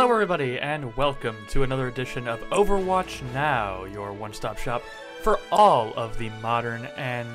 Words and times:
Hello, 0.00 0.12
everybody, 0.14 0.58
and 0.58 0.96
welcome 0.96 1.36
to 1.48 1.62
another 1.62 1.86
edition 1.86 2.26
of 2.26 2.40
Overwatch 2.48 3.20
Now, 3.34 3.84
your 3.84 4.14
one 4.14 4.32
stop 4.32 4.56
shop 4.56 4.80
for 5.20 5.38
all 5.52 5.92
of 5.92 6.16
the 6.16 6.30
modern 6.40 6.86
and 6.96 7.28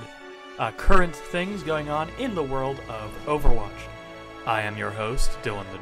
uh, 0.58 0.72
current 0.72 1.16
things 1.16 1.62
going 1.62 1.90
on 1.90 2.10
in 2.18 2.34
the 2.34 2.42
world 2.42 2.80
of 2.90 3.14
Overwatch. 3.28 3.70
I 4.48 4.64
am 4.64 4.76
your 4.78 4.90
host, 4.90 5.30
Dylan 5.44 5.68
the 5.72 5.78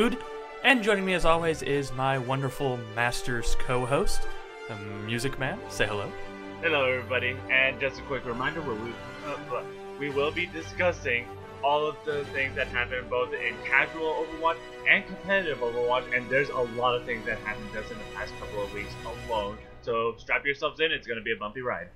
Dude, 0.00 0.18
and 0.64 0.82
joining 0.82 1.04
me 1.04 1.14
as 1.14 1.24
always 1.24 1.62
is 1.62 1.92
my 1.92 2.18
wonderful 2.18 2.80
Masters 2.96 3.54
co 3.60 3.86
host, 3.86 4.26
the 4.66 4.74
Music 5.06 5.38
Man. 5.38 5.60
Say 5.68 5.86
hello. 5.86 6.10
Hello, 6.60 6.86
everybody, 6.86 7.36
and 7.52 7.78
just 7.78 8.00
a 8.00 8.02
quick 8.02 8.24
reminder: 8.24 8.62
we 8.62 8.92
uh, 9.26 9.62
we 10.00 10.10
will 10.10 10.32
be 10.32 10.46
discussing 10.46 11.24
all 11.64 11.86
of 11.86 11.96
the 12.04 12.24
things 12.26 12.54
that 12.54 12.68
happen 12.68 13.04
both 13.08 13.32
in 13.32 13.54
casual 13.64 14.26
Overwatch 14.26 14.58
and 14.88 15.04
competitive 15.06 15.58
Overwatch, 15.58 16.14
and 16.14 16.28
there's 16.28 16.50
a 16.50 16.60
lot 16.76 16.94
of 16.94 17.04
things 17.04 17.24
that 17.24 17.38
happened 17.38 17.68
just 17.72 17.90
in 17.90 17.98
the 17.98 18.04
past 18.14 18.32
couple 18.38 18.62
of 18.62 18.72
weeks 18.74 18.92
alone. 19.26 19.56
So 19.82 20.14
strap 20.18 20.44
yourselves 20.44 20.80
in; 20.80 20.92
it's 20.92 21.06
going 21.06 21.18
to 21.18 21.24
be 21.24 21.32
a 21.32 21.36
bumpy 21.36 21.62
ride. 21.62 21.88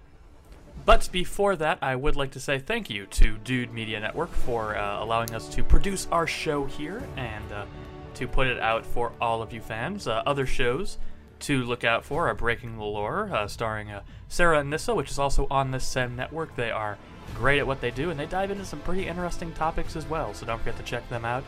But 0.84 1.08
before 1.12 1.54
that, 1.56 1.78
I 1.82 1.96
would 1.96 2.16
like 2.16 2.30
to 2.32 2.40
say 2.40 2.58
thank 2.58 2.88
you 2.88 3.06
to 3.06 3.36
Dude 3.38 3.72
Media 3.72 4.00
Network 4.00 4.32
for 4.32 4.76
uh, 4.76 5.02
allowing 5.02 5.34
us 5.34 5.48
to 5.50 5.62
produce 5.62 6.08
our 6.10 6.26
show 6.26 6.64
here 6.64 7.02
and 7.16 7.52
uh, 7.52 7.66
to 8.14 8.26
put 8.26 8.46
it 8.46 8.58
out 8.58 8.86
for 8.86 9.12
all 9.20 9.42
of 9.42 9.52
you 9.52 9.60
fans. 9.60 10.06
Uh, 10.06 10.22
other 10.24 10.46
shows 10.46 10.98
to 11.40 11.62
look 11.64 11.84
out 11.84 12.04
for 12.04 12.28
are 12.28 12.34
Breaking 12.34 12.76
the 12.76 12.84
Lore, 12.84 13.30
uh, 13.32 13.46
starring 13.46 13.90
uh, 13.90 14.02
Sarah 14.28 14.60
and 14.60 14.70
Nissa, 14.70 14.94
which 14.94 15.10
is 15.10 15.18
also 15.18 15.46
on 15.50 15.70
the 15.70 15.80
same 15.80 16.16
network. 16.16 16.56
They 16.56 16.70
are 16.70 16.98
great 17.34 17.58
at 17.58 17.66
what 17.66 17.80
they 17.80 17.90
do, 17.90 18.10
and 18.10 18.18
they 18.18 18.26
dive 18.26 18.50
into 18.50 18.64
some 18.64 18.80
pretty 18.80 19.06
interesting 19.06 19.52
topics 19.52 19.96
as 19.96 20.08
well, 20.08 20.34
so 20.34 20.46
don't 20.46 20.58
forget 20.58 20.76
to 20.76 20.82
check 20.82 21.08
them 21.08 21.24
out, 21.24 21.44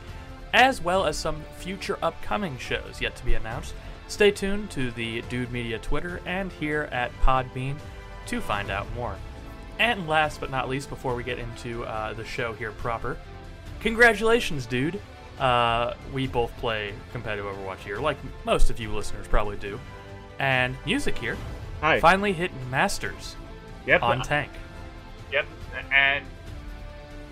as 0.53 0.81
well 0.83 1.05
as 1.07 1.17
some 1.17 1.43
future 1.59 1.99
upcoming 2.03 2.59
shows 2.59 3.01
yet 3.01 3.17
to 3.17 3.25
be 3.25 3.35
announced. 3.35 3.75
Stay 4.09 4.31
tuned 4.31 4.71
to 4.73 4.91
the 4.93 5.23
Dude 5.23 5.53
Media 5.53 5.79
Twitter 5.79 6.21
and 6.27 6.51
here 6.53 6.89
at 6.91 7.13
Podbean 7.21 7.77
to 8.27 8.41
find 8.41 8.71
out 8.71 8.93
more. 8.95 9.17
And 9.79 10.09
last 10.09 10.41
but 10.41 10.51
not 10.51 10.69
least, 10.69 10.89
before 10.91 11.15
we 11.15 11.23
get 11.23 11.39
into 11.39 11.85
uh, 11.85 12.13
the 12.13 12.25
show 12.25 12.53
here 12.53 12.73
proper, 12.73 13.17
congratulations, 13.81 14.67
dude! 14.67 15.01
Uh, 15.39 15.95
we 16.13 16.27
both 16.27 16.55
play 16.59 16.93
competitive 17.13 17.47
Overwatch 17.47 17.79
here, 17.79 17.99
like 17.99 18.19
most 18.45 18.69
of 18.69 18.79
you 18.79 18.93
listeners 18.95 19.27
probably 19.27 19.57
do. 19.57 19.81
And 20.39 20.77
music 20.85 21.17
here 21.17 21.37
Hi. 21.81 21.99
finally 22.01 22.33
hit 22.35 22.51
Masters 22.71 23.37
Yep. 23.87 24.03
on 24.03 24.21
Tank. 24.23 24.51
Yep. 25.33 25.47
And 25.93 26.25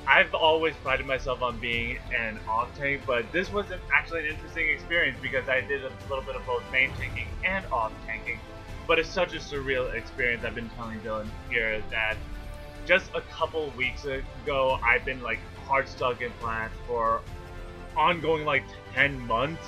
I've 0.06 0.32
always 0.34 0.74
prided 0.76 1.06
myself 1.06 1.42
on 1.42 1.58
being 1.58 1.98
an 2.16 2.38
off 2.48 2.74
tank, 2.78 3.02
but 3.06 3.30
this 3.30 3.52
was 3.52 3.70
an, 3.70 3.78
actually 3.94 4.20
an 4.20 4.34
interesting 4.34 4.68
experience 4.70 5.18
because 5.20 5.48
I 5.48 5.60
did 5.60 5.84
a 5.84 5.90
little 6.08 6.24
bit 6.24 6.34
of 6.34 6.46
both 6.46 6.62
main 6.72 6.90
tanking 6.98 7.28
and 7.44 7.64
off 7.66 7.92
tanking. 8.06 8.38
But 8.86 8.98
it's 8.98 9.10
such 9.10 9.34
a 9.34 9.38
surreal 9.38 9.92
experience. 9.92 10.44
I've 10.44 10.54
been 10.54 10.70
telling 10.70 10.98
Dylan 11.00 11.28
here 11.50 11.82
that 11.90 12.16
just 12.86 13.10
a 13.14 13.20
couple 13.20 13.70
weeks 13.76 14.06
ago, 14.06 14.80
I've 14.82 15.04
been 15.04 15.22
like 15.22 15.40
hard 15.66 15.86
stuck 15.86 16.22
in 16.22 16.30
plat 16.40 16.70
for 16.86 17.20
ongoing 17.94 18.46
like 18.46 18.64
10 18.94 19.20
months. 19.26 19.62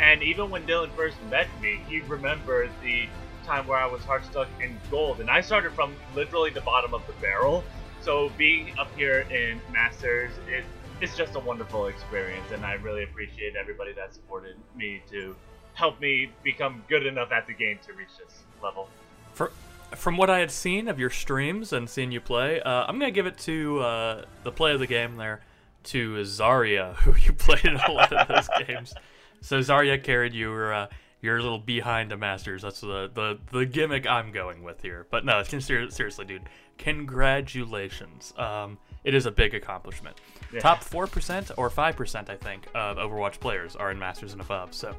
And 0.00 0.22
even 0.22 0.48
when 0.48 0.66
Dylan 0.66 0.90
first 0.92 1.16
met 1.30 1.46
me, 1.60 1.80
he 1.88 2.00
remembered 2.00 2.70
the 2.82 3.06
time 3.44 3.66
where 3.66 3.78
I 3.78 3.86
was 3.86 4.02
hard 4.04 4.24
stuck 4.24 4.48
in 4.62 4.78
gold. 4.90 5.20
And 5.20 5.28
I 5.28 5.42
started 5.42 5.72
from 5.72 5.94
literally 6.14 6.48
the 6.48 6.62
bottom 6.62 6.94
of 6.94 7.06
the 7.06 7.12
barrel. 7.14 7.62
So 8.04 8.30
being 8.36 8.78
up 8.78 8.94
here 8.98 9.20
in 9.30 9.58
Masters, 9.72 10.30
it, 10.46 10.62
it's 11.00 11.16
just 11.16 11.36
a 11.36 11.40
wonderful 11.40 11.86
experience. 11.86 12.50
And 12.52 12.62
I 12.62 12.74
really 12.74 13.02
appreciate 13.02 13.56
everybody 13.56 13.94
that 13.94 14.12
supported 14.12 14.56
me 14.76 15.02
to 15.10 15.34
help 15.72 15.98
me 16.02 16.30
become 16.42 16.84
good 16.86 17.06
enough 17.06 17.32
at 17.32 17.46
the 17.46 17.54
game 17.54 17.78
to 17.86 17.94
reach 17.94 18.10
this 18.18 18.42
level. 18.62 18.90
For, 19.32 19.52
from 19.92 20.18
what 20.18 20.28
I 20.28 20.40
had 20.40 20.50
seen 20.50 20.86
of 20.88 20.98
your 20.98 21.08
streams 21.08 21.72
and 21.72 21.88
seen 21.88 22.12
you 22.12 22.20
play, 22.20 22.60
uh, 22.60 22.84
I'm 22.86 22.98
gonna 22.98 23.10
give 23.10 23.26
it 23.26 23.38
to 23.38 23.80
uh, 23.80 24.24
the 24.42 24.52
play 24.52 24.74
of 24.74 24.80
the 24.80 24.86
game 24.86 25.16
there 25.16 25.40
to 25.84 26.16
Zarya, 26.16 26.94
who 26.96 27.16
you 27.16 27.32
played 27.32 27.64
in 27.64 27.76
a 27.76 27.90
lot 27.90 28.12
of 28.12 28.28
those 28.28 28.48
games. 28.66 28.92
So 29.40 29.60
Zarya 29.60 30.02
carried 30.02 30.34
your 30.34 30.74
uh, 30.74 30.86
your 31.24 31.40
little 31.40 31.58
behind 31.58 32.10
the 32.10 32.16
masters. 32.16 32.62
That's 32.62 32.80
the, 32.80 33.10
the 33.12 33.38
the 33.50 33.64
gimmick 33.64 34.06
I'm 34.06 34.30
going 34.30 34.62
with 34.62 34.82
here. 34.82 35.06
But 35.10 35.24
no, 35.24 35.42
ser- 35.42 35.90
seriously, 35.90 36.24
dude, 36.26 36.42
congratulations. 36.78 38.34
Um, 38.36 38.78
it 39.02 39.14
is 39.14 39.26
a 39.26 39.30
big 39.30 39.54
accomplishment. 39.54 40.20
Yeah. 40.52 40.60
Top 40.60 40.84
four 40.84 41.06
percent 41.06 41.50
or 41.56 41.70
five 41.70 41.96
percent, 41.96 42.28
I 42.28 42.36
think, 42.36 42.68
of 42.74 42.98
Overwatch 42.98 43.40
players 43.40 43.74
are 43.74 43.90
in 43.90 43.98
Masters 43.98 44.32
and 44.32 44.40
above. 44.40 44.74
So, 44.74 44.94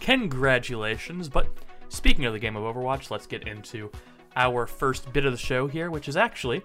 congratulations. 0.00 1.28
But 1.28 1.48
speaking 1.88 2.24
of 2.24 2.32
the 2.32 2.38
game 2.38 2.56
of 2.56 2.62
Overwatch, 2.62 3.10
let's 3.10 3.26
get 3.26 3.46
into 3.46 3.90
our 4.34 4.66
first 4.66 5.12
bit 5.12 5.24
of 5.24 5.32
the 5.32 5.38
show 5.38 5.66
here, 5.66 5.90
which 5.90 6.08
is 6.08 6.16
actually 6.16 6.62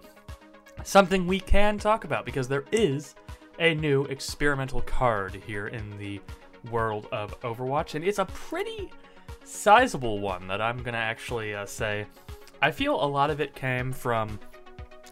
something 0.83 1.27
we 1.27 1.39
can 1.39 1.77
talk 1.77 2.05
about 2.05 2.25
because 2.25 2.47
there 2.47 2.63
is 2.71 3.15
a 3.59 3.75
new 3.75 4.03
experimental 4.05 4.81
card 4.81 5.35
here 5.45 5.67
in 5.67 5.97
the 5.97 6.19
world 6.71 7.07
of 7.11 7.39
Overwatch, 7.41 7.95
and 7.95 8.03
it's 8.03 8.19
a 8.19 8.25
pretty 8.25 8.91
sizable 9.43 10.19
one 10.19 10.47
that 10.47 10.61
I'm 10.61 10.81
gonna 10.81 10.97
actually 10.97 11.53
uh, 11.53 11.65
say. 11.65 12.05
I 12.61 12.71
feel 12.71 13.03
a 13.03 13.05
lot 13.05 13.29
of 13.29 13.41
it 13.41 13.55
came 13.55 13.91
from 13.91 14.39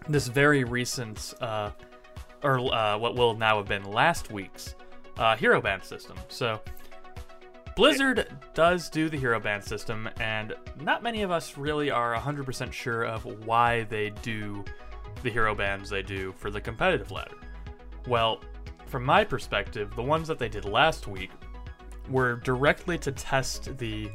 this 0.07 0.28
very 0.28 0.63
recent, 0.63 1.34
uh, 1.41 1.72
or 2.44 2.59
uh, 2.74 2.97
what 2.97 3.16
will 3.16 3.35
now 3.35 3.58
have 3.58 3.68
been 3.68 3.84
last 3.84 4.31
week's 4.31 4.75
uh, 5.18 5.35
hero 5.35 5.62
band 5.62 5.84
system. 5.84 6.18
So. 6.28 6.62
Blizzard 7.75 8.28
does 8.53 8.90
do 8.90 9.08
the 9.08 9.16
hero 9.16 9.40
band 9.40 9.63
system, 9.63 10.09
and 10.19 10.53
not 10.81 11.02
many 11.02 11.22
of 11.22 11.31
us 11.31 11.58
really 11.58 11.90
are 11.90 12.13
100% 12.13 12.74
sure 12.74 13.03
of 13.06 13.24
why 13.46 13.84
they 13.84 14.09
do 14.22 14.66
the 15.24 15.29
hero 15.29 15.56
bands 15.56 15.90
they 15.90 16.02
do 16.02 16.34
for 16.34 16.52
the 16.52 16.59
competitive 16.59 17.09
ladder. 17.12 17.38
Well, 18.06 18.41
from 18.88 19.06
my 19.06 19.24
perspective, 19.24 19.96
the 19.96 20.03
ones 20.03 20.28
that 20.28 20.40
they 20.40 20.50
did 20.50 20.66
last 20.66 21.08
week 21.08 21.31
were 22.09 22.36
directly 22.38 22.97
to 23.00 23.12
test 23.12 23.78
the 23.78 24.09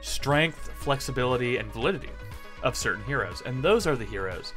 strength, 0.00 0.70
flexibility, 0.76 1.56
and 1.56 1.72
validity 1.72 2.10
of 2.62 2.76
certain 2.76 3.04
heroes, 3.04 3.42
and 3.46 3.62
those 3.62 3.86
are 3.86 3.96
the 3.96 4.04
heroes 4.04 4.52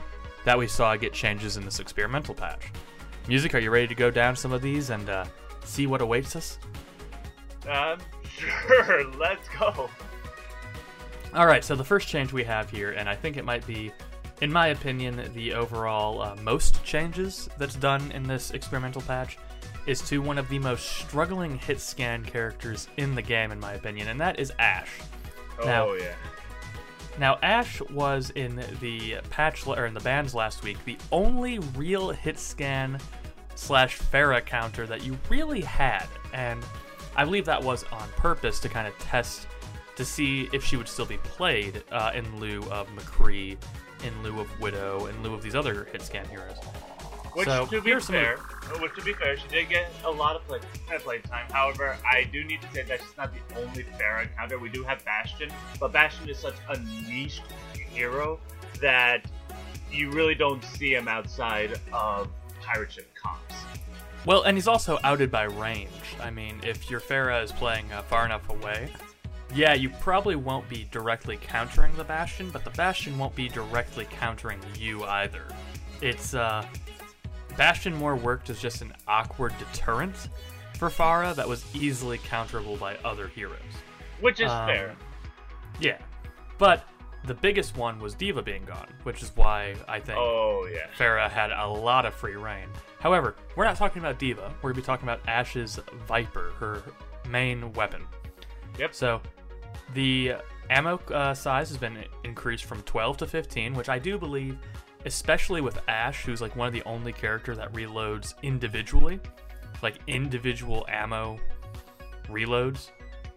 that 0.45 0.57
we 0.57 0.67
saw 0.67 0.95
get 0.95 1.13
changes 1.13 1.57
in 1.57 1.65
this 1.65 1.79
experimental 1.79 2.33
patch. 2.33 2.71
Music, 3.27 3.53
are 3.53 3.59
you 3.59 3.69
ready 3.69 3.87
to 3.87 3.95
go 3.95 4.09
down 4.09 4.35
some 4.35 4.53
of 4.53 4.61
these 4.61 4.89
and 4.89 5.09
uh, 5.09 5.25
see 5.65 5.87
what 5.87 6.01
awaits 6.01 6.35
us? 6.35 6.57
Um, 7.69 7.99
sure, 8.29 9.11
let's 9.15 9.47
go. 9.59 9.89
All 11.33 11.45
right, 11.45 11.63
so 11.63 11.75
the 11.75 11.83
first 11.83 12.07
change 12.07 12.31
we 12.31 12.43
have 12.45 12.69
here, 12.69 12.91
and 12.91 13.09
I 13.09 13.15
think 13.15 13.35
it 13.35 13.43
might 13.43 13.67
be, 13.67 13.91
in 14.41 14.51
my 14.51 14.67
opinion, 14.67 15.29
the 15.33 15.53
overall 15.53 16.21
uh, 16.21 16.35
most 16.41 16.81
changes 16.83 17.49
that's 17.57 17.75
done 17.75 18.11
in 18.13 18.23
this 18.23 18.51
experimental 18.51 19.01
patch, 19.01 19.37
is 19.87 20.01
to 20.01 20.19
one 20.21 20.37
of 20.37 20.47
the 20.49 20.59
most 20.59 20.85
struggling 20.97 21.57
hit 21.57 21.79
scan 21.79 22.23
characters 22.23 22.87
in 22.97 23.15
the 23.15 23.21
game, 23.21 23.51
in 23.51 23.59
my 23.59 23.73
opinion, 23.73 24.09
and 24.09 24.19
that 24.21 24.39
is 24.39 24.51
Ashe. 24.59 24.99
Oh 25.59 25.65
Now- 25.65 25.93
yeah. 25.93 26.13
Now, 27.19 27.39
Ashe 27.41 27.81
was 27.89 28.29
in 28.31 28.61
the 28.79 29.15
patch 29.31 29.65
or 29.65 29.87
in 29.87 29.95
the 29.95 29.99
bans 30.01 30.35
last 30.35 30.63
week 30.63 30.77
the 30.85 30.97
only 31.11 31.57
real 31.75 32.11
hit 32.11 32.37
scan 32.37 32.99
slash 33.55 33.97
Pharah 33.97 34.45
counter 34.45 34.85
that 34.85 35.03
you 35.03 35.17
really 35.27 35.61
had, 35.61 36.05
and 36.31 36.63
I 37.15 37.25
believe 37.25 37.45
that 37.45 37.63
was 37.63 37.83
on 37.85 38.07
purpose 38.17 38.59
to 38.59 38.69
kind 38.69 38.87
of 38.87 38.95
test 38.99 39.47
to 39.95 40.05
see 40.05 40.47
if 40.53 40.63
she 40.63 40.77
would 40.77 40.87
still 40.87 41.07
be 41.07 41.17
played 41.17 41.83
uh, 41.91 42.11
in 42.13 42.39
lieu 42.39 42.61
of 42.69 42.87
McCree, 42.89 43.57
in 44.05 44.21
lieu 44.21 44.39
of 44.39 44.59
Widow, 44.61 45.07
in 45.07 45.23
lieu 45.23 45.33
of 45.33 45.41
these 45.41 45.55
other 45.55 45.85
hit 45.85 46.03
scan 46.03 46.27
heroes. 46.29 46.57
Which, 47.37 47.45
So, 47.45 47.67
to 47.67 47.81
be 47.81 47.99
fair, 47.99 48.37
which 48.79 48.95
to 48.95 49.03
be 49.03 49.13
fair, 49.13 49.37
she 49.37 49.47
did 49.49 49.69
get 49.69 49.91
a 50.03 50.09
lot 50.09 50.35
of 50.35 50.47
play, 50.47 50.59
play 50.97 51.19
time. 51.19 51.45
However, 51.51 51.95
I 52.03 52.23
do 52.23 52.43
need 52.43 52.63
to 52.63 52.71
say 52.73 52.81
that 52.81 52.99
she's 52.99 53.15
not 53.15 53.31
the 53.31 53.61
only 53.61 53.83
Pharah 53.83 54.35
counter. 54.35 54.57
We 54.57 54.69
do 54.69 54.83
have 54.85 55.05
Bastion, 55.05 55.51
but 55.79 55.93
Bastion 55.93 56.27
is 56.29 56.39
such 56.39 56.55
a 56.67 56.79
niche 56.79 57.43
hero 57.91 58.39
that 58.81 59.23
you 59.91 60.09
really 60.09 60.33
don't 60.33 60.63
see 60.63 60.95
him 60.95 61.07
outside 61.07 61.79
of 61.93 62.27
pirate 62.59 62.91
ship 62.91 63.13
comps. 63.13 63.53
Well, 64.25 64.41
and 64.41 64.57
he's 64.57 64.67
also 64.67 64.97
outed 65.03 65.29
by 65.29 65.43
range. 65.43 65.91
I 66.19 66.31
mean, 66.31 66.59
if 66.63 66.89
your 66.89 66.99
Pharah 66.99 67.43
is 67.43 67.51
playing 67.51 67.93
uh, 67.93 68.01
far 68.01 68.25
enough 68.25 68.49
away, 68.49 68.91
yeah, 69.53 69.75
you 69.75 69.91
probably 70.01 70.35
won't 70.35 70.67
be 70.67 70.87
directly 70.89 71.37
countering 71.37 71.95
the 71.97 72.03
Bastion, 72.03 72.49
but 72.49 72.63
the 72.63 72.71
Bastion 72.71 73.15
won't 73.19 73.35
be 73.35 73.47
directly 73.47 74.07
countering 74.09 74.59
you 74.75 75.03
either. 75.03 75.43
It's, 76.01 76.33
uh, 76.33 76.65
Bastion 77.57 77.93
more 77.95 78.15
worked 78.15 78.49
as 78.49 78.59
just 78.61 78.81
an 78.81 78.93
awkward 79.07 79.53
deterrent 79.57 80.29
for 80.77 80.89
Pharah 80.89 81.35
that 81.35 81.47
was 81.47 81.65
easily 81.75 82.19
counterable 82.19 82.79
by 82.79 82.95
other 83.03 83.27
heroes. 83.27 83.57
Which 84.21 84.39
is 84.39 84.51
Um, 84.51 84.67
fair. 84.67 84.95
Yeah. 85.79 85.97
But 86.57 86.87
the 87.25 87.33
biggest 87.33 87.75
one 87.75 87.99
was 87.99 88.13
D.Va 88.13 88.41
being 88.41 88.63
gone, 88.65 88.87
which 89.03 89.21
is 89.21 89.31
why 89.35 89.75
I 89.87 89.99
think 89.99 90.17
Oh 90.19 90.67
yeah. 90.71 90.87
Pharah 90.97 91.29
had 91.29 91.51
a 91.51 91.67
lot 91.67 92.05
of 92.05 92.13
free 92.13 92.35
reign. 92.35 92.67
However, 92.99 93.35
we're 93.55 93.65
not 93.65 93.75
talking 93.75 94.01
about 94.01 94.17
D.Va. 94.19 94.53
We're 94.61 94.71
going 94.71 94.75
to 94.75 94.81
be 94.81 94.85
talking 94.85 95.07
about 95.07 95.23
Ashe's 95.25 95.79
Viper, 96.07 96.51
her 96.59 96.81
main 97.29 97.73
weapon. 97.73 98.03
Yep. 98.79 98.93
So, 98.95 99.21
the 99.93 100.33
ammo 100.69 100.99
uh, 101.13 101.33
size 101.33 101.69
has 101.69 101.77
been 101.77 102.03
increased 102.23 102.65
from 102.65 102.81
12 102.83 103.17
to 103.17 103.27
15, 103.27 103.73
which 103.73 103.89
I 103.89 103.99
do 103.99 104.17
believe, 104.17 104.57
especially 105.07 105.61
with 105.61 105.79
Ashe, 105.87 106.23
who's 106.23 106.41
like 106.41 106.55
one 106.55 106.67
of 106.67 106.73
the 106.73 106.83
only 106.83 107.13
characters 107.13 107.57
that 107.57 107.71
reloads 107.71 108.33
individually, 108.43 109.19
like 109.81 109.95
individual 110.07 110.85
ammo 110.89 111.39
reloads. 112.27 112.89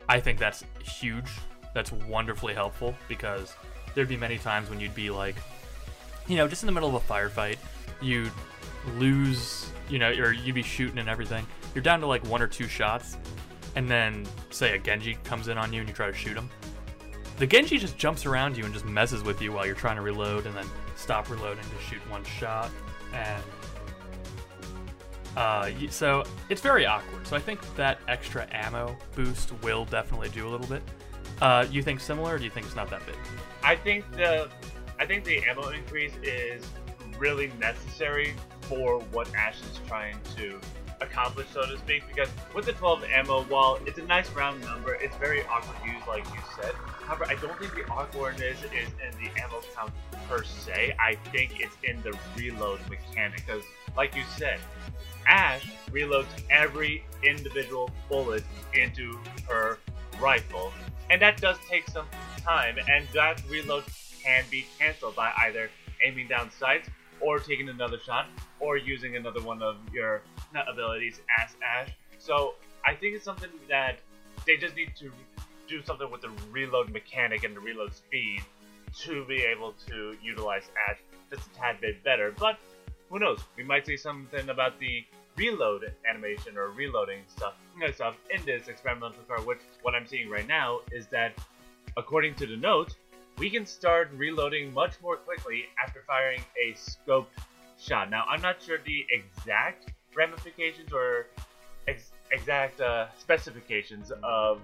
I 0.08 0.18
think 0.18 0.38
that's 0.38 0.64
huge. 0.82 1.30
That's 1.72 1.92
wonderfully 1.92 2.54
helpful 2.54 2.94
because 3.08 3.54
there'd 3.94 4.08
be 4.08 4.16
many 4.16 4.36
times 4.36 4.68
when 4.68 4.80
you'd 4.80 4.96
be 4.96 5.10
like, 5.10 5.36
you 6.26 6.36
know, 6.36 6.48
just 6.48 6.64
in 6.64 6.66
the 6.66 6.72
middle 6.72 6.94
of 6.94 6.96
a 6.96 7.12
firefight, 7.12 7.56
you'd 8.02 8.32
lose, 8.98 9.70
you 9.88 10.00
know, 10.00 10.10
or 10.10 10.32
you'd 10.32 10.56
be 10.56 10.62
shooting 10.62 10.98
and 10.98 11.08
everything. 11.08 11.46
You're 11.72 11.84
down 11.84 12.00
to 12.00 12.06
like 12.06 12.26
one 12.26 12.42
or 12.42 12.48
two 12.48 12.66
shots, 12.66 13.16
and 13.76 13.88
then 13.88 14.26
say 14.50 14.74
a 14.74 14.78
Genji 14.78 15.16
comes 15.22 15.46
in 15.46 15.56
on 15.56 15.72
you 15.72 15.80
and 15.80 15.88
you 15.88 15.94
try 15.94 16.08
to 16.08 16.12
shoot 16.12 16.36
him. 16.36 16.50
The 17.38 17.46
Genji 17.46 17.78
just 17.78 17.96
jumps 17.96 18.26
around 18.26 18.56
you 18.56 18.64
and 18.64 18.74
just 18.74 18.84
messes 18.84 19.22
with 19.22 19.40
you 19.40 19.52
while 19.52 19.64
you're 19.64 19.76
trying 19.76 19.96
to 19.96 20.02
reload, 20.02 20.46
and 20.46 20.56
then 20.56 20.66
stop 21.00 21.30
reloading 21.30 21.64
to 21.64 21.82
shoot 21.82 22.00
one 22.10 22.24
shot. 22.24 22.70
And 23.12 23.42
uh, 25.36 25.70
so 25.90 26.24
it's 26.48 26.60
very 26.60 26.86
awkward. 26.86 27.26
So 27.26 27.36
I 27.36 27.40
think 27.40 27.60
that 27.76 27.98
extra 28.08 28.46
ammo 28.50 28.96
boost 29.14 29.52
will 29.62 29.84
definitely 29.84 30.28
do 30.28 30.46
a 30.46 30.50
little 30.50 30.66
bit. 30.66 30.82
Uh, 31.40 31.66
you 31.70 31.82
think 31.82 32.00
similar, 32.00 32.34
or 32.34 32.38
do 32.38 32.44
you 32.44 32.50
think 32.50 32.66
it's 32.66 32.76
not 32.76 32.90
that 32.90 33.04
big? 33.06 33.16
I 33.62 33.76
think 33.76 34.10
the 34.12 34.50
I 34.98 35.06
think 35.06 35.24
the 35.24 35.42
ammo 35.44 35.70
increase 35.70 36.12
is 36.22 36.62
really 37.18 37.50
necessary 37.58 38.34
for 38.62 39.00
what 39.12 39.34
Ashe 39.34 39.60
is 39.62 39.80
trying 39.86 40.18
to 40.36 40.60
accomplish, 41.00 41.46
so 41.52 41.62
to 41.62 41.78
speak. 41.78 42.06
Because 42.08 42.28
with 42.54 42.66
the 42.66 42.72
12 42.72 43.04
ammo, 43.04 43.42
while 43.44 43.78
it's 43.86 43.98
a 43.98 44.04
nice 44.04 44.30
round 44.32 44.62
number, 44.62 44.94
it's 44.94 45.16
very 45.16 45.42
awkward 45.44 45.76
to 45.82 45.90
use, 45.90 46.06
like 46.06 46.24
you 46.26 46.40
said. 46.60 46.74
I 47.10 47.34
don't 47.34 47.58
think 47.58 47.74
the 47.74 47.86
awkwardness 47.90 48.58
is 48.62 48.88
in 48.88 49.12
the 49.18 49.42
ammo 49.42 49.60
count 49.74 49.92
per 50.28 50.44
se. 50.44 50.94
I 51.00 51.16
think 51.32 51.60
it's 51.60 51.76
in 51.82 52.00
the 52.02 52.16
reload 52.36 52.80
mechanic. 52.88 53.44
Because, 53.44 53.64
like 53.96 54.14
you 54.14 54.22
said, 54.36 54.60
Ashe 55.26 55.66
reloads 55.90 56.28
every 56.50 57.04
individual 57.22 57.90
bullet 58.08 58.44
into 58.74 59.18
her 59.48 59.78
rifle, 60.20 60.72
and 61.10 61.20
that 61.20 61.40
does 61.40 61.56
take 61.68 61.88
some 61.88 62.06
time, 62.44 62.76
and 62.88 63.06
that 63.12 63.42
reload 63.48 63.84
can 64.22 64.44
be 64.50 64.66
cancelled 64.78 65.16
by 65.16 65.32
either 65.46 65.68
aiming 66.04 66.28
down 66.28 66.50
sights 66.50 66.88
or 67.20 67.38
taking 67.38 67.68
another 67.68 67.98
shot 67.98 68.26
or 68.60 68.76
using 68.76 69.16
another 69.16 69.42
one 69.42 69.62
of 69.62 69.76
your 69.92 70.22
abilities 70.68 71.20
as 71.38 71.50
Ashe. 71.62 71.92
So 72.18 72.54
I 72.86 72.94
think 72.94 73.16
it's 73.16 73.24
something 73.24 73.50
that 73.68 73.98
they 74.46 74.56
just 74.56 74.76
need 74.76 74.92
to 74.96 75.10
do 75.70 75.82
something 75.84 76.10
with 76.10 76.20
the 76.20 76.30
reload 76.50 76.90
mechanic 76.90 77.44
and 77.44 77.54
the 77.54 77.60
reload 77.60 77.94
speed 77.94 78.42
to 78.98 79.24
be 79.26 79.42
able 79.42 79.72
to 79.86 80.16
utilize 80.20 80.64
Ashe 80.88 80.98
just 81.30 81.46
a 81.46 81.54
tad 81.54 81.80
bit 81.80 82.02
better. 82.02 82.34
But 82.36 82.58
who 83.08 83.20
knows? 83.20 83.38
We 83.56 83.62
might 83.62 83.86
see 83.86 83.96
something 83.96 84.48
about 84.48 84.80
the 84.80 85.04
reload 85.36 85.92
animation 86.08 86.58
or 86.58 86.70
reloading 86.70 87.20
stuff, 87.28 87.54
stuff 87.94 88.16
in 88.30 88.44
this 88.44 88.66
experimental 88.66 89.22
car. 89.28 89.40
Which 89.42 89.60
what 89.82 89.94
I'm 89.94 90.06
seeing 90.06 90.28
right 90.28 90.46
now 90.46 90.80
is 90.90 91.06
that, 91.08 91.32
according 91.96 92.34
to 92.36 92.46
the 92.46 92.56
note, 92.56 92.96
we 93.38 93.48
can 93.48 93.64
start 93.64 94.10
reloading 94.16 94.74
much 94.74 94.94
more 95.00 95.16
quickly 95.16 95.66
after 95.82 96.02
firing 96.04 96.40
a 96.60 96.74
scoped 96.74 97.26
shot. 97.78 98.10
Now, 98.10 98.24
I'm 98.28 98.42
not 98.42 98.60
sure 98.60 98.78
the 98.84 99.06
exact 99.10 99.92
ramifications 100.14 100.92
or 100.92 101.26
ex- 101.86 102.10
exact 102.32 102.80
uh, 102.80 103.06
specifications 103.18 104.12
of 104.24 104.60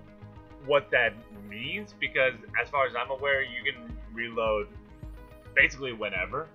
what 0.67 0.91
that 0.91 1.15
means 1.49 1.95
because, 2.01 2.35
as 2.61 2.69
far 2.69 2.87
as 2.87 2.95
I'm 2.97 3.11
aware, 3.11 3.43
you 3.43 3.63
can 3.65 3.97
reload 4.13 4.69
basically 5.55 5.93
whenever, 5.93 6.49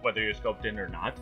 whether 0.00 0.20
you're 0.20 0.34
scoped 0.34 0.64
in 0.64 0.78
or 0.78 0.88
not. 0.88 1.16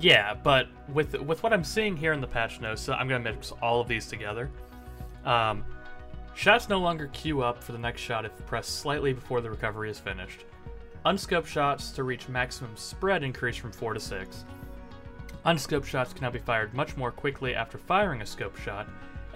Yeah, 0.00 0.34
but 0.34 0.68
with 0.92 1.14
with 1.20 1.42
what 1.42 1.52
I'm 1.52 1.64
seeing 1.64 1.96
here 1.96 2.12
in 2.12 2.20
the 2.20 2.26
patch 2.26 2.60
notes, 2.60 2.80
so 2.80 2.92
I'm 2.92 3.08
gonna 3.08 3.32
mix 3.32 3.52
all 3.60 3.80
of 3.80 3.88
these 3.88 4.06
together. 4.06 4.50
Um, 5.24 5.64
shots 6.34 6.68
no 6.68 6.78
longer 6.78 7.08
queue 7.08 7.42
up 7.42 7.62
for 7.62 7.72
the 7.72 7.78
next 7.78 8.00
shot 8.00 8.24
if 8.24 8.46
pressed 8.46 8.78
slightly 8.78 9.12
before 9.12 9.40
the 9.40 9.50
recovery 9.50 9.90
is 9.90 9.98
finished. 9.98 10.44
Unscoped 11.04 11.48
shots 11.48 11.90
to 11.92 12.04
reach 12.04 12.28
maximum 12.28 12.76
spread 12.76 13.22
increase 13.22 13.56
from 13.56 13.72
4 13.72 13.94
to 13.94 14.00
6. 14.00 14.44
Unscoped 15.44 15.86
shots 15.86 16.12
can 16.12 16.22
now 16.22 16.30
be 16.30 16.38
fired 16.38 16.74
much 16.74 16.96
more 16.96 17.10
quickly 17.10 17.54
after 17.54 17.78
firing 17.78 18.20
a 18.20 18.26
scope 18.26 18.56
shot, 18.56 18.88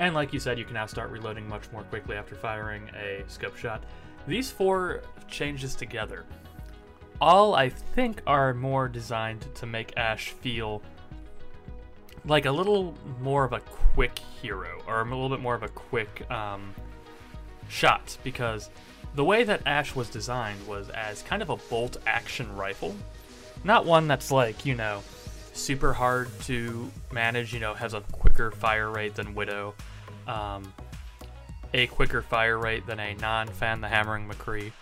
and 0.03 0.15
like 0.15 0.33
you 0.33 0.41
said, 0.41 0.59
you 0.59 0.65
can 0.65 0.75
now 0.75 0.87
start 0.87 1.11
reloading 1.11 1.49
much 1.49 1.71
more 1.73 1.83
quickly 1.85 2.17
after 2.17 2.35
firing 2.35 2.91
a 2.91 3.25
scope 3.29 3.57
shot. 3.57 3.85
These 4.27 4.51
four 4.51 5.03
changes 5.29 5.75
together 5.75 6.27
all 7.23 7.55
I 7.55 7.69
think 7.69 8.21
are 8.27 8.53
more 8.53 8.89
designed 8.89 9.47
to 9.55 9.65
make 9.65 9.97
Ashe 9.97 10.31
feel 10.31 10.83
like 12.25 12.47
a 12.47 12.51
little 12.51 12.95
more 13.21 13.45
of 13.45 13.53
a 13.53 13.61
quick 13.61 14.19
hero, 14.19 14.83
or 14.89 15.01
a 15.01 15.05
little 15.05 15.29
bit 15.29 15.39
more 15.39 15.55
of 15.55 15.63
a 15.63 15.69
quick 15.69 16.29
um, 16.33 16.75
shot, 17.69 18.19
because 18.25 18.71
the 19.15 19.25
way 19.25 19.45
that 19.45 19.63
Ashe 19.67 19.95
was 19.95 20.09
designed 20.09 20.67
was 20.67 20.89
as 20.91 21.23
kind 21.23 21.43
of 21.43 21.51
a 21.51 21.57
bolt 21.57 21.99
action 22.07 22.53
rifle. 22.57 22.93
Not 23.63 23.87
one 23.87 24.09
that's 24.09 24.33
like, 24.33 24.67
you 24.67 24.75
know, 24.75 25.05
super 25.53 25.93
hard 25.93 26.29
to 26.43 26.91
manage, 27.13 27.55
you 27.55 27.61
know, 27.61 27.75
has 27.75 27.95
a 27.95 28.01
quicker 28.01 28.51
fire 28.51 28.91
rate 28.91 29.15
than 29.15 29.37
Widow, 29.37 29.75
um, 30.27 30.73
a 31.75 31.87
quicker 31.89 32.23
fire 32.23 32.59
rate 32.59 32.87
than 32.87 33.01
a 33.01 33.15
non 33.15 33.49
fan 33.49 33.81
the 33.81 33.89
Hammering 33.89 34.29
McCree, 34.29 34.73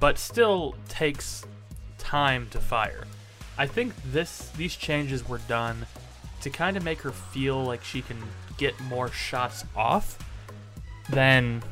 but 0.00 0.18
still 0.18 0.74
takes 0.88 1.44
time 1.98 2.48
to 2.50 2.58
fire. 2.58 3.04
I 3.56 3.66
think 3.66 3.92
this 4.12 4.50
these 4.56 4.76
changes 4.76 5.28
were 5.28 5.38
done 5.48 5.86
to 6.42 6.50
kind 6.50 6.76
of 6.76 6.84
make 6.84 7.00
her 7.02 7.10
feel 7.10 7.62
like 7.64 7.82
she 7.82 8.02
can 8.02 8.18
get 8.56 8.78
more 8.82 9.10
shots 9.10 9.64
off 9.74 10.18
than 11.10 11.62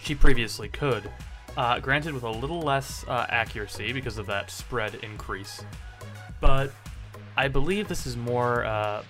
she 0.00 0.14
previously 0.14 0.68
could. 0.68 1.10
Uh, 1.56 1.80
granted, 1.80 2.14
with 2.14 2.22
a 2.22 2.30
little 2.30 2.60
less 2.60 3.04
uh, 3.08 3.26
accuracy 3.30 3.92
because 3.92 4.16
of 4.16 4.26
that 4.26 4.50
spread 4.50 4.94
increase. 5.02 5.64
But 6.40 6.72
I 7.36 7.48
believe 7.48 7.88
this 7.88 8.06
is 8.06 8.16
more 8.16 8.64
uh, 8.64 9.02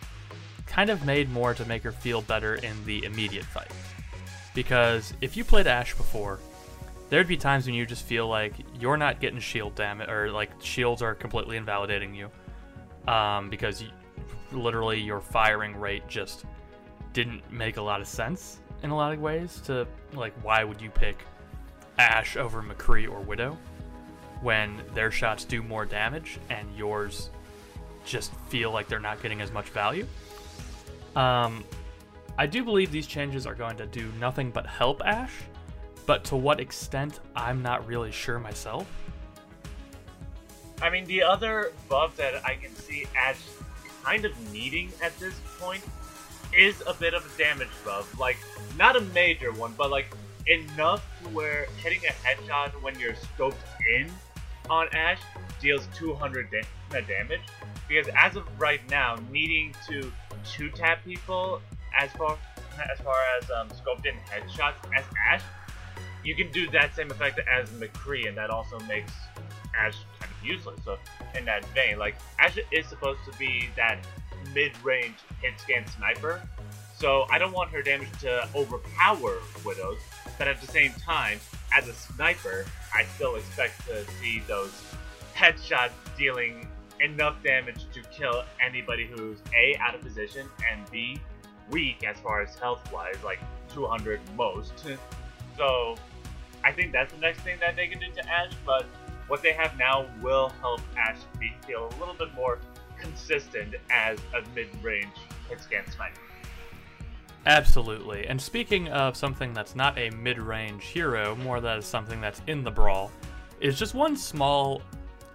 kind 0.69 0.91
of 0.91 1.05
made 1.05 1.31
more 1.31 1.55
to 1.55 1.65
make 1.65 1.83
her 1.83 1.93
feel 1.93 2.23
better 2.23 2.57
in 2.57 2.85
the 2.85 3.05
immediate 3.05 3.45
fight. 3.45 3.73
Because 4.55 5.13
if 5.21 5.37
you 5.37 5.45
played 5.45 5.67
Ashe 5.67 5.95
before, 5.97 6.39
there'd 7.11 7.27
be 7.27 7.37
times 7.37 7.67
when 7.67 7.75
you 7.75 7.87
just 7.87 8.05
feel 8.05 8.29
like 8.29 8.53
you're 8.79 8.97
not 8.97 9.21
getting 9.21 9.41
shield 9.41 9.75
damage 9.75 10.09
or 10.09 10.31
like 10.31 10.51
shields 10.61 11.03
are 11.03 11.15
completely 11.15 11.57
invalidating 11.57 12.15
you 12.15 12.31
um, 13.11 13.49
because 13.51 13.83
you, 13.83 13.89
literally 14.53 15.01
your 15.01 15.21
firing 15.21 15.77
rate 15.77 16.07
just 16.09 16.45
didn't 17.13 17.51
make 17.51 17.77
a 17.77 17.83
lot 17.83 18.01
of 18.01 18.07
sense 18.07 18.61
in 18.83 18.91
a 18.91 18.97
lot 18.97 19.13
of 19.13 19.21
ways 19.21 19.61
to 19.65 19.87
like 20.13 20.33
why 20.43 20.65
would 20.65 20.81
you 20.81 20.91
pick 20.91 21.25
ashe 21.99 22.37
over 22.37 22.63
mccree 22.63 23.11
or 23.11 23.21
widow 23.21 23.57
when 24.43 24.81
their 24.95 25.11
shots 25.11 25.45
do 25.45 25.63
more 25.63 25.85
damage 25.85 26.39
and 26.51 26.69
yours 26.77 27.31
just 28.05 28.33
feel 28.49 28.71
like 28.71 28.89
they're 28.89 29.01
not 29.01 29.21
getting 29.23 29.41
as 29.41 29.51
much 29.51 29.69
value 29.71 30.07
um, 31.19 31.65
i 32.37 32.47
do 32.47 32.65
believe 32.65 32.91
these 32.93 33.07
changes 33.07 33.47
are 33.47 33.55
going 33.55 33.77
to 33.77 33.87
do 33.87 34.11
nothing 34.19 34.51
but 34.51 34.67
help 34.67 35.03
ashe 35.05 35.33
but 36.09 36.25
to 36.25 36.37
what 36.37 36.59
extent, 36.59 37.21
I'm 37.37 37.61
not 37.61 37.87
really 37.87 38.11
sure 38.11 38.39
myself. 38.39 38.87
I 40.81 40.89
mean, 40.89 41.05
the 41.05 41.23
other 41.23 41.73
buff 41.87 42.17
that 42.17 42.43
I 42.47 42.55
can 42.55 42.75
see 42.75 43.07
Ashe 43.15 43.43
kind 44.03 44.25
of 44.25 44.33
needing 44.51 44.91
at 45.03 45.17
this 45.19 45.35
point 45.61 45.85
is 46.57 46.83
a 46.87 46.95
bit 46.95 47.13
of 47.13 47.27
a 47.27 47.39
damage 47.39 47.69
buff. 47.85 48.19
Like, 48.19 48.39
not 48.79 48.97
a 48.97 49.03
major 49.03 49.53
one, 49.53 49.75
but 49.77 49.91
like 49.91 50.07
enough 50.47 51.05
to 51.23 51.29
where 51.29 51.67
hitting 51.83 52.01
a 52.09 52.13
headshot 52.27 52.71
when 52.81 52.99
you're 52.99 53.13
scoped 53.13 53.57
in 53.99 54.11
on 54.71 54.89
Ashe 54.95 55.21
deals 55.61 55.87
200 55.95 56.51
da- 56.51 57.01
damage. 57.03 57.43
Because 57.87 58.11
as 58.17 58.35
of 58.35 58.47
right 58.59 58.81
now, 58.89 59.17
needing 59.31 59.75
to 59.89 60.11
two 60.45 60.71
tap 60.71 61.05
people 61.05 61.61
as 61.99 62.11
far 62.13 62.39
as 62.93 63.01
far 63.01 63.17
as 63.41 63.51
um, 63.51 63.69
scoped 63.71 64.07
in 64.07 64.15
headshots 64.31 64.77
as 64.97 65.05
Ashe 65.27 65.43
you 66.25 66.35
can 66.35 66.51
do 66.53 66.69
that 66.71 66.95
same 66.95 67.11
effect 67.11 67.41
as 67.49 67.71
McCree, 67.71 68.29
and 68.29 68.37
that 68.37 68.51
also 68.51 68.79
makes 68.81 69.13
Ashe 69.77 69.97
kind 70.21 70.33
of 70.33 70.47
useless. 70.47 70.81
So, 70.85 70.99
in 71.37 71.45
that 71.47 71.65
vein, 71.67 71.99
like 71.99 72.17
Ashe 72.39 72.59
is 72.71 72.87
supposed 72.87 73.21
to 73.31 73.39
be 73.39 73.69
that 73.77 73.99
mid-range 74.55 75.17
hit 75.41 75.59
scan 75.59 75.87
sniper, 75.87 76.43
so 76.97 77.27
I 77.31 77.39
don't 77.39 77.53
want 77.53 77.71
her 77.71 77.83
damage 77.83 78.11
to 78.21 78.49
overpower 78.55 79.39
Widows, 79.65 79.99
but 80.39 80.49
at 80.49 80.61
the 80.61 80.67
same 80.67 80.93
time, 80.93 81.39
as 81.77 81.89
a 81.89 81.95
sniper, 81.95 82.67
I 82.95 83.05
still 83.05 83.37
expect 83.37 83.87
to 83.87 84.05
see 84.21 84.43
those 84.47 84.73
headshots 85.35 85.93
dealing 86.17 86.67
enough 87.01 87.43
damage 87.43 87.87
to 87.93 88.03
kill 88.11 88.45
anybody 88.65 89.07
who's 89.07 89.39
A, 89.57 89.77
out 89.81 89.95
of 89.95 90.01
position, 90.01 90.47
and 90.71 90.89
B, 90.91 91.21
weak 91.71 92.05
as 92.05 92.19
far 92.19 92.43
as 92.43 92.55
health 92.57 92.91
wise, 92.93 93.17
like 93.25 93.41
200 93.73 94.21
most. 94.37 94.73
So 95.57 95.97
I 96.63 96.71
think 96.71 96.93
that's 96.93 97.13
the 97.13 97.19
next 97.19 97.41
thing 97.41 97.59
that 97.59 97.75
they 97.75 97.89
can 97.89 97.99
do 97.99 98.07
to 98.13 98.31
Ashe, 98.31 98.55
but 98.65 98.87
what 99.27 99.43
they 99.43 99.53
have 99.53 99.77
now 99.77 100.07
will 100.23 100.51
help 100.61 100.81
Ashe 100.97 101.19
be, 101.41 101.53
feel 101.67 101.89
a 101.89 101.99
little 101.99 102.15
bit 102.15 102.33
more 102.35 102.61
consistent 102.97 103.75
as 103.91 104.21
a 104.35 104.55
mid 104.55 104.69
range 104.85 105.13
hit 105.49 105.61
scan 105.61 105.91
sniper. 105.91 106.21
Absolutely. 107.47 108.27
And 108.27 108.41
speaking 108.41 108.89
of 108.89 109.17
something 109.17 109.53
that's 109.53 109.75
not 109.75 109.97
a 109.99 110.11
mid 110.11 110.39
range 110.39 110.85
hero, 110.85 111.35
more 111.37 111.61
that 111.61 111.79
is 111.79 111.87
something 111.87 112.21
that's 112.21 112.43
in 112.47 112.63
the 112.63 112.71
brawl, 112.71 113.11
is 113.61 113.79
just 113.79 113.95
one 113.95 114.17
small. 114.17 114.83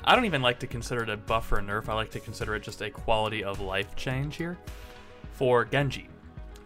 I 0.06 0.16
don't 0.16 0.26
even 0.26 0.42
like 0.42 0.60
to 0.60 0.68
consider 0.68 1.04
it 1.04 1.10
a 1.10 1.18
buff 1.18 1.52
or 1.52 1.60
a 1.60 1.62
nerf. 1.62 1.88
I 1.88 1.94
like 1.94 2.12
to 2.12 2.20
consider 2.20 2.56
it 2.56 2.64
just 2.64 2.82
a 2.82 2.90
quality 2.90 3.44
of 3.44 3.60
life 3.60 3.96
change 3.96 4.36
here 4.36 4.58
for 5.32 5.66
Genji, 5.66 6.10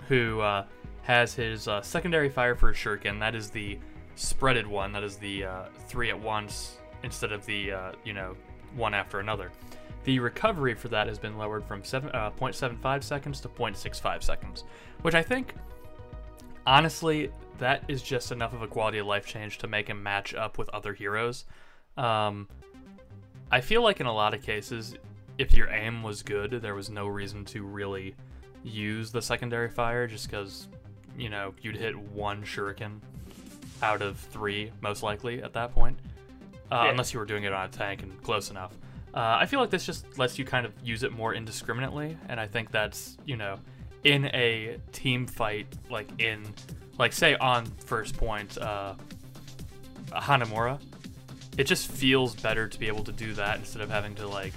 who 0.07 0.41
uh, 0.41 0.65
has 1.03 1.33
his 1.33 1.67
uh, 1.67 1.81
secondary 1.81 2.29
fire 2.29 2.55
for 2.55 2.73
Shuriken. 2.73 3.19
That 3.19 3.35
is 3.35 3.49
the 3.49 3.77
spreaded 4.15 4.65
one. 4.65 4.91
That 4.91 5.03
is 5.03 5.17
the 5.17 5.45
uh, 5.45 5.65
three 5.87 6.09
at 6.09 6.19
once 6.19 6.77
instead 7.03 7.31
of 7.31 7.45
the 7.45 7.71
uh, 7.71 7.91
you 8.03 8.13
know 8.13 8.35
one 8.75 8.93
after 8.93 9.19
another. 9.19 9.51
The 10.03 10.19
recovery 10.19 10.73
for 10.73 10.87
that 10.87 11.07
has 11.07 11.19
been 11.19 11.37
lowered 11.37 11.65
from 11.65 11.83
7, 11.83 12.09
uh, 12.11 12.31
0.75 12.31 13.03
seconds 13.03 13.41
to 13.41 13.49
0.65 13.49 14.23
seconds, 14.23 14.63
which 15.01 15.15
I 15.15 15.21
think, 15.21 15.53
honestly, 16.65 17.29
that 17.57 17.83
is 17.89 18.01
just 18.01 18.31
enough 18.31 18.53
of 18.53 18.61
a 18.61 18.67
quality 18.67 18.99
of 18.99 19.05
life 19.05 19.25
change 19.25 19.57
to 19.57 19.67
make 19.67 19.89
him 19.89 20.01
match 20.01 20.33
up 20.33 20.57
with 20.57 20.69
other 20.69 20.93
heroes. 20.93 21.43
Um, 21.97 22.47
I 23.51 23.61
feel 23.61 23.81
like 23.81 23.99
in 23.99 24.05
a 24.05 24.13
lot 24.13 24.33
of 24.33 24.41
cases, 24.41 24.95
if 25.37 25.53
your 25.53 25.69
aim 25.69 26.03
was 26.03 26.21
good, 26.23 26.51
there 26.51 26.75
was 26.75 26.89
no 26.89 27.07
reason 27.07 27.45
to 27.45 27.63
really 27.63 28.15
use 28.63 29.11
the 29.11 29.21
secondary 29.21 29.69
fire 29.69 30.07
just 30.07 30.29
because, 30.29 30.67
you 31.17 31.29
know, 31.29 31.53
you'd 31.61 31.77
hit 31.77 31.97
one 31.97 32.43
shuriken 32.43 32.99
out 33.81 34.01
of 34.01 34.17
three, 34.17 34.71
most 34.81 35.03
likely, 35.03 35.41
at 35.41 35.53
that 35.53 35.73
point. 35.73 35.97
Uh, 36.71 36.81
Yeah. 36.85 36.89
Unless 36.91 37.13
you 37.13 37.19
were 37.19 37.25
doing 37.25 37.43
it 37.45 37.53
on 37.53 37.65
a 37.65 37.69
tank 37.69 38.03
and 38.03 38.21
close 38.23 38.49
enough. 38.49 38.73
Uh, 39.13 39.37
I 39.39 39.45
feel 39.45 39.59
like 39.61 39.69
this 39.69 39.85
just 39.85 40.17
lets 40.19 40.37
you 40.37 40.43
kind 40.45 40.65
of 40.65 40.73
use 40.83 41.03
it 41.03 41.11
more 41.13 41.33
indiscriminately, 41.33 42.17
and 42.27 42.39
I 42.39 42.47
think 42.47 42.71
that's, 42.71 43.17
you 43.25 43.37
know, 43.37 43.57
in 44.03 44.25
a 44.25 44.77
team 44.91 45.25
fight, 45.25 45.67
like 45.89 46.07
in, 46.19 46.43
like, 46.97 47.13
say 47.13 47.35
on 47.35 47.65
first 47.85 48.17
point, 48.17 48.57
uh, 48.57 48.95
Hanamura, 50.11 50.79
it 51.57 51.65
just 51.65 51.91
feels 51.91 52.35
better 52.35 52.67
to 52.67 52.79
be 52.79 52.87
able 52.87 53.03
to 53.03 53.11
do 53.11 53.33
that 53.33 53.57
instead 53.57 53.81
of 53.81 53.89
having 53.89 54.15
to, 54.15 54.27
like, 54.27 54.53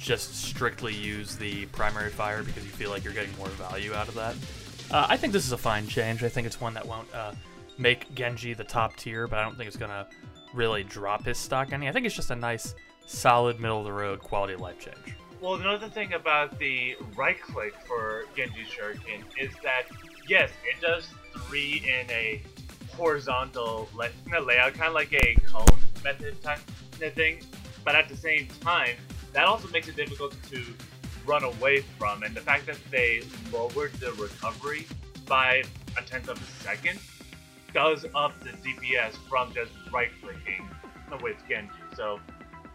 just 0.00 0.34
strictly 0.34 0.92
use 0.92 1.36
the 1.36 1.66
primary 1.66 2.10
fire 2.10 2.42
because 2.42 2.64
you 2.64 2.70
feel 2.70 2.90
like 2.90 3.04
you're 3.04 3.12
getting 3.12 3.36
more 3.38 3.48
value 3.48 3.94
out 3.94 4.08
of 4.08 4.14
that. 4.14 4.34
Uh, 4.90 5.06
I 5.08 5.16
think 5.16 5.32
this 5.32 5.46
is 5.46 5.52
a 5.52 5.58
fine 5.58 5.86
change. 5.86 6.22
I 6.22 6.28
think 6.28 6.46
it's 6.46 6.60
one 6.60 6.74
that 6.74 6.86
won't 6.86 7.12
uh, 7.14 7.32
make 7.78 8.14
Genji 8.14 8.52
the 8.54 8.64
top 8.64 8.96
tier, 8.96 9.26
but 9.26 9.38
I 9.38 9.42
don't 9.42 9.56
think 9.56 9.66
it's 9.66 9.76
gonna 9.76 10.06
really 10.52 10.84
drop 10.84 11.24
his 11.24 11.38
stock 11.38 11.72
any. 11.72 11.88
I 11.88 11.92
think 11.92 12.06
it's 12.06 12.14
just 12.14 12.30
a 12.30 12.36
nice, 12.36 12.74
solid, 13.06 13.60
middle 13.60 13.78
of 13.78 13.84
the 13.84 13.92
road 13.92 14.20
quality 14.20 14.54
of 14.54 14.60
life 14.60 14.78
change. 14.78 15.16
Well, 15.40 15.54
another 15.54 15.88
thing 15.88 16.12
about 16.12 16.58
the 16.58 16.96
right 17.16 17.40
click 17.40 17.74
for 17.86 18.24
Genji 18.36 18.64
Shuriken 18.64 19.24
is 19.38 19.52
that, 19.62 19.84
yes, 20.28 20.50
it 20.64 20.80
does 20.80 21.08
three 21.46 21.82
in 21.86 22.10
a 22.10 22.42
horizontal 22.94 23.88
lay- 23.94 24.12
in 24.26 24.34
a 24.34 24.40
layout, 24.40 24.74
kind 24.74 24.88
of 24.88 24.94
like 24.94 25.12
a 25.12 25.34
cone 25.46 25.66
method 26.04 26.40
type 26.42 26.60
of 27.02 27.12
thing, 27.14 27.40
but 27.84 27.96
at 27.96 28.08
the 28.08 28.16
same 28.16 28.46
time, 28.60 28.94
that 29.32 29.46
also 29.46 29.68
makes 29.68 29.88
it 29.88 29.96
difficult 29.96 30.36
to 30.50 30.62
run 31.26 31.42
away 31.42 31.80
from. 31.98 32.22
And 32.22 32.36
the 32.36 32.40
fact 32.40 32.66
that 32.66 32.78
they 32.90 33.22
lowered 33.52 33.92
the 33.94 34.12
recovery 34.12 34.86
by 35.26 35.64
a 35.98 36.02
tenth 36.02 36.28
of 36.28 36.40
a 36.40 36.62
second 36.62 37.00
does 37.72 38.06
up 38.14 38.38
the 38.40 38.50
DPS 38.50 39.16
from 39.28 39.52
just 39.52 39.72
right 39.92 40.10
clicking 40.22 40.68
with 41.22 41.36
Genji. 41.48 41.72
So 41.96 42.20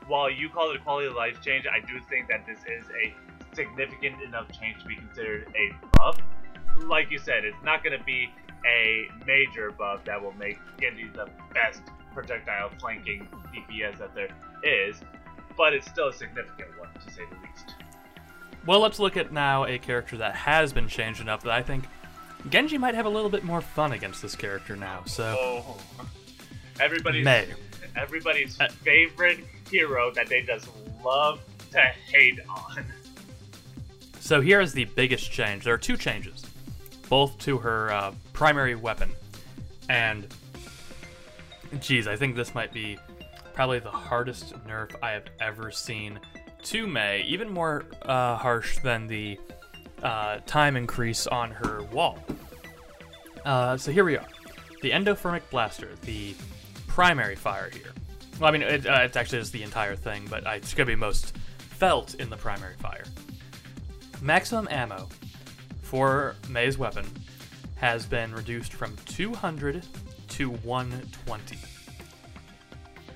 while 0.08 0.30
you 0.30 0.50
call 0.50 0.72
it 0.72 0.78
a 0.78 0.80
quality 0.80 1.08
of 1.08 1.16
life 1.16 1.42
change, 1.42 1.66
I 1.66 1.80
do 1.80 2.00
think 2.10 2.28
that 2.30 2.46
this 2.46 2.60
is 2.60 2.86
a 2.90 3.56
significant 3.56 4.22
enough 4.22 4.48
change 4.60 4.82
to 4.82 4.88
be 4.88 4.96
considered 4.96 5.48
a 5.56 5.98
buff. 5.98 6.18
Like 6.84 7.12
you 7.12 7.20
said, 7.20 7.46
it's 7.46 7.64
not 7.64 7.84
going 7.84 7.98
to 7.98 8.04
be 8.04 8.30
a 8.66 9.08
major 9.26 9.72
buff 9.72 10.04
that 10.06 10.22
will 10.22 10.34
make 10.34 10.58
Genji 10.80 11.10
the 11.14 11.30
best 11.54 11.82
projectile 12.14 12.70
flanking 12.80 13.28
DPS 13.54 13.98
that 14.00 14.14
there 14.16 14.30
is, 14.64 15.02
but 15.58 15.74
it's 15.74 15.90
still 15.90 16.08
a 16.10 16.14
significant 16.14 16.70
one 16.80 16.90
to 17.06 17.12
say 17.14 17.22
the 17.30 17.36
least. 17.48 17.76
Well, 18.66 18.80
let's 18.80 19.00
look 19.00 19.18
at 19.18 19.32
now 19.32 19.66
a 19.66 19.78
character 19.78 20.18
that 20.18 20.36
has 20.36 20.74
been 20.74 20.88
changed 20.88 21.22
enough 21.22 21.44
that 21.44 21.52
I 21.52 21.62
think 21.64 21.86
Genji 22.50 22.78
might 22.78 22.96
have 22.96 23.06
a 23.06 23.10
little 23.10 23.30
bit 23.30 23.44
more 23.44 23.62
fun 23.62 23.94
against 23.94 24.22
this 24.22 24.36
character 24.36 24.76
now. 24.76 25.04
So, 25.06 25.36
Oh, 25.40 25.78
everybody's 26.80 27.26
Mei. 27.26 27.54
everybody's 27.96 28.60
Uh, 28.60 28.68
favorite 28.70 29.40
hero 29.70 30.12
that 30.14 30.28
they 30.28 30.42
just 30.42 30.68
love 31.04 31.40
to 31.72 31.80
hate 31.80 32.40
on. 32.50 32.86
so 34.20 34.42
here 34.42 34.60
is 34.62 34.74
the 34.74 34.86
biggest 34.86 35.32
change. 35.32 35.64
There 35.64 35.74
are 35.74 35.78
two 35.78 35.98
changes, 35.98 36.46
both 37.10 37.38
to 37.40 37.58
her 37.60 37.92
uh, 37.92 38.14
primary 38.34 38.76
weapon, 38.76 39.12
and 39.90 40.28
geez, 41.80 42.08
I 42.08 42.16
think 42.16 42.36
this 42.36 42.56
might 42.56 42.74
be 42.74 42.98
probably 43.54 43.80
the 43.80 43.92
hardest 43.92 44.54
nerf 44.66 44.96
I 45.04 45.12
have 45.12 45.26
ever 45.40 45.72
seen 45.72 46.20
to 46.64 46.88
Mei, 46.88 47.24
even 47.28 47.50
more 47.50 47.86
uh, 48.04 48.36
harsh 48.36 48.80
than 48.80 49.08
the 49.08 49.40
uh, 50.04 50.40
time 50.46 50.76
increase 50.76 51.28
on 51.28 51.52
her 51.52 51.84
wall. 51.92 52.20
Uh, 53.46 53.78
so 53.78 53.92
here 53.92 54.04
we 54.04 54.18
are, 54.18 54.26
the 54.82 54.92
endothermic 54.92 55.42
blaster, 55.50 55.90
the 56.04 56.34
primary 56.88 57.36
fire 57.36 57.70
here. 57.72 57.92
Well, 58.40 58.50
I 58.50 58.52
mean, 58.52 58.62
it, 58.62 58.86
uh, 58.86 59.00
it's 59.02 59.18
actually 59.18 59.40
just 59.40 59.54
the 59.54 59.64
entire 59.64 59.96
thing, 59.96 60.26
but 60.30 60.44
it's 60.48 60.74
gonna 60.74 60.88
be 60.88 60.96
most 60.96 61.36
felt 61.58 62.16
in 62.16 62.30
the 62.30 62.38
primary 62.38 62.76
fire. 62.76 63.06
Maximum 64.22 64.68
ammo 64.70 65.08
for 65.82 66.36
Mei's 66.50 66.78
weapon 66.78 67.06
has 67.76 68.06
been 68.06 68.34
reduced 68.34 68.74
from 68.74 68.96
200 69.06 69.86
to 70.40 70.52
120. 70.52 71.58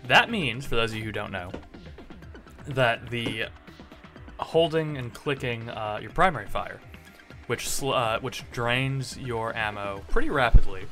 That 0.07 0.29
means, 0.29 0.65
for 0.65 0.75
those 0.75 0.91
of 0.91 0.97
you 0.97 1.05
who 1.05 1.13
don't 1.13 1.31
know, 1.31 1.51
that 2.67 3.09
the 3.09 3.45
holding 4.39 4.97
and 4.97 5.13
clicking 5.13 5.69
uh, 5.69 5.99
your 6.01 6.11
primary 6.11 6.47
fire, 6.47 6.81
which 7.47 7.81
uh, 7.81 8.19
which 8.19 8.43
drains 8.51 9.17
your 9.17 9.55
ammo 9.55 10.03
pretty 10.09 10.29
rapidly, 10.29 10.83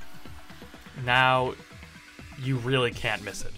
now 1.04 1.54
you 2.42 2.56
really 2.60 2.92
can't 2.92 3.22
miss 3.26 3.44
it. 3.44 3.52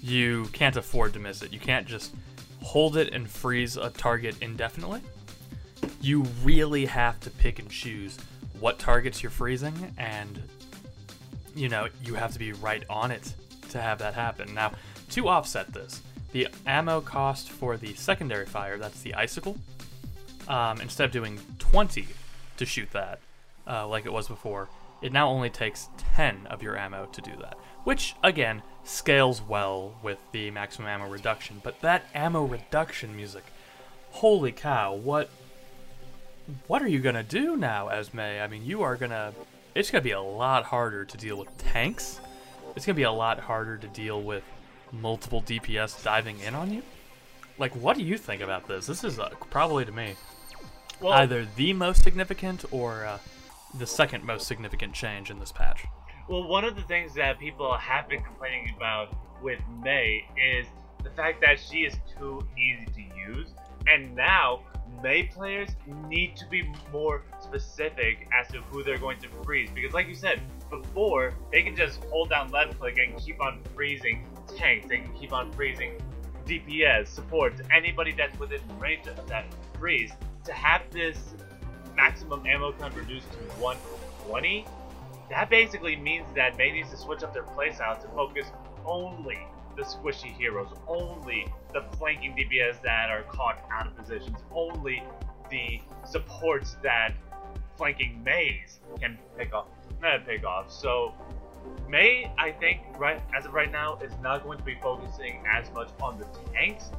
You 0.00 0.44
can't 0.52 0.76
afford 0.76 1.14
to 1.14 1.18
miss 1.18 1.42
it. 1.42 1.52
You 1.52 1.58
can't 1.58 1.84
just 1.84 2.14
hold 2.62 2.96
it 2.96 3.12
and 3.12 3.28
freeze 3.28 3.76
a 3.76 3.90
target 3.90 4.36
indefinitely. 4.40 5.00
You 6.00 6.22
really 6.44 6.86
have 6.86 7.18
to 7.20 7.30
pick 7.30 7.58
and 7.58 7.68
choose 7.68 8.18
what 8.60 8.78
targets 8.78 9.20
you're 9.20 9.30
freezing, 9.30 9.92
and 9.98 10.40
you 11.54 11.68
know 11.68 11.88
you 12.02 12.14
have 12.14 12.32
to 12.32 12.38
be 12.38 12.52
right 12.52 12.82
on 12.88 13.10
it 13.10 13.34
to 13.70 13.80
have 13.80 13.98
that 13.98 14.14
happen. 14.14 14.54
Now, 14.54 14.72
to 15.10 15.28
offset 15.28 15.72
this, 15.72 16.02
the 16.32 16.48
ammo 16.66 17.00
cost 17.00 17.50
for 17.50 17.76
the 17.76 17.94
secondary 17.94 18.46
fire, 18.46 18.78
that's 18.78 19.02
the 19.02 19.14
icicle, 19.14 19.56
um, 20.48 20.80
instead 20.80 21.06
of 21.06 21.12
doing 21.12 21.38
20 21.58 22.06
to 22.56 22.66
shoot 22.66 22.90
that, 22.92 23.20
uh, 23.66 23.86
like 23.86 24.06
it 24.06 24.12
was 24.12 24.28
before, 24.28 24.68
it 25.02 25.12
now 25.12 25.28
only 25.28 25.50
takes 25.50 25.88
10 26.14 26.46
of 26.48 26.62
your 26.62 26.76
ammo 26.76 27.06
to 27.06 27.20
do 27.20 27.32
that. 27.40 27.58
Which, 27.84 28.14
again, 28.22 28.62
scales 28.84 29.42
well 29.42 29.94
with 30.02 30.18
the 30.32 30.50
maximum 30.50 30.88
ammo 30.88 31.08
reduction. 31.08 31.60
But 31.62 31.80
that 31.80 32.04
ammo 32.14 32.44
reduction 32.44 33.14
music, 33.14 33.44
holy 34.10 34.52
cow, 34.52 34.94
what. 34.94 35.30
What 36.66 36.82
are 36.82 36.88
you 36.88 36.98
gonna 36.98 37.22
do 37.22 37.56
now, 37.56 37.88
Esme? 37.88 38.20
I 38.20 38.46
mean, 38.48 38.64
you 38.64 38.82
are 38.82 38.96
gonna. 38.96 39.32
It's 39.74 39.90
gonna 39.90 40.02
be 40.02 40.12
a 40.12 40.20
lot 40.20 40.64
harder 40.64 41.04
to 41.04 41.16
deal 41.16 41.36
with 41.36 41.56
tanks. 41.58 42.20
It's 42.76 42.86
gonna 42.86 42.94
be 42.94 43.02
a 43.02 43.10
lot 43.10 43.40
harder 43.40 43.76
to 43.76 43.88
deal 43.88 44.22
with 44.22 44.44
multiple 44.92 45.42
DPS 45.42 46.02
diving 46.04 46.38
in 46.40 46.54
on 46.54 46.72
you. 46.72 46.82
Like, 47.58 47.74
what 47.74 47.96
do 47.96 48.04
you 48.04 48.16
think 48.16 48.40
about 48.40 48.68
this? 48.68 48.86
This 48.86 49.02
is 49.02 49.18
uh, 49.18 49.30
probably 49.50 49.84
to 49.84 49.90
me 49.90 50.14
Well, 51.00 51.12
either 51.14 51.46
the 51.56 51.72
most 51.72 52.04
significant 52.04 52.64
or 52.70 53.04
uh, 53.04 53.18
the 53.76 53.86
second 53.86 54.24
most 54.24 54.46
significant 54.46 54.94
change 54.94 55.30
in 55.30 55.40
this 55.40 55.50
patch. 55.50 55.84
Well, 56.28 56.44
one 56.44 56.64
of 56.64 56.76
the 56.76 56.82
things 56.82 57.12
that 57.14 57.40
people 57.40 57.76
have 57.76 58.08
been 58.08 58.22
complaining 58.22 58.72
about 58.76 59.14
with 59.42 59.60
Mei 59.82 60.24
is 60.36 60.66
the 61.02 61.10
fact 61.10 61.40
that 61.40 61.58
she 61.58 61.78
is 61.78 61.94
too 62.16 62.46
easy 62.56 62.86
to 62.94 63.32
use, 63.32 63.48
and 63.88 64.14
now 64.14 64.60
Mei 65.04 65.24
players 65.24 65.68
need 66.08 66.34
to 66.34 66.46
be 66.46 66.62
more 66.90 67.20
specific 67.38 68.26
as 68.32 68.48
to 68.50 68.62
who 68.62 68.82
they're 68.82 68.96
going 68.96 69.18
to 69.18 69.28
freeze. 69.44 69.68
Because, 69.74 69.92
like 69.92 70.08
you 70.08 70.14
said, 70.14 70.40
before, 70.70 71.34
they 71.52 71.62
can 71.62 71.76
just 71.76 72.02
hold 72.04 72.30
down 72.30 72.50
left 72.50 72.80
click 72.80 72.96
and 72.96 73.14
keep 73.18 73.38
on 73.38 73.60
freezing 73.74 74.26
tanks. 74.56 74.86
They 74.88 75.00
can 75.00 75.12
keep 75.12 75.34
on 75.34 75.52
freezing 75.52 76.00
DPS, 76.46 77.08
supports, 77.08 77.60
anybody 77.70 78.12
that's 78.12 78.38
within 78.38 78.62
range 78.78 79.06
of 79.06 79.28
that 79.28 79.44
freeze. 79.78 80.12
To 80.44 80.54
have 80.54 80.80
this 80.90 81.34
maximum 81.94 82.46
ammo 82.46 82.72
count 82.72 82.96
reduced 82.96 83.30
to 83.32 83.38
120, 83.60 84.64
that 85.28 85.50
basically 85.50 85.96
means 85.96 86.26
that 86.34 86.56
Mei 86.56 86.72
needs 86.72 86.88
to 86.92 86.96
switch 86.96 87.22
up 87.22 87.34
their 87.34 87.42
playstyle 87.42 88.00
to 88.00 88.08
focus 88.08 88.46
only 88.86 89.38
the 89.76 89.82
squishy 89.82 90.32
heroes, 90.36 90.68
only 90.86 91.46
the 91.72 91.82
flanking 91.96 92.32
DPS 92.32 92.80
that 92.82 93.10
are 93.10 93.22
caught 93.24 93.64
out 93.72 93.86
of 93.86 93.96
positions, 93.96 94.38
only 94.52 95.02
the 95.50 95.80
supports 96.04 96.76
that 96.82 97.12
flanking 97.76 98.22
Mei's 98.24 98.80
can 99.00 99.18
pick 99.36 99.52
off. 99.52 99.66
Not 100.00 100.26
pick 100.26 100.44
off. 100.44 100.70
So 100.70 101.14
Mei, 101.88 102.32
I 102.38 102.52
think, 102.52 102.80
right 102.98 103.20
as 103.36 103.46
of 103.46 103.54
right 103.54 103.70
now, 103.70 103.98
is 104.02 104.12
not 104.22 104.44
going 104.44 104.58
to 104.58 104.64
be 104.64 104.76
focusing 104.82 105.42
as 105.50 105.70
much 105.72 105.88
on 106.00 106.18
the 106.18 106.26
tanks 106.52 106.90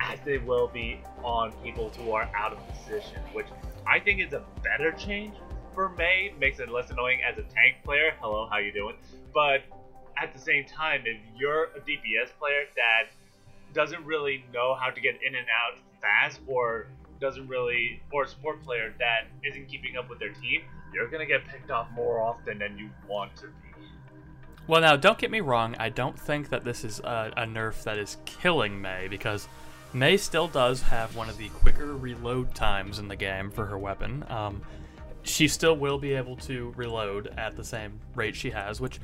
as 0.00 0.18
they 0.24 0.38
will 0.38 0.68
be 0.68 1.00
on 1.22 1.52
people 1.62 1.90
who 1.96 2.12
are 2.12 2.28
out 2.34 2.52
of 2.52 2.58
position, 2.68 3.20
which 3.32 3.46
I 3.86 3.98
think 4.00 4.20
is 4.20 4.32
a 4.32 4.42
better 4.62 4.92
change 4.92 5.34
for 5.74 5.88
Mei. 5.90 6.34
Makes 6.38 6.60
it 6.60 6.68
less 6.68 6.90
annoying 6.90 7.20
as 7.22 7.38
a 7.38 7.42
tank 7.42 7.76
player. 7.84 8.12
Hello, 8.20 8.48
how 8.50 8.58
you 8.58 8.72
doing? 8.72 8.96
But 9.32 9.62
at 10.22 10.32
the 10.32 10.38
same 10.38 10.64
time, 10.64 11.02
if 11.04 11.18
you're 11.36 11.64
a 11.64 11.80
DPS 11.80 12.30
player 12.38 12.64
that 12.76 13.10
doesn't 13.74 14.04
really 14.04 14.44
know 14.52 14.74
how 14.74 14.90
to 14.90 15.00
get 15.00 15.14
in 15.26 15.34
and 15.34 15.46
out 15.48 15.78
fast, 16.00 16.40
or 16.46 16.86
doesn't 17.20 17.48
really, 17.48 18.00
or 18.12 18.24
a 18.24 18.28
support 18.28 18.62
player 18.64 18.94
that 18.98 19.26
isn't 19.44 19.68
keeping 19.68 19.96
up 19.96 20.08
with 20.08 20.18
their 20.18 20.32
team, 20.32 20.62
you're 20.92 21.08
gonna 21.08 21.26
get 21.26 21.46
picked 21.46 21.70
off 21.70 21.88
more 21.92 22.20
often 22.20 22.58
than 22.58 22.76
you 22.78 22.90
want 23.08 23.34
to 23.36 23.46
be. 23.46 23.72
Well, 24.66 24.80
now, 24.80 24.96
don't 24.96 25.18
get 25.18 25.30
me 25.30 25.40
wrong. 25.40 25.74
I 25.80 25.88
don't 25.88 26.18
think 26.18 26.50
that 26.50 26.64
this 26.64 26.84
is 26.84 27.00
a, 27.00 27.32
a 27.36 27.42
nerf 27.44 27.82
that 27.82 27.98
is 27.98 28.18
killing 28.24 28.80
Mei 28.80 29.08
because 29.08 29.48
Mei 29.92 30.16
still 30.16 30.46
does 30.46 30.82
have 30.82 31.16
one 31.16 31.28
of 31.28 31.36
the 31.36 31.48
quicker 31.48 31.96
reload 31.96 32.54
times 32.54 32.98
in 33.00 33.08
the 33.08 33.16
game 33.16 33.50
for 33.50 33.66
her 33.66 33.76
weapon. 33.76 34.24
Um, 34.28 34.62
she 35.24 35.48
still 35.48 35.76
will 35.76 35.98
be 35.98 36.14
able 36.14 36.36
to 36.36 36.72
reload 36.76 37.28
at 37.36 37.56
the 37.56 37.64
same 37.64 37.98
rate 38.14 38.36
she 38.36 38.50
has, 38.50 38.80
which 38.80 39.00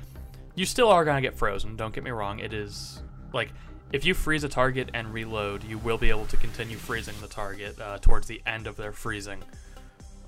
you 0.59 0.67
still 0.67 0.89
are 0.89 1.05
to 1.05 1.21
get 1.21 1.37
frozen. 1.37 1.77
Don't 1.77 1.95
get 1.95 2.03
me 2.03 2.11
wrong. 2.11 2.41
It 2.41 2.53
is 2.53 3.01
like 3.33 3.51
if 3.93 4.05
you 4.05 4.13
freeze 4.13 4.45
a 4.45 4.49
target 4.49 4.91
and 4.93 5.13
reload, 5.13 5.63
you 5.65 5.79
will 5.79 5.99
be 5.99 6.11
able 6.11 6.27
to 6.27 6.37
continue 6.37 6.77
freezing 6.77 7.15
the 7.21 7.29
target 7.29 7.81
uh, 7.81 7.99
towards 7.99 8.27
the 8.27 8.43
end 8.45 8.67
of 8.67 8.77
their 8.77 8.93
freezing 8.93 9.43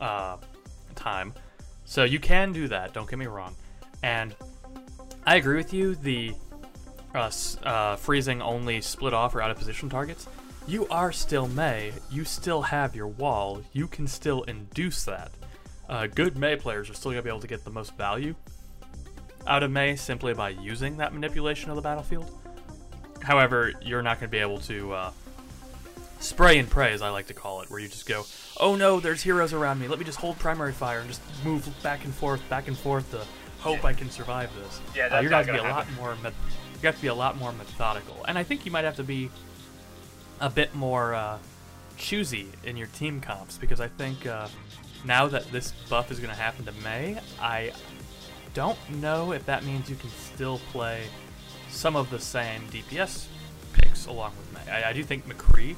uh, 0.00 0.36
time. 0.94 1.34
So 1.84 2.04
you 2.04 2.20
can 2.20 2.52
do 2.52 2.68
that. 2.68 2.92
Don't 2.92 3.10
get 3.10 3.18
me 3.18 3.26
wrong. 3.26 3.56
And 4.02 4.34
I 5.26 5.36
agree 5.36 5.56
with 5.56 5.72
you. 5.72 5.96
The 5.96 6.32
uh, 7.14 7.30
uh, 7.64 7.96
freezing 7.96 8.40
only 8.40 8.80
split 8.80 9.12
off 9.12 9.34
or 9.34 9.42
out 9.42 9.50
of 9.50 9.58
position 9.58 9.88
targets. 9.90 10.28
You 10.66 10.86
are 10.88 11.10
still 11.10 11.48
Mei. 11.48 11.92
You 12.10 12.24
still 12.24 12.62
have 12.62 12.94
your 12.94 13.08
wall. 13.08 13.62
You 13.72 13.88
can 13.88 14.06
still 14.06 14.44
induce 14.44 15.04
that. 15.06 15.32
Uh, 15.88 16.06
good 16.06 16.38
Mei 16.38 16.54
players 16.54 16.88
are 16.88 16.94
still 16.94 17.12
to 17.12 17.20
be 17.20 17.28
able 17.28 17.40
to 17.40 17.48
get 17.48 17.64
the 17.64 17.70
most 17.70 17.96
value 17.96 18.36
out 19.46 19.62
of 19.62 19.70
Mei 19.70 19.96
simply 19.96 20.34
by 20.34 20.50
using 20.50 20.96
that 20.98 21.12
manipulation 21.12 21.70
of 21.70 21.76
the 21.76 21.82
battlefield. 21.82 22.30
However, 23.22 23.72
you're 23.82 24.02
not 24.02 24.18
going 24.20 24.28
to 24.28 24.32
be 24.32 24.38
able 24.38 24.58
to 24.60 24.92
uh, 24.92 25.10
spray 26.20 26.58
and 26.58 26.68
pray, 26.68 26.92
as 26.92 27.02
I 27.02 27.10
like 27.10 27.26
to 27.28 27.34
call 27.34 27.60
it, 27.62 27.70
where 27.70 27.80
you 27.80 27.88
just 27.88 28.06
go, 28.06 28.24
oh 28.58 28.76
no, 28.76 29.00
there's 29.00 29.22
heroes 29.22 29.52
around 29.52 29.80
me. 29.80 29.88
Let 29.88 29.98
me 29.98 30.04
just 30.04 30.18
hold 30.18 30.38
primary 30.38 30.72
fire 30.72 31.00
and 31.00 31.08
just 31.08 31.20
move 31.44 31.68
back 31.82 32.04
and 32.04 32.14
forth, 32.14 32.46
back 32.48 32.68
and 32.68 32.76
forth 32.76 33.10
to 33.10 33.24
hope 33.60 33.84
I 33.84 33.92
can 33.92 34.10
survive 34.10 34.50
this. 34.56 34.80
Yeah, 34.94 35.06
Uh, 35.06 35.20
you're 35.20 35.30
going 35.30 35.46
to 35.46 35.52
be 35.52 35.58
a 35.58 35.62
lot 35.62 35.86
more. 35.96 36.14
Me- 36.16 36.30
you 36.82 36.86
have 36.86 36.96
to 36.96 37.02
be 37.02 37.08
a 37.08 37.14
lot 37.14 37.36
more 37.36 37.52
methodical, 37.52 38.24
and 38.26 38.38
I 38.38 38.42
think 38.42 38.64
you 38.64 38.72
might 38.72 38.84
have 38.84 38.96
to 38.96 39.04
be 39.04 39.30
a 40.40 40.48
bit 40.48 40.74
more 40.74 41.14
uh, 41.14 41.36
choosy 41.98 42.46
in 42.64 42.78
your 42.78 42.86
team 42.88 43.20
comps 43.20 43.58
because 43.58 43.80
I 43.80 43.88
think 43.88 44.26
uh, 44.26 44.48
now 45.04 45.26
that 45.26 45.52
this 45.52 45.72
buff 45.90 46.10
is 46.10 46.18
going 46.20 46.34
to 46.34 46.40
happen 46.40 46.64
to 46.64 46.72
Mei, 46.82 47.18
I 47.38 47.72
don't 48.54 48.78
know 49.00 49.32
if 49.32 49.46
that 49.46 49.64
means 49.64 49.88
you 49.88 49.96
can 49.96 50.10
still 50.10 50.60
play 50.72 51.04
some 51.70 51.96
of 51.96 52.10
the 52.10 52.18
same 52.18 52.62
DPS 52.68 53.26
picks 53.72 54.06
along 54.06 54.32
with 54.36 54.52
Mei. 54.52 54.72
I, 54.72 54.90
I 54.90 54.92
do 54.92 55.02
think 55.02 55.26
McCree 55.26 55.76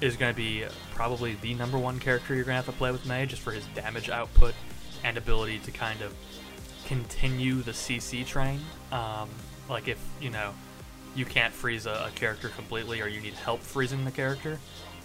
is 0.00 0.16
going 0.16 0.32
to 0.32 0.36
be 0.36 0.64
probably 0.94 1.34
the 1.42 1.54
number 1.54 1.78
one 1.78 1.98
character 1.98 2.34
you're 2.34 2.44
going 2.44 2.52
to 2.52 2.64
have 2.64 2.66
to 2.66 2.78
play 2.78 2.90
with 2.90 3.04
Mei 3.06 3.26
just 3.26 3.42
for 3.42 3.52
his 3.52 3.66
damage 3.74 4.08
output 4.08 4.54
and 5.04 5.16
ability 5.16 5.58
to 5.60 5.70
kind 5.70 6.00
of 6.02 6.14
continue 6.86 7.56
the 7.62 7.72
CC 7.72 8.24
train. 8.26 8.60
Um, 8.92 9.28
like 9.68 9.88
if, 9.88 9.98
you 10.20 10.30
know, 10.30 10.54
you 11.14 11.24
can't 11.24 11.52
freeze 11.52 11.86
a, 11.86 12.06
a 12.08 12.10
character 12.14 12.48
completely 12.48 13.00
or 13.02 13.08
you 13.08 13.20
need 13.20 13.34
help 13.34 13.60
freezing 13.60 14.04
the 14.04 14.10
character, 14.10 14.58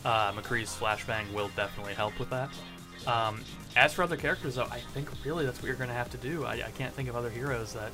uh, 0.05 0.31
McCree's 0.31 0.75
Flashbang 0.75 1.31
will 1.33 1.49
definitely 1.55 1.93
help 1.93 2.17
with 2.19 2.29
that. 2.29 2.49
Um, 3.07 3.43
as 3.75 3.93
for 3.93 4.03
other 4.03 4.17
characters, 4.17 4.55
though, 4.55 4.67
I 4.69 4.79
think 4.93 5.09
really 5.25 5.45
that's 5.45 5.59
what 5.59 5.67
you're 5.67 5.77
going 5.77 5.89
to 5.89 5.95
have 5.95 6.09
to 6.11 6.17
do. 6.17 6.45
I, 6.45 6.53
I 6.53 6.71
can't 6.77 6.93
think 6.93 7.09
of 7.09 7.15
other 7.15 7.29
heroes 7.29 7.73
that 7.73 7.91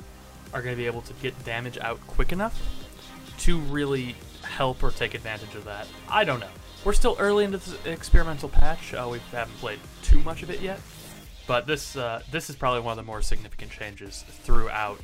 are 0.54 0.62
going 0.62 0.76
to 0.76 0.78
be 0.78 0.88
able 0.88 1.02
to 1.02 1.14
get 1.22 1.44
damage 1.46 1.78
out 1.78 2.00
quick 2.08 2.32
enough 2.32 2.60
to 3.40 3.60
really 3.60 4.16
help 4.44 4.84
or 4.84 4.92
take 4.92 5.14
advantage 5.14 5.56
of 5.56 5.66
that. 5.66 5.88
I 6.10 6.24
don't 6.24 6.40
know. 6.40 6.50
We're 6.84 6.94
still 6.94 7.16
early 7.20 7.46
into 7.46 7.58
this 7.58 7.86
experimental 7.86 8.50
patch. 8.50 8.94
Uh, 8.94 9.08
we 9.12 9.20
haven't 9.32 9.56
played 9.58 9.80
too 10.02 10.20
much 10.20 10.44
of 10.44 10.50
it 10.50 10.62
yet, 10.62 10.80
but 11.46 11.68
this 11.68 11.96
uh, 11.98 12.22
this 12.32 12.50
is 12.50 12.56
probably 12.56 12.82
one 12.82 12.92
of 12.92 12.98
the 12.98 13.04
more 13.04 13.22
significant 13.22 13.72
changes 13.72 14.24
throughout 14.44 15.00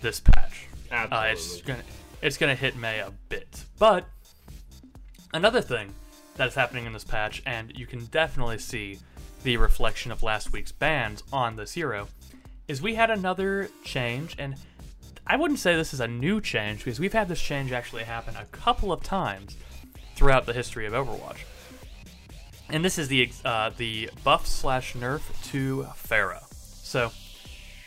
this 0.00 0.20
patch. 0.20 0.68
Uh, 0.90 1.06
Absolutely. 1.10 1.30
it's 1.32 1.62
gonna 1.62 1.82
it's 2.22 2.38
gonna 2.38 2.54
hit 2.54 2.76
Mei 2.76 3.00
a 3.00 3.12
bit, 3.28 3.64
but 3.78 4.06
another 5.34 5.60
thing 5.60 5.94
that 6.36 6.48
is 6.48 6.54
happening 6.54 6.86
in 6.86 6.94
this 6.94 7.04
patch, 7.04 7.42
and 7.44 7.72
you 7.76 7.86
can 7.86 8.06
definitely 8.06 8.58
see 8.58 8.98
the 9.42 9.56
reflection 9.56 10.12
of 10.12 10.22
last 10.22 10.52
week's 10.52 10.72
bans 10.72 11.22
on 11.32 11.56
this 11.56 11.72
hero, 11.72 12.08
is 12.68 12.80
we 12.80 12.94
had 12.94 13.10
another 13.10 13.68
change, 13.84 14.36
and 14.38 14.56
I 15.26 15.36
wouldn't 15.36 15.58
say 15.58 15.74
this 15.76 15.94
is 15.94 16.00
a 16.00 16.08
new 16.08 16.40
change 16.40 16.84
because 16.84 16.98
we've 16.98 17.12
had 17.12 17.28
this 17.28 17.40
change 17.40 17.72
actually 17.72 18.04
happen 18.04 18.34
a 18.36 18.44
couple 18.46 18.92
of 18.92 19.02
times 19.02 19.56
throughout 20.16 20.46
the 20.46 20.52
history 20.52 20.86
of 20.86 20.92
Overwatch. 20.92 21.38
And 22.68 22.84
this 22.84 22.98
is 22.98 23.08
the 23.08 23.30
uh, 23.44 23.70
the 23.76 24.08
buff 24.24 24.46
slash 24.46 24.94
nerf 24.94 25.20
to 25.50 25.86
Pharah. 25.94 26.42
So 26.52 27.12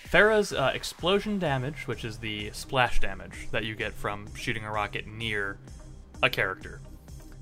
Pharah's 0.10 0.54
uh, 0.54 0.72
explosion 0.74 1.40
damage, 1.40 1.88
which 1.88 2.06
is 2.06 2.20
the 2.20 2.52
splash 2.54 3.00
damage 3.00 3.50
that 3.52 3.66
you 3.66 3.76
get 3.76 3.94
from 3.94 4.34
shooting 4.36 4.64
a 4.64 4.72
rocket 4.72 5.08
near 5.08 5.58
a 6.22 6.30
character, 6.30 6.80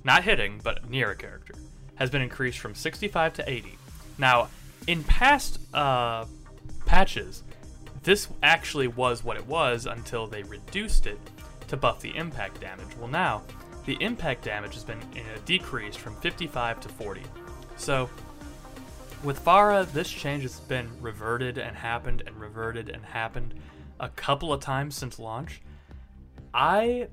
not 0.03 0.23
hitting, 0.23 0.61
but 0.63 0.89
near 0.89 1.11
a 1.11 1.15
character, 1.15 1.53
has 1.95 2.09
been 2.09 2.21
increased 2.21 2.59
from 2.59 2.73
65 2.73 3.33
to 3.33 3.49
80. 3.49 3.77
Now, 4.17 4.49
in 4.87 5.03
past 5.03 5.59
uh, 5.73 6.25
patches, 6.85 7.43
this 8.03 8.27
actually 8.41 8.87
was 8.87 9.23
what 9.23 9.37
it 9.37 9.47
was 9.47 9.85
until 9.85 10.27
they 10.27 10.43
reduced 10.43 11.07
it 11.07 11.19
to 11.67 11.77
buff 11.77 12.01
the 12.01 12.15
impact 12.15 12.59
damage. 12.61 12.95
Well, 12.97 13.07
now 13.07 13.43
the 13.85 13.97
impact 14.01 14.43
damage 14.43 14.73
has 14.73 14.83
been 14.83 14.99
uh, 14.99 15.39
decreased 15.45 15.99
from 15.99 16.15
55 16.17 16.81
to 16.81 16.89
40. 16.89 17.21
So, 17.77 18.09
with 19.23 19.43
Pharah, 19.43 19.89
this 19.91 20.09
change 20.09 20.43
has 20.43 20.59
been 20.59 20.89
reverted 21.01 21.57
and 21.57 21.75
happened 21.75 22.23
and 22.25 22.35
reverted 22.35 22.89
and 22.89 23.03
happened 23.03 23.53
a 23.99 24.09
couple 24.09 24.51
of 24.51 24.59
times 24.59 24.95
since 24.95 25.17
launch. 25.17 25.61
I 26.53 27.07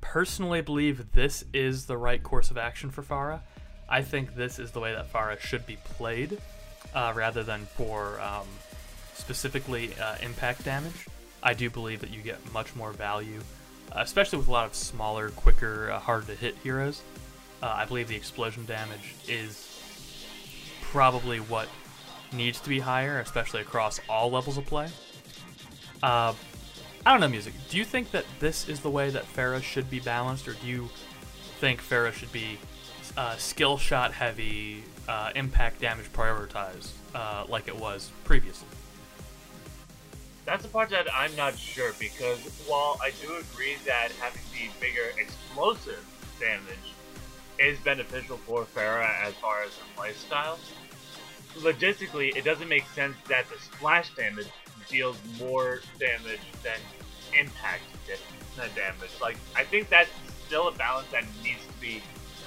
personally 0.00 0.60
believe 0.60 1.12
this 1.12 1.44
is 1.52 1.86
the 1.86 1.98
right 1.98 2.22
course 2.22 2.50
of 2.50 2.56
action 2.56 2.90
for 2.90 3.02
Pharah. 3.02 3.40
I 3.88 4.02
think 4.02 4.34
this 4.34 4.58
is 4.58 4.72
the 4.72 4.80
way 4.80 4.92
that 4.92 5.12
Pharah 5.12 5.38
should 5.38 5.66
be 5.66 5.76
played, 5.84 6.38
uh, 6.94 7.12
rather 7.14 7.42
than 7.42 7.66
for 7.76 8.20
um, 8.20 8.46
specifically 9.14 9.90
uh, 10.00 10.16
impact 10.22 10.64
damage. 10.64 11.06
I 11.42 11.54
do 11.54 11.70
believe 11.70 12.00
that 12.00 12.10
you 12.10 12.22
get 12.22 12.52
much 12.52 12.74
more 12.74 12.92
value, 12.92 13.40
uh, 13.92 14.00
especially 14.00 14.38
with 14.38 14.48
a 14.48 14.52
lot 14.52 14.66
of 14.66 14.74
smaller, 14.74 15.30
quicker, 15.30 15.90
uh, 15.90 16.00
harder 16.00 16.26
to 16.26 16.34
hit 16.34 16.56
heroes. 16.62 17.02
Uh, 17.62 17.66
I 17.76 17.84
believe 17.84 18.08
the 18.08 18.16
explosion 18.16 18.64
damage 18.66 19.14
is 19.28 19.72
probably 20.82 21.38
what 21.38 21.68
needs 22.32 22.60
to 22.60 22.68
be 22.68 22.80
higher, 22.80 23.20
especially 23.20 23.60
across 23.60 24.00
all 24.08 24.30
levels 24.30 24.58
of 24.58 24.66
play. 24.66 24.88
Uh, 26.02 26.34
I 27.04 27.12
don't 27.12 27.20
know, 27.20 27.28
music. 27.28 27.54
Do 27.70 27.78
you 27.78 27.84
think 27.84 28.10
that 28.10 28.24
this 28.40 28.68
is 28.68 28.80
the 28.80 28.90
way 28.90 29.10
that 29.10 29.24
Pharah 29.32 29.62
should 29.62 29.88
be 29.88 30.00
balanced, 30.00 30.48
or 30.48 30.54
do 30.54 30.66
you 30.66 30.88
think 31.60 31.80
Pharah 31.80 32.12
should 32.12 32.32
be 32.32 32.58
uh, 33.16 33.36
skill 33.36 33.78
shot 33.78 34.12
heavy, 34.12 34.82
uh, 35.08 35.30
impact 35.34 35.80
damage 35.80 36.12
prioritized, 36.12 36.90
uh, 37.14 37.44
like 37.48 37.68
it 37.68 37.76
was 37.76 38.10
previously? 38.24 38.68
That's 40.44 40.62
the 40.62 40.68
part 40.68 40.90
that 40.90 41.06
I'm 41.12 41.34
not 41.34 41.58
sure 41.58 41.92
because 41.98 42.38
while 42.68 42.98
I 43.02 43.10
do 43.20 43.34
agree 43.36 43.76
that 43.84 44.12
having 44.20 44.42
the 44.52 44.68
bigger 44.80 45.18
explosive 45.18 46.04
damage 46.38 46.94
is 47.58 47.78
beneficial 47.80 48.36
for 48.36 48.64
Pharah 48.64 49.10
as 49.24 49.34
far 49.34 49.62
as 49.62 49.70
her 49.76 50.00
lifestyle, 50.00 50.58
logistically 51.56 52.36
it 52.36 52.44
doesn't 52.44 52.68
make 52.68 52.86
sense 52.94 53.16
that 53.28 53.46
the 53.48 53.58
splash 53.58 54.14
damage 54.14 54.46
deals 54.88 55.18
more 55.40 55.80
damage 55.98 56.40
than 56.62 56.78
impact 57.38 57.82
damage. 58.74 59.10
Like 59.20 59.36
I 59.54 59.64
think 59.64 59.88
that's 59.88 60.10
still 60.46 60.68
a 60.68 60.72
balance 60.72 61.08
that 61.12 61.24
needs 61.42 61.60
to 61.66 61.80
be 61.80 62.02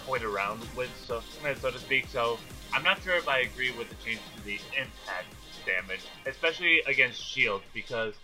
toyed 0.10 0.24
around 0.24 0.60
with, 0.76 0.90
so 1.06 1.22
so 1.60 1.72
to 1.72 1.80
speak. 1.80 2.08
So 2.08 2.40
I'm 2.74 2.84
not 2.84 3.02
sure 3.04 3.16
if 3.16 3.28
I 3.28 3.40
agree 3.40 3.72
with 3.78 3.90
the 3.90 3.96
change 4.04 4.20
to 4.36 4.44
the 4.44 4.60
impact 4.78 5.28
damage, 5.66 6.02
especially 6.26 6.82
against 6.88 7.22
shields, 7.22 7.64
because 7.74 8.16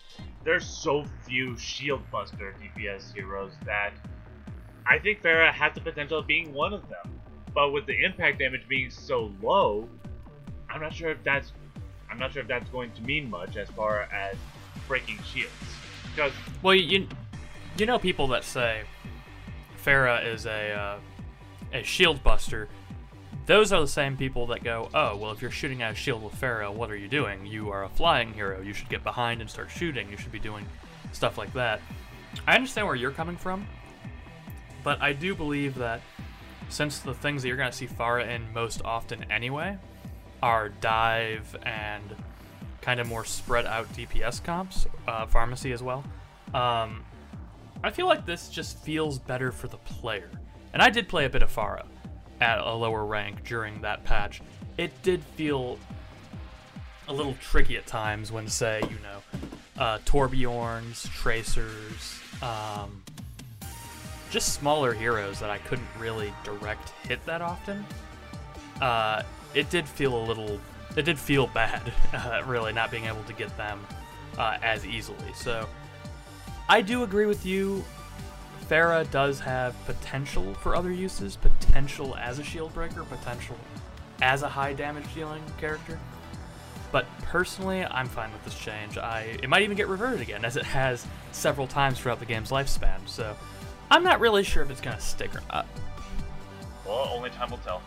there's 0.43 0.65
so 0.65 1.05
few 1.27 1.57
shield 1.57 2.01
buster 2.11 2.55
DPS 2.59 3.13
heroes 3.13 3.51
that 3.65 3.91
I 4.87 4.97
think 4.99 5.21
Pharah 5.21 5.51
has 5.51 5.73
the 5.73 5.81
potential 5.81 6.19
of 6.19 6.27
being 6.27 6.53
one 6.53 6.73
of 6.73 6.81
them. 6.89 7.19
But 7.53 7.71
with 7.71 7.85
the 7.85 8.03
impact 8.03 8.39
damage 8.39 8.67
being 8.67 8.89
so 8.89 9.31
low, 9.41 9.87
I'm 10.69 10.81
not 10.81 10.93
sure 10.93 11.11
if 11.11 11.23
that's 11.23 11.51
I'm 12.09 12.17
not 12.17 12.33
sure 12.33 12.41
if 12.41 12.47
that's 12.47 12.69
going 12.69 12.91
to 12.93 13.01
mean 13.03 13.29
much 13.29 13.57
as 13.57 13.69
far 13.69 14.03
as 14.11 14.35
breaking 14.87 15.19
shields. 15.23 15.53
Because 16.15 16.33
well, 16.63 16.73
you 16.75 17.07
you 17.77 17.85
know 17.85 17.99
people 17.99 18.27
that 18.29 18.43
say 18.43 18.81
Pharah 19.83 20.25
is 20.25 20.45
a 20.45 20.71
uh, 20.71 20.99
a 21.75 21.83
shield 21.83 22.23
buster. 22.23 22.67
Those 23.45 23.71
are 23.71 23.79
the 23.79 23.87
same 23.87 24.17
people 24.17 24.47
that 24.47 24.63
go, 24.63 24.89
oh, 24.93 25.15
well, 25.17 25.31
if 25.31 25.41
you're 25.41 25.51
shooting 25.51 25.83
at 25.83 25.91
a 25.91 25.95
shield 25.95 26.23
with 26.23 26.39
Pharah, 26.39 26.73
what 26.73 26.89
are 26.89 26.97
you 26.97 27.07
doing? 27.07 27.45
You 27.45 27.69
are 27.69 27.83
a 27.83 27.89
flying 27.89 28.33
hero. 28.33 28.61
You 28.61 28.73
should 28.73 28.89
get 28.89 29.03
behind 29.03 29.41
and 29.41 29.49
start 29.49 29.69
shooting. 29.69 30.09
You 30.09 30.17
should 30.17 30.31
be 30.31 30.39
doing 30.39 30.65
stuff 31.11 31.37
like 31.37 31.53
that. 31.53 31.79
I 32.47 32.55
understand 32.55 32.87
where 32.87 32.95
you're 32.95 33.11
coming 33.11 33.37
from, 33.37 33.67
but 34.83 35.01
I 35.01 35.13
do 35.13 35.35
believe 35.35 35.75
that 35.75 36.01
since 36.69 36.99
the 36.99 37.13
things 37.13 37.41
that 37.41 37.47
you're 37.47 37.57
going 37.57 37.71
to 37.71 37.77
see 37.77 37.87
Pharah 37.87 38.27
in 38.27 38.51
most 38.53 38.81
often 38.83 39.31
anyway 39.31 39.77
are 40.41 40.69
dive 40.69 41.55
and 41.63 42.03
kind 42.81 42.99
of 42.99 43.07
more 43.07 43.25
spread 43.25 43.65
out 43.65 43.87
DPS 43.93 44.43
comps, 44.43 44.87
uh, 45.07 45.25
Pharmercy 45.27 45.71
as 45.71 45.83
well, 45.83 46.03
um, 46.53 47.05
I 47.83 47.91
feel 47.91 48.07
like 48.07 48.25
this 48.25 48.49
just 48.49 48.79
feels 48.79 49.19
better 49.19 49.51
for 49.51 49.67
the 49.67 49.77
player. 49.77 50.29
And 50.75 50.81
I 50.81 50.89
did 50.89 51.07
play 51.07 51.23
a 51.23 51.29
bit 51.29 51.41
of 51.41 51.49
Pharah 51.55 51.85
at 52.41 52.59
a 52.59 52.73
lower 52.73 53.05
rank 53.05 53.45
during 53.45 53.79
that 53.83 54.03
patch. 54.03 54.41
It 54.77 54.91
did 55.03 55.23
feel 55.23 55.79
a 57.07 57.13
little 57.13 57.33
tricky 57.39 57.77
at 57.77 57.87
times 57.87 58.29
when, 58.29 58.49
say, 58.49 58.81
you 58.81 58.97
know, 59.01 59.39
uh, 59.81 59.99
Torbjorns, 59.99 61.09
Tracers, 61.13 62.19
um, 62.41 63.01
just 64.29 64.53
smaller 64.53 64.91
heroes 64.91 65.39
that 65.39 65.49
I 65.49 65.59
couldn't 65.59 65.87
really 65.97 66.33
direct 66.43 66.89
hit 67.07 67.25
that 67.25 67.41
often. 67.41 67.85
Uh, 68.81 69.23
it 69.53 69.69
did 69.69 69.87
feel 69.87 70.21
a 70.21 70.23
little, 70.25 70.59
it 70.97 71.03
did 71.03 71.17
feel 71.17 71.47
bad, 71.47 71.93
uh, 72.13 72.41
really, 72.45 72.73
not 72.73 72.91
being 72.91 73.05
able 73.05 73.23
to 73.23 73.33
get 73.33 73.55
them 73.55 73.79
uh, 74.37 74.57
as 74.61 74.85
easily. 74.85 75.31
So 75.35 75.69
I 76.67 76.81
do 76.81 77.03
agree 77.03 77.27
with 77.27 77.45
you. 77.45 77.85
Pharah 78.69 79.09
does 79.11 79.39
have 79.41 79.75
potential 79.85 80.53
for 80.55 80.75
other 80.75 80.91
uses, 80.91 81.35
potential 81.35 82.15
as 82.15 82.39
a 82.39 82.43
shield 82.43 82.73
breaker, 82.73 83.03
potential 83.03 83.57
as 84.21 84.41
a 84.41 84.49
high 84.49 84.73
damage 84.73 85.13
dealing 85.13 85.43
character. 85.57 85.99
But 86.91 87.05
personally, 87.23 87.83
I'm 87.83 88.07
fine 88.07 88.31
with 88.31 88.43
this 88.45 88.57
change. 88.57 88.97
I 88.97 89.37
it 89.43 89.49
might 89.49 89.63
even 89.63 89.75
get 89.75 89.87
reverted 89.87 90.21
again, 90.21 90.45
as 90.45 90.55
it 90.55 90.63
has 90.63 91.05
several 91.31 91.67
times 91.67 91.99
throughout 91.99 92.19
the 92.19 92.25
game's 92.25 92.51
lifespan. 92.51 92.99
So 93.05 93.35
I'm 93.91 94.03
not 94.03 94.19
really 94.19 94.43
sure 94.43 94.63
if 94.63 94.71
it's 94.71 94.81
gonna 94.81 94.99
stick 94.99 95.35
or 95.35 95.41
not. 95.51 95.67
Well, 96.85 97.09
only 97.13 97.29
time 97.31 97.49
will 97.49 97.57
tell. 97.59 97.81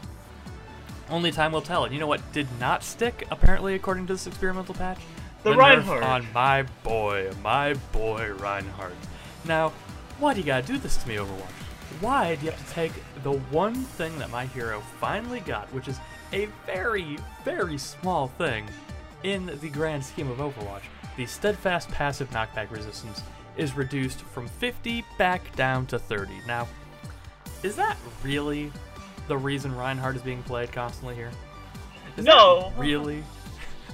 Only 1.08 1.30
time 1.30 1.52
will 1.52 1.62
tell. 1.62 1.84
And 1.84 1.94
you 1.94 2.00
know 2.00 2.06
what 2.06 2.32
did 2.32 2.46
not 2.60 2.82
stick, 2.82 3.26
apparently, 3.30 3.74
according 3.74 4.06
to 4.08 4.12
this 4.12 4.26
experimental 4.26 4.74
patch? 4.74 4.98
The, 5.42 5.52
the 5.52 5.56
Reinhardt. 5.56 6.02
on 6.02 6.26
my 6.34 6.64
boy, 6.82 7.30
my 7.42 7.74
boy 7.92 8.32
Reinhardt. 8.34 8.92
Now, 9.44 9.72
why 10.18 10.34
do 10.34 10.40
you 10.40 10.46
gotta 10.46 10.66
do 10.66 10.78
this 10.78 10.96
to 10.98 11.08
me, 11.08 11.16
Overwatch? 11.16 11.50
Why 12.00 12.34
do 12.34 12.44
you 12.44 12.50
have 12.50 12.66
to 12.66 12.74
take 12.74 12.92
the 13.22 13.32
one 13.32 13.74
thing 13.74 14.18
that 14.18 14.30
my 14.30 14.46
hero 14.46 14.80
finally 15.00 15.40
got, 15.40 15.72
which 15.72 15.88
is 15.88 15.98
a 16.32 16.46
very, 16.66 17.18
very 17.44 17.78
small 17.78 18.28
thing 18.28 18.66
in 19.22 19.46
the 19.60 19.68
grand 19.68 20.04
scheme 20.04 20.30
of 20.30 20.38
Overwatch? 20.38 20.82
The 21.16 21.26
steadfast 21.26 21.88
passive 21.90 22.30
knockback 22.30 22.70
resistance 22.70 23.22
is 23.56 23.74
reduced 23.74 24.20
from 24.20 24.46
50 24.46 25.04
back 25.18 25.54
down 25.56 25.86
to 25.86 25.98
30. 25.98 26.32
Now, 26.46 26.68
is 27.62 27.74
that 27.76 27.96
really 28.22 28.72
the 29.26 29.36
reason 29.36 29.74
Reinhardt 29.74 30.16
is 30.16 30.22
being 30.22 30.42
played 30.42 30.70
constantly 30.72 31.14
here? 31.14 31.30
Is 32.16 32.24
no! 32.24 32.72
really 32.76 33.24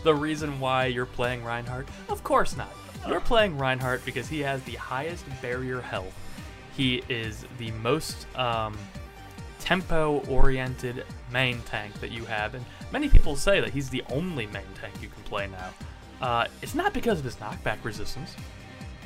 the 0.02 0.14
reason 0.14 0.60
why 0.60 0.86
you're 0.86 1.06
playing 1.06 1.44
Reinhardt? 1.44 1.88
Of 2.08 2.22
course 2.24 2.56
not. 2.56 2.72
You're 3.06 3.20
playing 3.20 3.58
Reinhardt 3.58 4.04
because 4.04 4.28
he 4.28 4.40
has 4.40 4.62
the 4.64 4.76
highest 4.76 5.24
barrier 5.42 5.80
health. 5.80 6.14
He 6.76 7.02
is 7.08 7.44
the 7.58 7.70
most 7.72 8.26
um, 8.36 8.76
tempo-oriented 9.60 11.04
main 11.30 11.60
tank 11.62 12.00
that 12.00 12.10
you 12.10 12.24
have, 12.24 12.54
and 12.54 12.64
many 12.92 13.08
people 13.08 13.36
say 13.36 13.60
that 13.60 13.70
he's 13.70 13.90
the 13.90 14.02
only 14.10 14.46
main 14.46 14.64
tank 14.80 14.94
you 15.02 15.08
can 15.08 15.22
play 15.24 15.46
now. 15.46 15.70
Uh, 16.26 16.46
it's 16.62 16.74
not 16.74 16.94
because 16.94 17.18
of 17.18 17.24
his 17.24 17.36
knockback 17.36 17.84
resistance. 17.84 18.34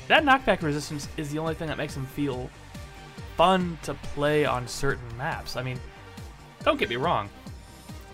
That 0.07 0.25
knockback 0.25 0.63
resistance 0.63 1.09
is 1.17 1.31
the 1.31 1.39
only 1.39 1.55
thing 1.55 1.69
that 1.69 1.77
makes 1.77 1.97
him 1.97 2.07
feel 2.07 2.49
fun 3.37 3.79
to 3.83 3.95
play 3.95 4.45
on 4.45 4.67
certain 4.67 5.17
maps. 5.17 5.57
I 5.57 5.63
mean, 5.63 5.79
don't 6.63 6.79
get 6.79 6.89
me 6.89 6.97
wrong, 6.97 7.29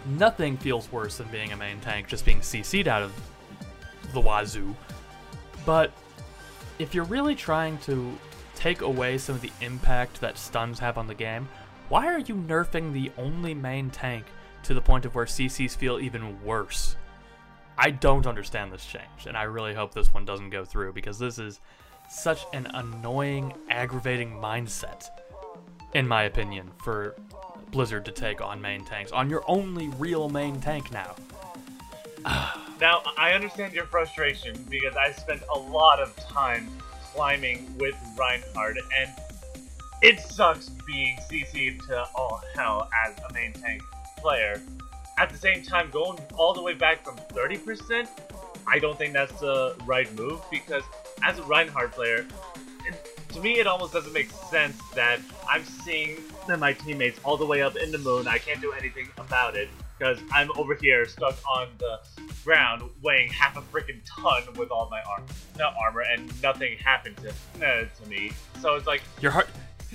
nothing 0.06 0.56
feels 0.56 0.90
worse 0.90 1.18
than 1.18 1.28
being 1.28 1.52
a 1.52 1.56
main 1.56 1.80
tank 1.80 2.08
just 2.08 2.24
being 2.24 2.40
CC'd 2.40 2.88
out 2.88 3.02
of 3.02 3.12
the 4.12 4.20
wazoo. 4.20 4.74
But 5.64 5.92
if 6.78 6.94
you're 6.94 7.04
really 7.04 7.34
trying 7.34 7.78
to 7.78 8.16
take 8.54 8.80
away 8.80 9.18
some 9.18 9.34
of 9.34 9.40
the 9.40 9.52
impact 9.60 10.20
that 10.20 10.38
stuns 10.38 10.78
have 10.78 10.98
on 10.98 11.06
the 11.06 11.14
game, 11.14 11.48
why 11.88 12.06
are 12.06 12.18
you 12.18 12.34
nerfing 12.34 12.92
the 12.92 13.10
only 13.18 13.54
main 13.54 13.90
tank 13.90 14.24
to 14.64 14.74
the 14.74 14.80
point 14.80 15.04
of 15.04 15.14
where 15.14 15.26
CCs 15.26 15.76
feel 15.76 15.98
even 15.98 16.42
worse? 16.42 16.96
I 17.76 17.90
don't 17.90 18.26
understand 18.26 18.72
this 18.72 18.86
change, 18.86 19.26
and 19.26 19.36
I 19.36 19.42
really 19.44 19.74
hope 19.74 19.92
this 19.92 20.14
one 20.14 20.24
doesn't 20.24 20.50
go 20.50 20.64
through 20.64 20.92
because 20.92 21.18
this 21.18 21.38
is 21.38 21.60
such 22.08 22.44
an 22.52 22.66
annoying, 22.74 23.52
aggravating 23.68 24.30
mindset, 24.30 25.08
in 25.94 26.06
my 26.06 26.24
opinion, 26.24 26.70
for 26.82 27.16
Blizzard 27.72 28.04
to 28.04 28.12
take 28.12 28.40
on 28.40 28.60
main 28.60 28.84
tanks, 28.84 29.10
on 29.10 29.28
your 29.28 29.42
only 29.48 29.88
real 29.98 30.28
main 30.28 30.60
tank 30.60 30.92
now. 30.92 31.14
Ah. 32.26 32.63
Now, 32.80 33.02
I 33.16 33.32
understand 33.32 33.72
your 33.72 33.86
frustration 33.86 34.56
because 34.68 34.96
I 34.96 35.12
spent 35.12 35.42
a 35.54 35.58
lot 35.58 36.00
of 36.00 36.14
time 36.16 36.68
climbing 37.14 37.72
with 37.78 37.94
Reinhardt, 38.18 38.78
and 38.98 39.10
it 40.02 40.20
sucks 40.20 40.68
being 40.86 41.16
CC'd 41.30 41.82
to 41.88 42.04
all 42.14 42.40
hell 42.54 42.88
as 43.06 43.14
a 43.28 43.32
main 43.32 43.52
tank 43.52 43.82
player. 44.18 44.60
At 45.18 45.30
the 45.30 45.38
same 45.38 45.62
time, 45.62 45.90
going 45.90 46.18
all 46.36 46.52
the 46.52 46.62
way 46.62 46.74
back 46.74 47.04
from 47.04 47.16
30%, 47.16 48.08
I 48.66 48.78
don't 48.78 48.98
think 48.98 49.12
that's 49.12 49.38
the 49.40 49.76
right 49.86 50.12
move 50.14 50.40
because 50.50 50.82
as 51.22 51.38
a 51.38 51.42
Reinhardt 51.44 51.92
player, 51.92 52.26
to 53.28 53.40
me, 53.40 53.58
it 53.58 53.66
almost 53.66 53.92
doesn't 53.92 54.12
make 54.12 54.30
sense 54.30 54.76
that 54.94 55.20
I'm 55.48 55.64
seeing 55.64 56.16
my 56.58 56.72
teammates 56.72 57.20
all 57.24 57.36
the 57.36 57.46
way 57.46 57.62
up 57.62 57.76
in 57.76 57.90
the 57.92 57.98
moon. 57.98 58.26
I 58.26 58.38
can't 58.38 58.60
do 58.60 58.72
anything 58.72 59.08
about 59.18 59.56
it 59.56 59.68
because 59.98 60.18
I'm 60.32 60.50
over 60.56 60.74
here 60.74 61.06
stuck 61.06 61.36
on 61.48 61.68
the 61.78 62.00
ground 62.44 62.82
weighing 63.02 63.30
half 63.30 63.56
a 63.56 63.60
freaking 63.60 64.00
ton 64.04 64.42
with 64.56 64.70
all 64.70 64.88
my 64.90 65.02
armor, 65.02 65.26
not 65.58 65.74
armor, 65.80 66.02
and 66.02 66.30
nothing 66.42 66.76
happened 66.78 67.16
to 67.18 67.66
uh, 67.66 67.84
to 67.84 68.08
me. 68.08 68.32
So 68.60 68.74
it's 68.74 68.86
like 68.86 69.02
you're 69.20 69.30
hard, 69.30 69.46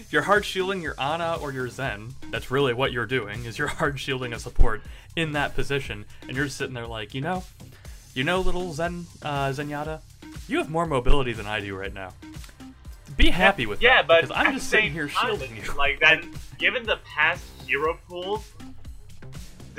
you're 0.09 0.21
hard 0.21 0.45
shielding 0.45 0.81
your 0.81 0.95
Ana 0.97 1.37
or 1.41 1.51
your 1.51 1.69
Zen. 1.69 2.13
That's 2.31 2.51
really 2.51 2.73
what 2.73 2.91
you're 2.91 3.05
doing. 3.05 3.45
Is 3.45 3.57
you're 3.57 3.67
hard 3.79 3.99
shielding 3.99 4.33
a 4.33 4.39
support 4.39 4.81
in 5.15 5.33
that 5.33 5.55
position, 5.55 6.05
and 6.27 6.35
you're 6.35 6.49
sitting 6.49 6.73
there 6.73 6.87
like, 6.87 7.13
you 7.13 7.21
know, 7.21 7.43
you 8.13 8.23
know, 8.23 8.41
little 8.41 8.73
Zen 8.73 9.05
uh, 9.21 9.49
Zenyatta, 9.49 10.01
you 10.47 10.57
have 10.57 10.69
more 10.69 10.85
mobility 10.85 11.33
than 11.33 11.45
I 11.45 11.59
do 11.59 11.75
right 11.75 11.93
now. 11.93 12.13
Be 13.17 13.29
happy 13.29 13.65
with 13.65 13.81
yeah, 13.81 13.97
that. 14.01 14.07
but 14.07 14.21
because 14.21 14.35
I'm 14.35 14.53
just 14.53 14.69
sitting 14.69 14.93
here 14.93 15.09
shielding 15.09 15.55
you. 15.55 15.63
Like 15.75 15.99
that, 15.99 16.23
given 16.57 16.83
the 16.83 16.99
past 17.03 17.43
hero 17.67 17.97
pools, 18.07 18.53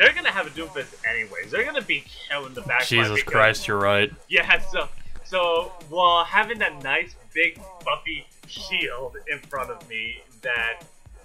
they're 0.01 0.15
gonna 0.15 0.31
have 0.31 0.47
a 0.47 0.51
Doomfist 0.51 1.05
anyways. 1.07 1.51
They're 1.51 1.65
gonna 1.65 1.83
be 1.83 2.05
killing 2.29 2.55
the 2.55 2.63
back. 2.63 2.87
Jesus 2.87 3.23
Christ, 3.23 3.69
you're 3.69 3.79
right. 3.79 4.11
Yeah, 4.29 4.59
so 4.73 4.89
so 5.25 5.73
while 5.91 6.25
having 6.25 6.59
that 6.61 6.83
nice 6.83 7.15
big 7.35 7.61
buffy 7.85 8.27
shield 8.47 9.17
in 9.31 9.39
front 9.41 9.71
of 9.71 9.87
me 9.91 10.23
that 10.41 10.85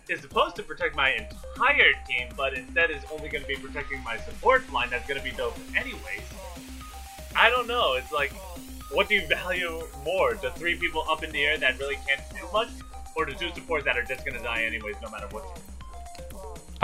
is 0.10 0.20
supposed 0.20 0.58
to 0.58 0.64
protect 0.64 0.94
my 0.94 1.12
entire 1.12 1.94
team, 2.06 2.28
but 2.36 2.54
instead 2.54 2.92
is 2.92 3.02
only 3.14 3.30
to 3.30 3.48
be 3.48 3.56
protecting 3.56 4.04
my 4.04 4.18
support 4.18 4.70
line 4.74 4.90
that's 4.90 5.08
to 5.08 5.24
be 5.24 5.32
dope 5.32 5.58
anyways. 5.76 6.22
I 7.34 7.50
don't 7.50 7.68
know. 7.68 7.94
It's 7.94 8.12
like 8.12 8.34
what 8.92 9.08
do 9.08 9.16
you 9.16 9.26
value 9.28 9.84
more? 10.04 10.34
The 10.34 10.52
three 10.52 10.76
people 10.76 11.06
up 11.10 11.24
in 11.24 11.32
the 11.32 11.44
air 11.44 11.58
that 11.58 11.80
really 11.80 11.98
can't 12.08 12.22
do 12.30 12.46
much, 12.52 12.70
or 13.16 13.26
the 13.26 13.34
two 13.34 13.52
supports 13.56 13.86
that 13.86 13.98
are 13.98 14.04
just 14.04 14.26
gonna 14.26 14.44
die 14.44 14.64
anyways, 14.64 14.96
no 15.02 15.10
matter 15.10 15.28
what? 15.32 15.46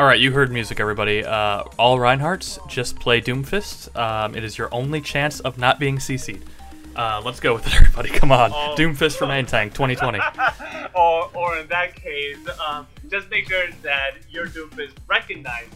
All 0.01 0.07
right, 0.07 0.19
you 0.19 0.31
heard 0.31 0.51
music, 0.51 0.79
everybody. 0.79 1.23
Uh, 1.23 1.61
all 1.77 1.99
Reinhardts, 1.99 2.57
just 2.67 2.99
play 2.99 3.21
Doomfist. 3.21 3.95
Um, 3.95 4.33
it 4.33 4.43
is 4.43 4.57
your 4.57 4.73
only 4.73 4.99
chance 4.99 5.41
of 5.41 5.59
not 5.59 5.79
being 5.79 5.97
CC'd. 5.97 6.43
Uh, 6.95 7.21
let's 7.23 7.39
go 7.39 7.53
with 7.53 7.67
it, 7.67 7.75
everybody. 7.79 8.09
Come 8.09 8.31
on. 8.31 8.51
Oh. 8.51 8.73
Doomfist 8.75 9.17
for 9.17 9.27
main 9.27 9.45
tank 9.45 9.75
2020. 9.75 10.17
or, 10.95 11.29
or 11.35 11.59
in 11.59 11.67
that 11.67 11.93
case, 11.93 12.39
um, 12.67 12.87
just 13.11 13.29
make 13.29 13.47
sure 13.47 13.67
that 13.83 14.13
your 14.27 14.47
Doomfist 14.47 14.93
recognizes 15.05 15.69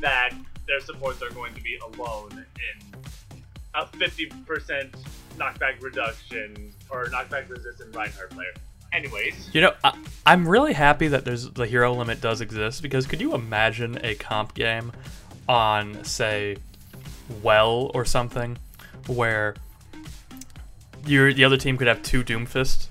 that 0.00 0.30
their 0.66 0.80
supports 0.80 1.22
are 1.22 1.28
going 1.28 1.52
to 1.52 1.62
be 1.62 1.78
alone 1.92 2.30
in 2.32 3.42
a 3.74 3.84
50% 3.84 4.90
knockback 5.36 5.82
reduction 5.82 6.72
or 6.88 7.04
knockback 7.08 7.50
resistant 7.50 7.94
Reinhardt 7.94 8.30
player. 8.30 8.54
Anyways, 8.92 9.50
You 9.52 9.60
know, 9.62 9.72
I, 9.84 9.96
I'm 10.26 10.46
really 10.48 10.72
happy 10.72 11.08
that 11.08 11.24
there's 11.24 11.50
the 11.50 11.66
hero 11.66 11.92
limit 11.92 12.20
does 12.20 12.40
exist 12.40 12.82
because 12.82 13.06
could 13.06 13.20
you 13.20 13.34
imagine 13.34 13.98
a 14.04 14.14
comp 14.16 14.54
game 14.54 14.92
on, 15.48 16.02
say, 16.04 16.56
Well 17.42 17.90
or 17.94 18.04
something, 18.04 18.58
where 19.06 19.54
your 21.06 21.32
the 21.32 21.44
other 21.44 21.56
team 21.56 21.76
could 21.76 21.86
have 21.88 22.02
two 22.02 22.22
Doomfists 22.22 22.88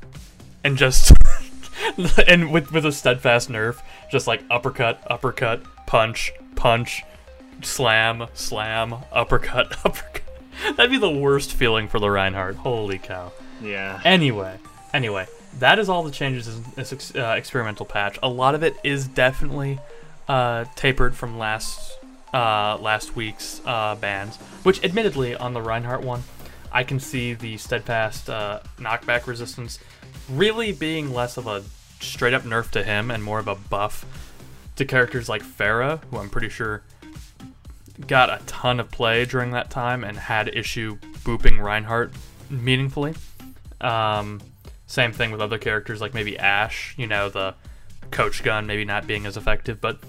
and 0.64 0.78
just 0.78 1.12
and 2.28 2.52
with 2.52 2.72
with 2.72 2.86
a 2.86 2.92
steadfast 2.92 3.50
nerf, 3.50 3.82
just 4.12 4.28
like 4.28 4.42
uppercut, 4.50 5.02
uppercut, 5.10 5.62
punch, 5.86 6.32
punch, 6.56 7.04
slam, 7.62 8.28
slam, 8.34 8.96
uppercut, 9.12 9.74
uppercut. 9.86 10.24
That'd 10.76 10.92
be 10.92 10.98
the 10.98 11.10
worst 11.10 11.54
feeling 11.54 11.88
for 11.88 12.00
the 12.00 12.10
Reinhardt. 12.10 12.56
Holy 12.58 12.98
cow. 12.98 13.32
yeah. 13.62 14.02
Anyway, 14.04 14.58
anyway, 14.94 15.28
that 15.58 15.80
is 15.80 15.90
all 15.90 16.04
the 16.04 16.12
changes 16.12 16.48
in 16.48 16.64
this 16.76 17.16
uh, 17.16 17.36
experimental 17.38 17.86
patch. 17.86 18.20
A 18.22 18.30
lot 18.30 18.56
of 18.56 18.64
it 18.64 18.76
is 18.84 19.08
definitely 19.08 19.80
uh, 20.28 20.66
tapered 20.76 21.16
from 21.16 21.38
last 21.38 21.98
uh, 22.34 22.78
last 22.80 23.16
week's 23.16 23.62
uh, 23.66 23.96
bans, 23.96 24.38
which 24.64 24.84
admittedly 24.84 25.36
on 25.36 25.54
the 25.54 25.62
Reinhardt 25.62 26.04
one, 26.04 26.24
I 26.72 26.84
can 26.84 27.00
see 27.00 27.34
the 27.34 27.58
steadfast 27.58 28.30
uh, 28.30 28.60
knockback 28.78 29.26
resistance 29.26 29.80
really 30.30 30.72
being 30.72 31.12
less 31.12 31.38
of 31.38 31.48
a 31.48 31.64
straight 32.00 32.34
up 32.34 32.44
nerf 32.44 32.70
to 32.72 32.84
him 32.84 33.10
and 33.10 33.24
more 33.24 33.40
of 33.40 33.48
a 33.48 33.56
buff 33.56 34.06
to 34.76 34.86
characters 34.86 35.28
like 35.28 35.44
Pharah, 35.44 36.04
who 36.06 36.18
I'm 36.18 36.30
pretty 36.30 36.50
sure 36.50 36.84
got 38.08 38.30
a 38.30 38.42
ton 38.46 38.80
of 38.80 38.90
play 38.92 39.26
during 39.26 39.52
that 39.52 39.70
time 39.70 40.04
and 40.04 40.18
had 40.18 40.48
issue 40.56 40.98
booping 41.24 41.62
Reinhardt 41.62 42.14
meaningfully. 42.50 43.14
Um, 43.82 44.40
same 44.90 45.14
thing 45.14 45.32
with 45.32 45.40
other 45.40 45.60
characters 45.60 46.02
like 46.02 46.16
maybe 46.16 46.38
Ashe, 46.38 46.96
you 46.98 47.06
know, 47.06 47.30
the 47.30 47.54
coach 48.10 48.44
gun 48.44 48.66
maybe 48.66 48.84
not 48.84 49.06
being 49.06 49.28
as 49.28 49.38
effective, 49.38 49.80
but 49.80 50.00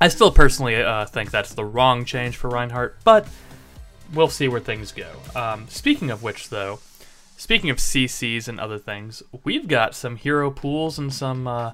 I 0.00 0.08
still 0.08 0.30
personally 0.30 0.76
uh, 0.76 1.04
think 1.04 1.30
that's 1.30 1.52
the 1.52 1.66
wrong 1.66 2.06
change 2.06 2.38
for 2.38 2.48
Reinhardt, 2.48 2.96
but 3.04 3.28
we'll 4.14 4.30
see 4.30 4.48
where 4.48 4.60
things 4.60 4.92
go. 4.92 5.10
Um, 5.36 5.68
speaking 5.68 6.10
of 6.10 6.22
which, 6.22 6.48
though, 6.48 6.80
speaking 7.36 7.68
of 7.68 7.76
CCs 7.76 8.48
and 8.48 8.58
other 8.58 8.78
things, 8.78 9.22
we've 9.44 9.68
got 9.68 9.94
some 9.94 10.16
hero 10.16 10.50
pools 10.50 10.98
and 10.98 11.12
some 11.12 11.46
uh, 11.46 11.72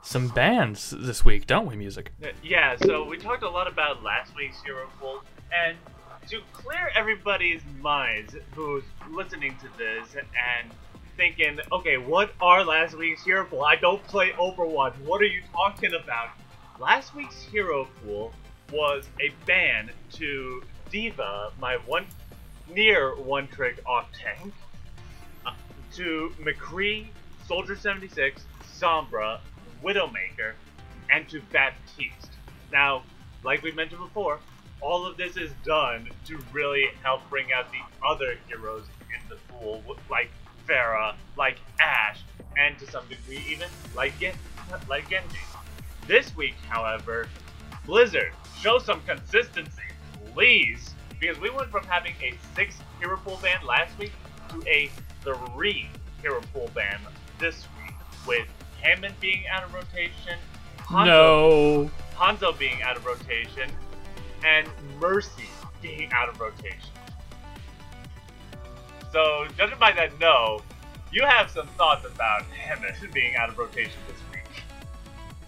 some 0.00 0.28
bands 0.28 0.94
this 0.96 1.24
week, 1.24 1.48
don't 1.48 1.66
we, 1.66 1.74
music? 1.74 2.12
Yeah, 2.40 2.76
so 2.76 3.04
we 3.04 3.18
talked 3.18 3.42
a 3.42 3.50
lot 3.50 3.66
about 3.66 4.04
last 4.04 4.36
week's 4.36 4.62
Hero 4.62 4.86
Pool, 5.00 5.24
and 5.52 5.76
to 6.28 6.40
clear 6.52 6.92
everybody's 6.94 7.62
minds 7.80 8.36
who's 8.54 8.84
listening 9.10 9.56
to 9.56 9.68
this 9.76 10.14
and 10.14 10.70
thinking, 11.16 11.58
okay, 11.72 11.96
what 11.96 12.32
are 12.40 12.64
last 12.64 12.96
week's 12.96 13.24
Hero 13.24 13.44
Pool? 13.44 13.64
I 13.64 13.76
don't 13.76 14.02
play 14.04 14.30
Overwatch. 14.32 14.94
What 15.04 15.20
are 15.20 15.26
you 15.26 15.42
talking 15.52 15.94
about? 15.94 16.28
Last 16.80 17.14
week's 17.14 17.42
Hero 17.42 17.88
Pool 18.02 18.32
was 18.72 19.08
a 19.20 19.30
ban 19.46 19.90
to 20.12 20.62
D.Va, 20.90 21.52
my 21.60 21.76
one 21.86 22.06
near 22.68 23.14
one 23.16 23.46
trick 23.48 23.78
off 23.86 24.08
tank, 24.12 24.52
uh, 25.46 25.52
to 25.92 26.32
McCree, 26.40 27.08
Soldier 27.46 27.76
76, 27.76 28.44
Sombra, 28.78 29.40
Widowmaker, 29.82 30.54
and 31.10 31.28
to 31.28 31.40
Baptiste. 31.52 32.30
Now, 32.72 33.02
like 33.44 33.62
we 33.62 33.72
mentioned 33.72 34.00
before, 34.00 34.40
all 34.80 35.06
of 35.06 35.16
this 35.16 35.36
is 35.36 35.50
done 35.64 36.08
to 36.26 36.38
really 36.52 36.86
help 37.02 37.28
bring 37.30 37.52
out 37.52 37.66
the 37.70 38.06
other 38.06 38.36
heroes 38.48 38.84
in 39.14 39.28
the 39.28 39.36
pool, 39.52 39.82
like 40.10 40.30
Pharah, 40.68 41.14
like 41.36 41.58
Ashe, 41.80 42.20
and 42.58 42.78
to 42.78 42.86
some 42.86 43.04
degree 43.08 43.42
even 43.48 43.68
like 43.94 44.18
Gen- 44.18 44.34
like 44.88 45.08
Genji. 45.08 45.38
This 46.06 46.36
week, 46.36 46.54
however, 46.68 47.28
Blizzard, 47.86 48.32
show 48.60 48.78
some 48.78 49.00
consistency, 49.02 49.82
please, 50.32 50.94
because 51.18 51.40
we 51.40 51.50
went 51.50 51.70
from 51.70 51.84
having 51.84 52.14
a 52.22 52.34
six 52.54 52.78
hero 53.00 53.16
pool 53.16 53.38
ban 53.42 53.58
last 53.66 53.98
week 53.98 54.12
to 54.50 54.62
a 54.68 54.90
three 55.22 55.88
hero 56.22 56.40
pool 56.52 56.70
ban 56.74 56.98
this 57.38 57.66
week, 57.82 57.94
with 58.26 58.46
Hammond 58.82 59.14
being 59.20 59.44
out 59.50 59.64
of 59.64 59.74
rotation, 59.74 60.38
Hanzo, 60.78 61.04
No. 61.06 61.90
Hanzo 62.16 62.58
being 62.58 62.82
out 62.82 62.96
of 62.96 63.04
rotation, 63.06 63.70
and 64.44 64.68
Mercy 65.00 65.48
being 65.80 66.10
out 66.12 66.28
of 66.28 66.38
rotation. 66.40 66.90
So, 69.14 69.46
judging 69.56 69.78
by 69.78 69.92
that 69.92 70.18
no, 70.18 70.60
you 71.12 71.22
have 71.22 71.48
some 71.48 71.68
thoughts 71.78 72.04
about 72.04 72.42
Hammond 72.46 72.96
being 73.14 73.36
out 73.36 73.48
of 73.48 73.56
rotation 73.56 73.92
this 74.08 74.16
week. 74.32 74.64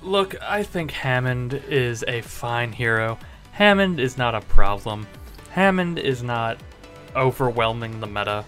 Look, 0.00 0.40
I 0.40 0.62
think 0.62 0.92
Hammond 0.92 1.54
is 1.68 2.04
a 2.06 2.20
fine 2.20 2.70
hero. 2.70 3.18
Hammond 3.50 3.98
is 3.98 4.16
not 4.16 4.36
a 4.36 4.40
problem. 4.42 5.04
Hammond 5.50 5.98
is 5.98 6.22
not 6.22 6.58
overwhelming 7.16 7.98
the 7.98 8.06
meta. 8.06 8.44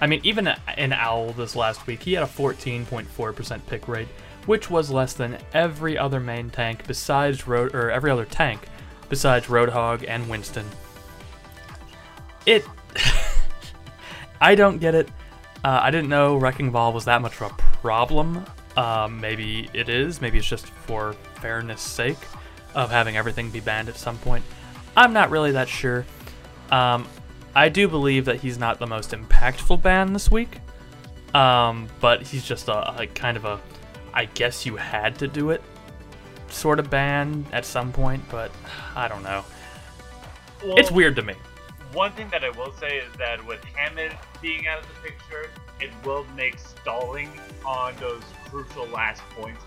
I 0.00 0.06
mean, 0.06 0.22
even 0.22 0.48
in 0.78 0.94
Owl 0.94 1.32
this 1.34 1.54
last 1.54 1.86
week, 1.86 2.02
he 2.02 2.14
had 2.14 2.22
a 2.22 2.26
14.4% 2.26 3.66
pick 3.66 3.88
rate, 3.88 4.08
which 4.46 4.70
was 4.70 4.90
less 4.90 5.12
than 5.12 5.36
every 5.52 5.98
other 5.98 6.18
main 6.18 6.48
tank 6.48 6.86
besides 6.86 7.46
Road 7.46 7.74
or 7.74 7.90
every 7.90 8.10
other 8.10 8.24
tank 8.24 8.62
besides 9.10 9.48
Roadhog 9.48 10.06
and 10.08 10.30
Winston. 10.30 10.64
It 12.46 12.64
I 14.42 14.56
don't 14.56 14.78
get 14.78 14.96
it. 14.96 15.08
Uh, 15.64 15.78
I 15.82 15.92
didn't 15.92 16.08
know 16.08 16.34
Wrecking 16.36 16.72
Ball 16.72 16.92
was 16.92 17.04
that 17.04 17.22
much 17.22 17.40
of 17.40 17.52
a 17.52 17.54
problem. 17.80 18.44
Um, 18.76 19.20
maybe 19.20 19.70
it 19.72 19.88
is. 19.88 20.20
Maybe 20.20 20.38
it's 20.38 20.48
just 20.48 20.66
for 20.66 21.12
fairness' 21.36 21.80
sake 21.80 22.18
of 22.74 22.90
having 22.90 23.16
everything 23.16 23.50
be 23.50 23.60
banned 23.60 23.88
at 23.88 23.96
some 23.96 24.18
point. 24.18 24.44
I'm 24.96 25.12
not 25.12 25.30
really 25.30 25.52
that 25.52 25.68
sure. 25.68 26.04
Um, 26.72 27.06
I 27.54 27.68
do 27.68 27.86
believe 27.86 28.24
that 28.24 28.40
he's 28.40 28.58
not 28.58 28.80
the 28.80 28.86
most 28.86 29.12
impactful 29.12 29.80
ban 29.80 30.12
this 30.12 30.28
week. 30.28 30.58
Um, 31.34 31.88
but 32.00 32.22
he's 32.22 32.44
just 32.44 32.68
a, 32.68 33.00
a 33.02 33.06
kind 33.06 33.36
of 33.36 33.44
a, 33.44 33.60
I 34.12 34.24
guess 34.24 34.66
you 34.66 34.74
had 34.76 35.18
to 35.20 35.28
do 35.28 35.50
it, 35.50 35.62
sort 36.48 36.80
of 36.80 36.90
ban 36.90 37.46
at 37.52 37.64
some 37.64 37.92
point. 37.92 38.22
But 38.28 38.50
I 38.96 39.06
don't 39.06 39.22
know. 39.22 39.44
Well, 40.64 40.78
It's 40.78 40.90
weird 40.90 41.14
to 41.16 41.22
me. 41.22 41.34
One 41.92 42.12
thing 42.12 42.28
that 42.30 42.42
I 42.42 42.48
will 42.50 42.72
say 42.72 42.98
is 42.98 43.12
that 43.18 43.44
with 43.46 43.62
Hammond 43.64 44.16
being 44.40 44.66
out 44.66 44.80
of 44.80 44.88
the 44.88 45.10
picture, 45.10 45.50
it 45.78 45.90
will 46.06 46.24
make 46.34 46.58
stalling 46.58 47.28
on 47.66 47.94
those 48.00 48.22
crucial 48.48 48.86
last 48.86 49.22
points 49.36 49.60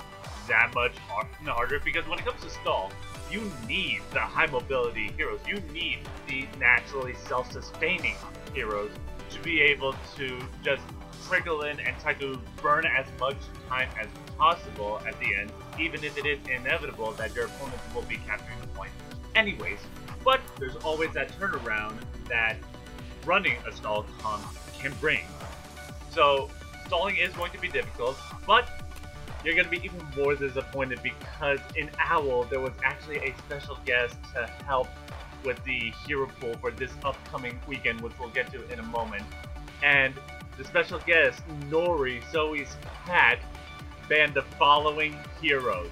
that 0.48 0.72
much 0.74 0.98
harder 0.98 1.80
because 1.84 2.08
when 2.08 2.18
it 2.18 2.26
comes 2.26 2.42
to 2.42 2.50
stall, 2.50 2.92
you 3.32 3.52
need 3.68 4.02
the 4.12 4.20
high 4.20 4.48
mobility 4.48 5.12
heroes. 5.18 5.40
You 5.48 5.60
need 5.72 6.00
the 6.28 6.48
naturally 6.60 7.14
self-sustaining 7.28 8.16
heroes 8.56 8.92
to 9.30 9.40
be 9.42 9.62
able 9.62 9.94
to 10.18 10.40
just 10.64 10.82
trickle 11.28 11.64
in 11.64 11.80
and 11.80 11.96
try 12.00 12.14
to 12.16 12.42
burn 12.62 12.86
as 12.86 13.06
much 13.20 13.38
time 13.70 13.90
as 14.00 14.08
possible 14.38 15.00
at 15.08 15.20
the 15.20 15.36
end, 15.36 15.52
even 15.80 16.04
if 16.04 16.18
it 16.18 16.26
is 16.26 16.40
inevitable 16.48 17.12
that 17.14 17.36
your 17.36 17.46
opponents 17.46 17.84
will 17.94 18.04
be 18.04 18.18
capturing 18.18 18.60
the 18.62 18.68
point 18.68 18.92
anyways. 19.36 19.80
But 20.26 20.42
there's 20.60 20.76
always 20.78 21.14
that 21.14 21.30
turnaround 21.40 21.98
that 22.28 22.58
running 23.26 23.56
a 23.68 23.72
stall 23.72 24.06
comp 24.20 24.44
can 24.78 24.92
bring. 25.00 25.22
So 26.10 26.50
stalling 26.88 27.18
is 27.18 27.32
going 27.34 27.52
to 27.52 27.60
be 27.60 27.70
difficult, 27.70 28.18
but 28.46 28.68
you're 29.44 29.54
going 29.54 29.66
to 29.66 29.72
be 29.72 29.86
even 29.86 30.02
more 30.18 30.36
disappointed 30.36 31.00
because 31.04 31.60
in 31.76 31.92
Owl 32.00 32.46
there 32.46 32.60
was 32.60 32.74
actually 32.84 33.18
a 33.18 33.36
special 33.46 33.78
guest 33.86 34.16
to 34.34 34.48
help 34.66 34.88
with 35.44 35.64
the 35.64 35.94
hero 36.08 36.28
pool 36.40 36.56
for 36.56 36.72
this 36.72 36.92
upcoming 37.04 37.60
weekend, 37.68 38.02
which 38.02 38.14
we'll 38.20 38.30
get 38.30 38.52
to 38.52 38.68
in 38.74 38.80
a 38.80 38.84
moment. 38.84 39.24
And 39.84 40.16
the 40.58 40.64
special 40.64 41.00
guest, 41.06 41.44
Nori, 41.70 42.24
Zoe's 42.32 42.76
cat, 43.06 43.38
banned 44.10 44.34
the 44.34 44.42
following 44.42 45.16
heroes 45.40 45.92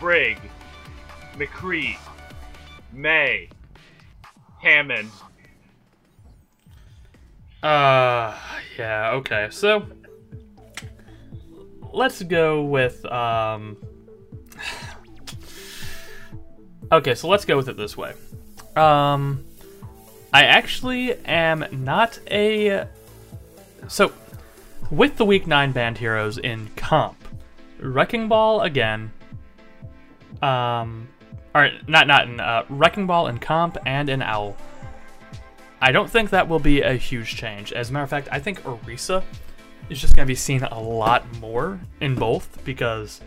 Brig, 0.00 0.38
McCree, 1.36 1.96
Mei, 2.94 3.48
Hammond. 4.62 5.10
Uh, 7.62 8.36
yeah, 8.78 9.12
okay. 9.14 9.48
So, 9.50 9.86
let's 11.92 12.22
go 12.22 12.62
with, 12.62 13.04
um. 13.06 13.76
Okay, 16.92 17.14
so 17.14 17.26
let's 17.28 17.44
go 17.44 17.56
with 17.56 17.68
it 17.68 17.76
this 17.76 17.96
way. 17.96 18.12
Um, 18.76 19.44
I 20.32 20.44
actually 20.44 21.14
am 21.24 21.64
not 21.72 22.20
a 22.30 22.86
so 23.88 24.12
with 24.90 25.16
the 25.16 25.24
week 25.24 25.46
nine 25.46 25.72
band 25.72 25.98
heroes 25.98 26.38
in 26.38 26.70
comp, 26.76 27.16
Wrecking 27.78 28.28
Ball 28.28 28.60
again. 28.62 29.12
Um, 30.42 31.08
right, 31.62 31.88
not 31.88 32.06
not 32.06 32.28
in 32.28 32.40
uh, 32.40 32.64
Wrecking 32.68 33.06
Ball 33.06 33.28
and 33.28 33.40
comp 33.40 33.78
and 33.86 34.08
in 34.08 34.22
Owl. 34.22 34.56
I 35.80 35.92
don't 35.92 36.10
think 36.10 36.30
that 36.30 36.48
will 36.48 36.58
be 36.58 36.80
a 36.80 36.94
huge 36.94 37.36
change. 37.36 37.72
As 37.72 37.90
a 37.90 37.92
matter 37.92 38.04
of 38.04 38.10
fact, 38.10 38.28
I 38.32 38.38
think 38.38 38.62
Orisa 38.62 39.22
is 39.90 40.00
just 40.00 40.16
going 40.16 40.26
to 40.26 40.30
be 40.30 40.34
seen 40.34 40.62
a 40.62 40.80
lot 40.80 41.30
more 41.40 41.78
in 42.00 42.14
both 42.14 42.58
because, 42.64 43.20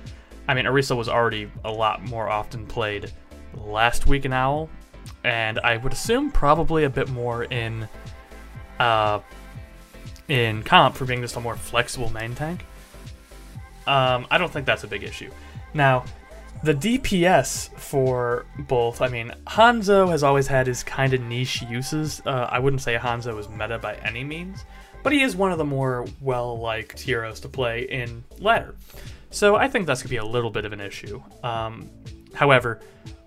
I 0.47 0.55
mean, 0.55 0.65
Orisa 0.65 0.97
was 0.97 1.07
already 1.07 1.51
a 1.63 1.71
lot 1.71 2.03
more 2.03 2.27
often 2.27 2.65
played 2.65 3.11
last 3.53 4.07
week 4.07 4.25
in 4.25 4.33
Owl, 4.33 4.69
and 5.23 5.59
I 5.59 5.77
would 5.77 5.93
assume 5.93 6.31
probably 6.31 6.83
a 6.83 6.89
bit 6.89 7.09
more 7.09 7.43
in, 7.43 7.87
uh, 8.79 9.19
in 10.27 10.63
comp 10.63 10.95
for 10.95 11.05
being 11.05 11.21
just 11.21 11.35
a 11.35 11.39
more 11.39 11.55
flexible 11.55 12.11
main 12.11 12.33
tank. 12.33 12.65
Um, 13.85 14.25
I 14.31 14.37
don't 14.37 14.51
think 14.51 14.65
that's 14.65 14.83
a 14.83 14.87
big 14.87 15.03
issue. 15.03 15.31
Now, 15.73 16.05
the 16.63 16.73
DPS 16.73 17.69
for 17.77 18.45
both, 18.59 19.01
I 19.01 19.07
mean, 19.07 19.31
Hanzo 19.45 20.09
has 20.09 20.23
always 20.23 20.47
had 20.47 20.67
his 20.67 20.83
kind 20.83 21.13
of 21.13 21.21
niche 21.21 21.61
uses. 21.63 22.21
Uh, 22.25 22.47
I 22.49 22.59
wouldn't 22.59 22.81
say 22.81 22.97
Hanzo 22.97 23.39
is 23.39 23.49
meta 23.49 23.77
by 23.79 23.95
any 23.95 24.23
means, 24.23 24.65
but 25.03 25.13
he 25.13 25.21
is 25.21 25.35
one 25.35 25.51
of 25.51 25.57
the 25.57 25.65
more 25.65 26.05
well 26.21 26.59
liked 26.59 26.99
heroes 26.99 27.39
to 27.41 27.49
play 27.49 27.83
in 27.83 28.23
ladder. 28.39 28.75
So 29.29 29.55
I 29.55 29.67
think 29.67 29.85
that's 29.87 30.01
going 30.01 30.09
to 30.09 30.13
be 30.13 30.17
a 30.17 30.25
little 30.25 30.49
bit 30.49 30.65
of 30.65 30.73
an 30.73 30.81
issue. 30.81 31.21
Um, 31.43 31.89
however, 32.33 32.79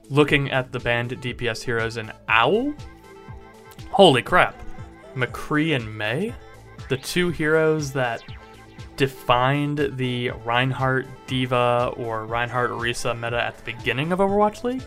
looking 0.09 0.51
at 0.51 0.73
the 0.73 0.81
banned 0.81 1.11
DPS 1.11 1.63
heroes 1.63 1.97
in 1.97 2.11
Owl, 2.29 2.75
holy 3.91 4.23
crap. 4.23 4.57
McCree 5.15 5.75
and 5.75 5.97
Mei, 5.97 6.35
the 6.89 6.97
two 6.97 7.31
heroes 7.31 7.93
that 7.93 8.23
defined 9.01 9.79
the 9.93 10.29
Reinhardt 10.45 11.07
D.Va 11.27 11.95
or 11.97 12.27
Reinhardt 12.27 12.71
Orisa 12.71 13.19
meta 13.19 13.43
at 13.43 13.57
the 13.57 13.73
beginning 13.73 14.13
of 14.13 14.19
Overwatch 14.19 14.63
League. 14.63 14.83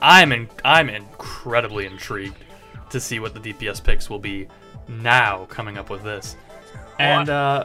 I'm 0.00 0.30
in, 0.30 0.48
I'm 0.64 0.88
incredibly 0.88 1.86
intrigued 1.86 2.44
to 2.90 3.00
see 3.00 3.18
what 3.18 3.34
the 3.34 3.40
DPS 3.40 3.82
picks 3.82 4.08
will 4.08 4.20
be 4.20 4.46
now 4.86 5.46
coming 5.46 5.76
up 5.76 5.90
with 5.90 6.04
this. 6.04 6.36
And 7.00 7.28
uh 7.30 7.64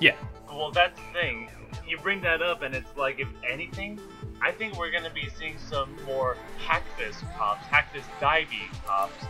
yeah. 0.00 0.16
Well, 0.48 0.72
that's 0.72 0.98
the 0.98 1.12
thing. 1.12 1.48
You 1.86 1.98
bring 1.98 2.20
that 2.22 2.40
up, 2.40 2.62
and 2.62 2.74
it's 2.74 2.96
like, 2.96 3.20
if 3.20 3.28
anything, 3.48 4.00
I 4.40 4.52
think 4.52 4.78
we're 4.78 4.90
going 4.90 5.04
to 5.04 5.12
be 5.12 5.28
seeing 5.38 5.58
some 5.58 5.94
more 6.06 6.36
Hackfist 6.66 7.20
cops, 7.36 7.64
Hackfist 7.66 8.06
diving 8.20 8.68
cops 8.86 9.24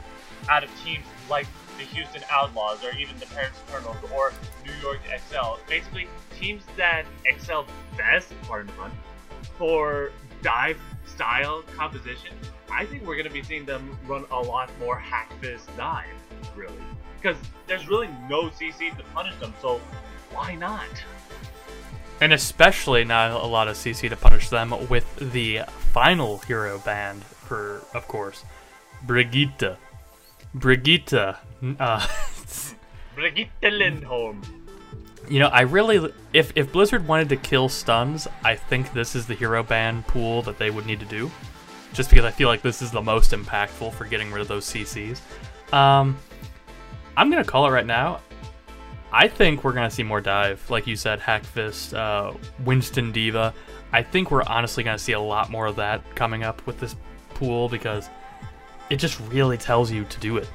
out 0.48 0.62
of 0.62 0.70
teams 0.84 1.04
like 1.28 1.46
the 1.78 1.84
Houston 1.84 2.22
Outlaws 2.30 2.84
or 2.84 2.96
even 2.96 3.18
the 3.18 3.26
Paris 3.26 3.52
Eternals 3.68 3.96
or 4.14 4.32
New 4.64 4.72
York 4.80 5.00
XL. 5.28 5.60
Basically, 5.68 6.06
teams 6.38 6.62
that 6.76 7.04
excel 7.24 7.66
best, 7.96 8.32
pardon 8.42 8.68
the 8.68 8.72
pun, 8.74 8.92
for 9.58 10.12
dive 10.42 10.78
style 11.06 11.62
composition. 11.76 12.32
I 12.70 12.84
think 12.84 13.06
we're 13.06 13.16
going 13.16 13.26
to 13.26 13.32
be 13.32 13.42
seeing 13.42 13.64
them 13.64 13.98
run 14.06 14.24
a 14.30 14.40
lot 14.40 14.70
more 14.78 15.00
Hackfist 15.00 15.74
dive, 15.76 16.06
really. 16.54 16.74
Because 17.20 17.36
there's 17.66 17.88
really 17.88 18.08
no 18.28 18.50
CC 18.50 18.96
to 18.96 19.02
punish 19.14 19.34
them, 19.36 19.54
so 19.60 19.80
why 20.32 20.54
not? 20.54 20.86
And 22.20 22.32
especially 22.32 23.04
not 23.04 23.32
a 23.32 23.46
lot 23.46 23.68
of 23.68 23.76
CC 23.76 24.08
to 24.08 24.16
punish 24.16 24.48
them 24.48 24.88
with 24.88 25.32
the 25.32 25.62
final 25.92 26.38
hero 26.38 26.78
band 26.78 27.24
for, 27.24 27.82
of 27.92 28.06
course, 28.08 28.44
Brigitte. 29.02 29.76
Brigitte. 30.54 31.36
Uh, 31.78 32.06
Brigitte 33.14 33.72
Lindholm. 33.72 34.42
You 35.28 35.40
know, 35.40 35.48
I 35.48 35.62
really, 35.62 36.12
if 36.32 36.52
if 36.54 36.70
Blizzard 36.70 37.08
wanted 37.08 37.30
to 37.30 37.36
kill 37.36 37.68
stuns, 37.68 38.28
I 38.44 38.54
think 38.54 38.92
this 38.92 39.14
is 39.14 39.26
the 39.26 39.34
hero 39.34 39.62
ban 39.62 40.02
pool 40.02 40.42
that 40.42 40.58
they 40.58 40.70
would 40.70 40.84
need 40.84 41.00
to 41.00 41.06
do, 41.06 41.30
just 41.94 42.10
because 42.10 42.24
I 42.26 42.30
feel 42.30 42.48
like 42.48 42.60
this 42.60 42.82
is 42.82 42.90
the 42.90 43.00
most 43.00 43.32
impactful 43.32 43.94
for 43.94 44.04
getting 44.04 44.30
rid 44.30 44.42
of 44.42 44.48
those 44.48 44.66
CCs. 44.66 45.20
Um, 45.72 46.18
I'm 47.16 47.30
gonna 47.30 47.44
call 47.44 47.66
it 47.66 47.70
right 47.70 47.86
now. 47.86 48.20
I 49.12 49.28
think 49.28 49.62
we're 49.62 49.72
gonna 49.72 49.90
see 49.90 50.02
more 50.02 50.20
dive, 50.20 50.68
like 50.70 50.86
you 50.86 50.96
said, 50.96 51.20
Hackfist, 51.20 51.96
uh, 51.96 52.36
Winston 52.64 53.12
D.Va. 53.12 53.54
I 53.92 54.02
think 54.02 54.30
we're 54.30 54.42
honestly 54.42 54.82
gonna 54.82 54.98
see 54.98 55.12
a 55.12 55.20
lot 55.20 55.50
more 55.50 55.66
of 55.66 55.76
that 55.76 56.02
coming 56.14 56.42
up 56.42 56.66
with 56.66 56.80
this 56.80 56.96
pool 57.34 57.68
because 57.68 58.08
it 58.90 58.96
just 58.96 59.20
really 59.30 59.56
tells 59.56 59.90
you 59.90 60.04
to 60.04 60.20
do 60.20 60.36
it. 60.36 60.48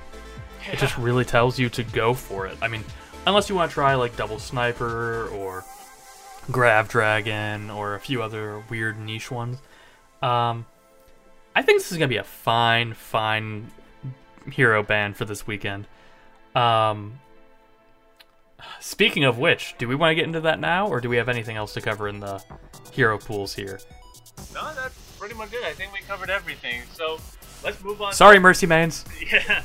It 0.72 0.78
just 0.78 0.98
really 0.98 1.26
tells 1.26 1.58
you 1.58 1.70
to 1.70 1.84
go 1.84 2.14
for 2.14 2.48
it. 2.48 2.58
I 2.62 2.68
mean, 2.68 2.84
unless 3.26 3.50
you 3.50 3.56
want 3.56 3.72
to 3.72 3.74
try 3.74 3.96
like 3.96 4.16
double 4.18 4.40
sniper 4.40 5.28
or 5.30 5.64
grav 6.52 6.90
dragon 6.90 7.70
or 7.70 7.96
a 7.96 8.00
few 8.00 8.22
other 8.22 8.64
weird 8.70 9.00
niche 9.00 9.32
ones. 9.32 9.58
Um, 10.22 10.66
I 11.56 11.62
think 11.62 11.80
this 11.80 11.92
is 11.92 11.98
gonna 11.98 12.08
be 12.08 12.18
a 12.18 12.24
fine, 12.24 12.94
fine 12.94 13.72
hero 14.52 14.84
band 14.84 15.16
for 15.16 15.26
this 15.26 15.46
weekend. 15.46 15.88
Um, 16.56 17.20
speaking 18.80 19.24
of 19.24 19.38
which, 19.38 19.76
do 19.78 19.88
we 19.88 19.96
want 19.96 20.12
to 20.12 20.16
get 20.16 20.26
into 20.26 20.42
that 20.42 20.60
now, 20.60 20.88
or 20.88 21.02
do 21.02 21.10
we 21.10 21.18
have 21.18 21.30
anything 21.30 21.58
else 21.58 21.74
to 21.74 21.82
cover 21.82 22.08
in 22.08 22.20
the 22.20 22.44
hero 22.92 23.18
pools 23.18 23.54
here? 23.54 23.80
No, 24.54 24.74
that's 24.74 24.98
pretty 25.18 25.36
much 25.36 25.54
it. 25.54 25.64
I 25.64 25.74
think 25.74 25.94
we 25.94 26.00
covered 26.02 26.30
everything. 26.30 26.82
So 26.94 27.20
let's 27.64 27.84
move 27.84 28.02
on. 28.02 28.14
Sorry, 28.14 28.40
Mercy 28.40 28.68
Mains. 28.68 29.06
Yeah. 29.32 29.62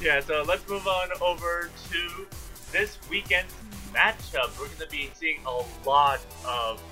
yeah, 0.00 0.20
so 0.20 0.44
let's 0.46 0.66
move 0.68 0.86
on 0.86 1.08
over 1.20 1.68
to 1.90 2.26
this 2.72 2.98
weekend's 3.10 3.54
matchup. 3.92 4.58
We're 4.58 4.66
going 4.66 4.78
to 4.78 4.88
be 4.90 5.10
seeing 5.14 5.40
a 5.46 5.88
lot 5.88 6.20
of 6.46 6.82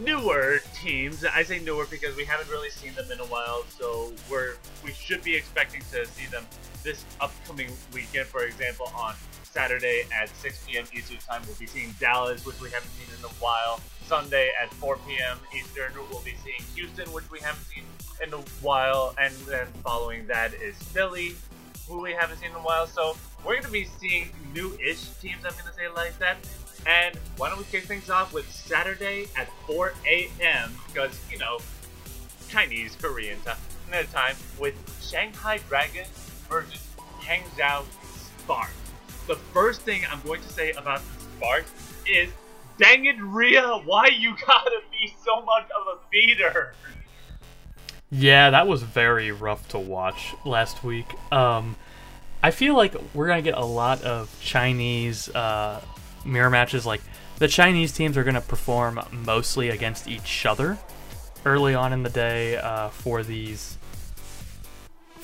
newer 0.00 0.60
teams. 0.74 1.24
I 1.24 1.42
say 1.42 1.58
newer 1.58 1.86
because 1.90 2.16
we 2.16 2.24
haven't 2.24 2.48
really 2.48 2.70
seen 2.70 2.94
them 2.94 3.10
in 3.12 3.20
a 3.20 3.26
while, 3.26 3.64
so 3.68 4.12
we're 4.30 4.54
we 4.84 4.92
should 4.92 5.22
be 5.22 5.34
expecting 5.34 5.80
to 5.92 6.06
see 6.06 6.26
them 6.26 6.46
this 6.82 7.04
upcoming 7.20 7.70
weekend. 7.92 8.26
For 8.26 8.44
example, 8.44 8.90
on 8.96 9.14
Saturday 9.54 10.02
at 10.12 10.28
6 10.36 10.66
p.m. 10.66 10.84
Eastern 10.92 11.18
Time, 11.18 11.40
we'll 11.46 11.56
be 11.56 11.66
seeing 11.66 11.94
Dallas, 12.00 12.44
which 12.44 12.60
we 12.60 12.70
haven't 12.70 12.90
seen 12.90 13.06
in 13.16 13.24
a 13.24 13.28
while. 13.40 13.80
Sunday 14.06 14.50
at 14.60 14.74
4 14.74 14.98
p.m. 15.06 15.38
Eastern, 15.56 15.92
we'll 16.10 16.20
be 16.22 16.34
seeing 16.42 16.60
Houston, 16.74 17.10
which 17.12 17.30
we 17.30 17.38
haven't 17.38 17.64
seen 17.64 17.84
in 18.22 18.34
a 18.34 18.42
while, 18.60 19.14
and 19.16 19.32
then 19.46 19.66
following 19.84 20.26
that 20.26 20.52
is 20.54 20.76
Philly, 20.76 21.36
who 21.88 22.02
we 22.02 22.12
haven't 22.12 22.38
seen 22.38 22.50
in 22.50 22.56
a 22.56 22.60
while. 22.60 22.88
So 22.88 23.16
we're 23.44 23.52
going 23.52 23.64
to 23.64 23.70
be 23.70 23.84
seeing 23.84 24.30
new-ish 24.52 25.08
teams. 25.22 25.44
I'm 25.44 25.52
going 25.52 25.66
to 25.66 25.74
say 25.74 25.88
like 25.94 26.18
that. 26.18 26.36
And 26.86 27.16
why 27.36 27.48
don't 27.48 27.58
we 27.58 27.64
kick 27.64 27.84
things 27.84 28.10
off 28.10 28.34
with 28.34 28.50
Saturday 28.50 29.28
at 29.36 29.48
4 29.68 29.94
a.m. 30.06 30.74
because 30.88 31.18
you 31.30 31.38
know 31.38 31.58
Chinese, 32.48 32.96
Korean 33.00 33.38
time, 33.40 33.56
time 34.12 34.36
with 34.58 34.74
Shanghai 35.00 35.60
Dragons 35.68 36.08
versus 36.48 36.86
Hangzhou 37.20 37.84
Spark. 38.40 38.70
The 39.26 39.36
first 39.36 39.80
thing 39.82 40.02
I'm 40.10 40.20
going 40.22 40.42
to 40.42 40.48
say 40.48 40.72
about 40.72 41.00
the 41.00 41.24
Spark 41.36 41.64
is, 42.06 42.30
dang 42.78 43.06
it, 43.06 43.16
Ria, 43.20 43.78
why 43.84 44.08
you 44.08 44.34
gotta 44.46 44.80
be 44.90 45.14
so 45.24 45.42
much 45.42 45.64
of 45.64 45.96
a 45.96 45.98
beater? 46.10 46.74
Yeah, 48.10 48.50
that 48.50 48.68
was 48.68 48.82
very 48.82 49.32
rough 49.32 49.66
to 49.68 49.78
watch 49.78 50.34
last 50.44 50.84
week. 50.84 51.06
Um, 51.32 51.76
I 52.42 52.50
feel 52.50 52.76
like 52.76 52.94
we're 53.14 53.26
gonna 53.26 53.42
get 53.42 53.56
a 53.56 53.64
lot 53.64 54.02
of 54.02 54.34
Chinese 54.40 55.28
uh, 55.30 55.80
mirror 56.24 56.50
matches. 56.50 56.84
Like 56.84 57.00
the 57.38 57.48
Chinese 57.48 57.92
teams 57.92 58.16
are 58.16 58.24
gonna 58.24 58.40
perform 58.40 59.00
mostly 59.10 59.70
against 59.70 60.06
each 60.06 60.44
other 60.46 60.78
early 61.44 61.74
on 61.74 61.92
in 61.92 62.02
the 62.02 62.10
day 62.10 62.56
uh, 62.56 62.88
for 62.90 63.22
these 63.22 63.78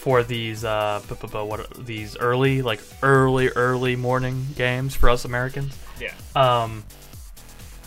for 0.00 0.22
these 0.22 0.64
uh, 0.64 0.98
what 1.30 1.84
these 1.84 2.16
early 2.16 2.62
like 2.62 2.80
early 3.02 3.48
early 3.50 3.96
morning 3.96 4.46
games 4.56 4.94
for 4.94 5.10
us 5.10 5.26
Americans. 5.26 5.76
Yeah. 6.00 6.14
Um, 6.34 6.84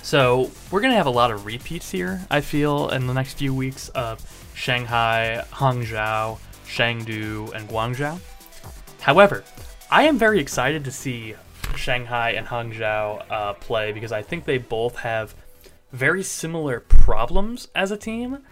so 0.04 0.52
we're 0.70 0.82
gonna 0.82 0.94
have 0.94 1.08
a 1.08 1.18
lot 1.22 1.32
of 1.32 1.48
repeats 1.48 1.90
here. 1.90 2.22
I 2.30 2.42
feel 2.42 2.90
in 2.90 3.08
the 3.08 3.16
next 3.16 3.40
few 3.40 3.52
weeks 3.52 3.90
of 3.90 4.22
Shanghai, 4.54 5.44
Hangzhou, 5.52 6.38
Chengdu, 6.68 7.52
and 7.54 7.68
Guangzhou. 7.68 8.20
However, 9.02 9.44
I 9.90 10.04
am 10.04 10.20
very 10.20 10.40
excited 10.40 10.86
to 10.86 10.92
see 10.92 11.34
Shanghai 11.76 12.34
and 12.34 12.46
Hangzhou 12.46 13.26
uh, 13.32 13.54
play 13.54 13.92
because 13.92 14.12
I 14.12 14.22
think 14.22 14.46
they 14.46 14.60
both 14.60 14.98
have 14.98 15.34
very 15.92 16.22
similar 16.22 16.80
problems 16.80 17.70
as 17.74 17.90
a 17.90 17.98
team, 17.98 18.44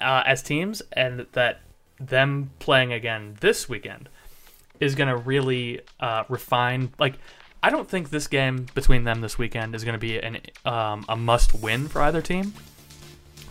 uh, 0.00 0.24
as 0.26 0.42
teams, 0.42 0.82
and 0.92 1.26
that 1.32 1.60
them 2.06 2.50
playing 2.58 2.92
again 2.92 3.36
this 3.40 3.68
weekend 3.68 4.08
is 4.80 4.94
going 4.94 5.08
to 5.08 5.16
really 5.16 5.80
uh, 6.00 6.24
refine. 6.28 6.92
Like, 6.98 7.14
I 7.62 7.70
don't 7.70 7.88
think 7.88 8.10
this 8.10 8.26
game 8.26 8.66
between 8.74 9.04
them 9.04 9.20
this 9.20 9.38
weekend 9.38 9.74
is 9.74 9.84
going 9.84 9.94
to 9.94 9.98
be 9.98 10.18
an 10.18 10.38
um, 10.64 11.04
a 11.08 11.16
must 11.16 11.54
win 11.54 11.88
for 11.88 12.02
either 12.02 12.20
team. 12.20 12.52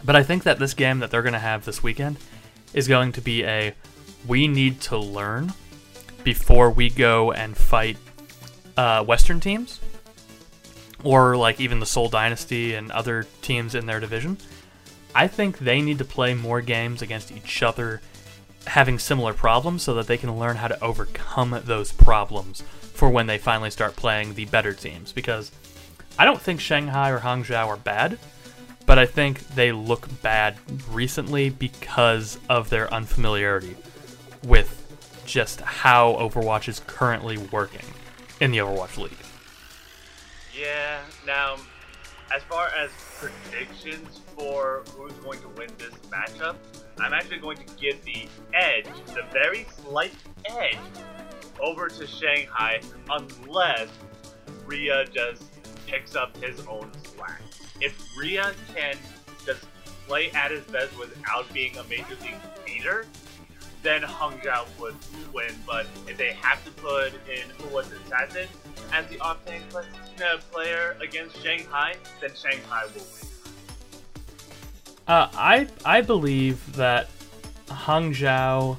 But 0.04 0.16
I 0.16 0.24
think 0.24 0.44
that 0.44 0.60
this 0.60 0.74
game 0.74 1.00
that 1.00 1.12
they're 1.12 1.22
going 1.22 1.34
to 1.34 1.40
have 1.40 1.64
this 1.64 1.82
weekend 1.82 2.18
is 2.74 2.88
going 2.88 3.12
to 3.14 3.22
be 3.22 3.44
a 3.44 3.74
we 4.28 4.48
need 4.48 4.82
to 4.82 4.98
learn 4.98 5.54
before 6.24 6.70
we 6.70 6.90
go 6.90 7.32
and 7.32 7.56
fight 7.56 7.98
uh, 8.78 9.04
Western 9.04 9.40
teams, 9.40 9.80
or 11.04 11.36
like 11.38 11.60
even 11.60 11.80
the 11.80 11.86
Seoul 11.86 12.10
Dynasty 12.10 12.74
and 12.74 12.92
other 12.92 13.28
teams 13.42 13.76
in 13.76 13.86
their 13.86 14.00
division. 14.00 14.38
I 15.14 15.28
think 15.28 15.60
they 15.60 15.82
need 15.82 15.98
to 15.98 16.06
play 16.06 16.34
more 16.34 16.62
games 16.62 17.02
against 17.02 17.32
each 17.32 17.64
other, 17.64 18.02
having 18.68 19.00
similar 19.00 19.34
problems, 19.34 19.84
so 19.84 19.94
that 19.96 20.08
they 20.08 20.18
can 20.18 20.38
learn 20.38 20.58
how 20.58 20.68
to 20.68 20.84
overcome 20.84 21.60
those 21.66 21.92
problems 21.92 22.62
for 22.94 23.10
when 23.10 23.28
they 23.28 23.38
finally 23.38 23.72
start 23.72 23.96
playing 23.96 24.34
the 24.34 24.46
better 24.46 24.74
teams. 24.74 25.12
Because 25.12 25.52
I 26.20 26.26
don't 26.26 26.42
think 26.42 26.60
Shanghai 26.60 27.10
or 27.10 27.20
Hangzhou 27.20 27.68
are 27.68 27.78
bad, 27.78 28.20
but 28.86 29.00
I 29.00 29.06
think 29.06 29.48
they 29.50 29.72
look 29.72 30.08
bad 30.22 30.58
recently 30.90 31.50
because 31.50 32.38
of 32.50 32.70
their 32.70 32.94
unfamiliarity 32.94 33.76
with 34.44 34.78
just 35.26 35.62
how 35.62 36.14
Overwatch 36.14 36.68
is 36.68 36.82
currently 36.88 37.38
working 37.38 37.86
in 38.40 38.52
the 38.52 38.58
Overwatch 38.58 38.98
League. 38.98 39.14
Yeah, 40.60 41.00
now, 41.26 41.56
as 42.36 42.42
far 42.44 42.70
as 42.78 42.92
predictions 43.20 44.22
for 44.36 44.84
who's 44.96 45.14
going 45.14 45.40
to 45.42 45.48
win 45.50 45.70
this 45.78 45.94
matchup, 46.10 46.56
I'm 47.00 47.14
actually 47.14 47.40
going 47.40 47.58
to 47.58 47.76
give 47.76 48.04
the 48.04 48.28
edge, 48.54 48.86
the 49.08 49.24
very 49.32 49.66
slight 49.82 50.16
edge, 50.46 50.78
over 51.60 51.90
to 51.90 52.08
Shanghai 52.08 52.82
unless 53.10 53.90
Ria 54.66 55.06
just 55.06 55.44
picks 55.88 56.16
up 56.16 56.36
his 56.38 56.66
own 56.68 56.92
slack. 57.04 57.42
If 57.80 58.02
Ria 58.18 58.54
can 58.74 58.96
just 59.46 59.66
play 60.08 60.32
at 60.32 60.52
his 60.52 60.64
best 60.66 60.98
without 60.98 61.52
being 61.54 61.78
a 61.78 61.84
major 61.86 62.16
league 62.22 62.36
beater, 62.66 63.06
then 63.84 64.02
Hangzhou 64.02 64.66
would 64.80 64.96
win. 65.34 65.54
But 65.66 65.88
if 66.08 66.18
they 66.18 66.34
have 66.34 66.64
to 66.66 66.72
put 66.72 67.14
in 67.30 67.50
who 67.58 67.74
was 67.74 67.92
Assassin 67.92 68.48
as 68.94 69.08
the 69.08 69.20
off-tank 69.20 69.64
player 70.52 70.98
against 71.02 71.42
Shanghai, 71.42 71.96
then 72.20 72.32
Shanghai 72.36 72.86
will 72.86 73.02
win. 73.02 73.28
Uh, 75.08 75.28
I 75.34 75.68
I 75.84 76.02
believe 76.02 76.76
that 76.76 77.10
Hangzhou 77.68 78.78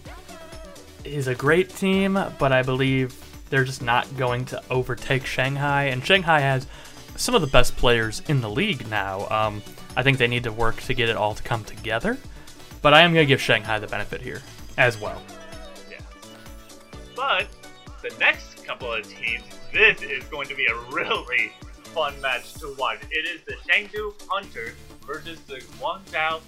is 1.05 1.27
a 1.27 1.35
great 1.35 1.69
team, 1.71 2.19
but 2.39 2.53
I 2.53 2.63
believe 2.63 3.19
they're 3.51 3.65
just 3.65 3.83
not 3.83 4.17
going 4.17 4.45
to 4.47 4.63
overtake 4.71 5.27
Shanghai. 5.27 5.85
And 5.85 6.05
Shanghai 6.07 6.41
has 6.41 6.67
some 7.17 7.35
of 7.35 7.41
the 7.41 7.49
best 7.49 7.77
players 7.77 8.23
in 8.29 8.41
the 8.41 8.49
league 8.49 8.89
now. 8.89 9.29
Um, 9.29 9.63
I 9.97 10.03
think 10.03 10.19
they 10.19 10.29
need 10.29 10.45
to 10.45 10.53
work 10.53 10.81
to 10.83 10.95
get 10.95 11.09
it 11.09 11.17
all 11.17 11.35
to 11.35 11.43
come 11.43 11.65
together. 11.65 12.17
But 12.81 12.95
I 12.95 13.03
am 13.03 13.13
going 13.13 13.27
to 13.27 13.29
give 13.29 13.41
Shanghai 13.41 13.79
the 13.79 13.87
benefit 13.87 14.23
here 14.23 14.43
as 14.79 14.99
well. 14.99 15.23
Yeah. 15.91 15.99
But 17.17 17.47
the 18.03 18.15
next 18.19 18.65
couple 18.65 18.93
of 18.93 19.07
teams, 19.09 19.45
this 19.73 20.03
is 20.03 20.25
going 20.25 20.49
to 20.49 20.55
be 20.55 20.67
a 20.67 20.77
really 20.91 21.53
fun 21.95 22.21
match 22.21 22.55
to 22.55 22.75
watch. 22.79 22.99
It 23.11 23.27
is 23.27 23.43
the 23.45 23.55
Chengdu 23.69 24.15
Hunters 24.29 24.75
versus 25.07 25.41
the 25.43 25.57
Guangzhou 25.79 26.41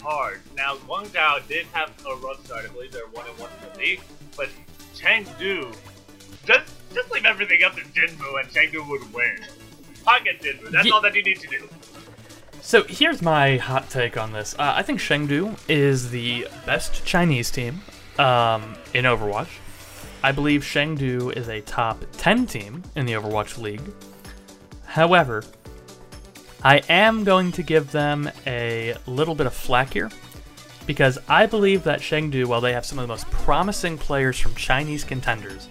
Charge. 0.00 0.40
Now, 0.56 0.76
Guangzhou 0.76 1.46
did 1.48 1.66
have 1.72 1.92
a 2.06 2.16
rough 2.16 2.44
start. 2.44 2.64
I 2.64 2.72
believe 2.72 2.92
they're 2.92 3.06
1 3.06 3.26
and 3.26 3.38
1 3.38 3.50
in 3.50 3.72
the 3.72 3.78
league. 3.78 4.00
But 4.36 4.48
Chengdu, 4.94 5.74
just, 6.46 6.72
just 6.94 7.10
leave 7.10 7.24
everything 7.24 7.62
up 7.62 7.74
to 7.74 7.82
Jinmu 7.82 8.40
and 8.40 8.48
Chengdu 8.48 8.88
would 8.88 9.12
win. 9.12 9.38
Pocket 10.04 10.40
Jinmu. 10.40 10.70
That's 10.70 10.90
all 10.90 11.00
that 11.02 11.14
you 11.14 11.22
need 11.22 11.40
to 11.40 11.48
do. 11.48 11.68
So 12.64 12.84
here's 12.84 13.20
my 13.20 13.56
hot 13.56 13.90
take 13.90 14.16
on 14.16 14.32
this. 14.32 14.54
Uh, 14.54 14.72
I 14.76 14.82
think 14.82 15.00
Chengdu 15.00 15.58
is 15.68 16.12
the 16.12 16.46
best 16.64 17.04
Chinese 17.04 17.50
team 17.50 17.80
um, 18.20 18.76
in 18.94 19.04
Overwatch. 19.04 19.48
I 20.22 20.30
believe 20.30 20.62
Chengdu 20.62 21.36
is 21.36 21.48
a 21.48 21.60
top 21.62 22.04
10 22.12 22.46
team 22.46 22.84
in 22.94 23.04
the 23.04 23.14
Overwatch 23.14 23.58
League. 23.58 23.82
However, 24.84 25.42
I 26.62 26.78
am 26.88 27.24
going 27.24 27.50
to 27.50 27.64
give 27.64 27.90
them 27.90 28.30
a 28.46 28.94
little 29.08 29.34
bit 29.34 29.48
of 29.48 29.54
flack 29.54 29.92
here 29.92 30.10
because 30.86 31.18
I 31.28 31.46
believe 31.46 31.82
that 31.82 31.98
Chengdu, 31.98 32.46
while 32.46 32.60
they 32.60 32.74
have 32.74 32.86
some 32.86 33.00
of 33.00 33.02
the 33.02 33.08
most 33.08 33.28
promising 33.32 33.98
players 33.98 34.38
from 34.38 34.54
Chinese 34.54 35.02
contenders, 35.02 35.66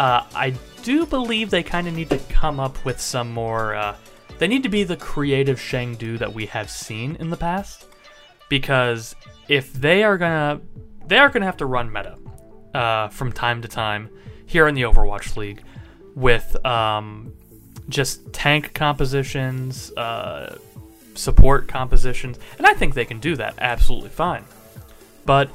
uh, 0.00 0.24
I 0.34 0.54
do 0.82 1.06
believe 1.06 1.50
they 1.50 1.62
kind 1.62 1.86
of 1.86 1.94
need 1.94 2.10
to 2.10 2.18
come 2.28 2.58
up 2.58 2.84
with 2.84 3.00
some 3.00 3.30
more. 3.30 3.76
Uh, 3.76 3.96
they 4.38 4.48
need 4.48 4.62
to 4.62 4.68
be 4.68 4.84
the 4.84 4.96
creative 4.96 5.58
Chengdu 5.58 6.18
that 6.18 6.32
we 6.32 6.46
have 6.46 6.70
seen 6.70 7.16
in 7.16 7.30
the 7.30 7.36
past, 7.36 7.86
because 8.48 9.14
if 9.48 9.72
they 9.72 10.02
are 10.02 10.18
gonna, 10.18 10.60
they 11.06 11.18
are 11.18 11.28
gonna 11.28 11.46
have 11.46 11.56
to 11.58 11.66
run 11.66 11.92
meta 11.92 12.16
uh, 12.74 13.08
from 13.08 13.32
time 13.32 13.62
to 13.62 13.68
time 13.68 14.10
here 14.46 14.68
in 14.68 14.74
the 14.74 14.82
Overwatch 14.82 15.36
League 15.36 15.62
with 16.14 16.56
um, 16.64 17.32
just 17.88 18.32
tank 18.32 18.74
compositions, 18.74 19.92
uh, 19.92 20.58
support 21.14 21.68
compositions, 21.68 22.38
and 22.58 22.66
I 22.66 22.74
think 22.74 22.94
they 22.94 23.04
can 23.04 23.20
do 23.20 23.36
that 23.36 23.54
absolutely 23.58 24.10
fine. 24.10 24.44
But 25.24 25.50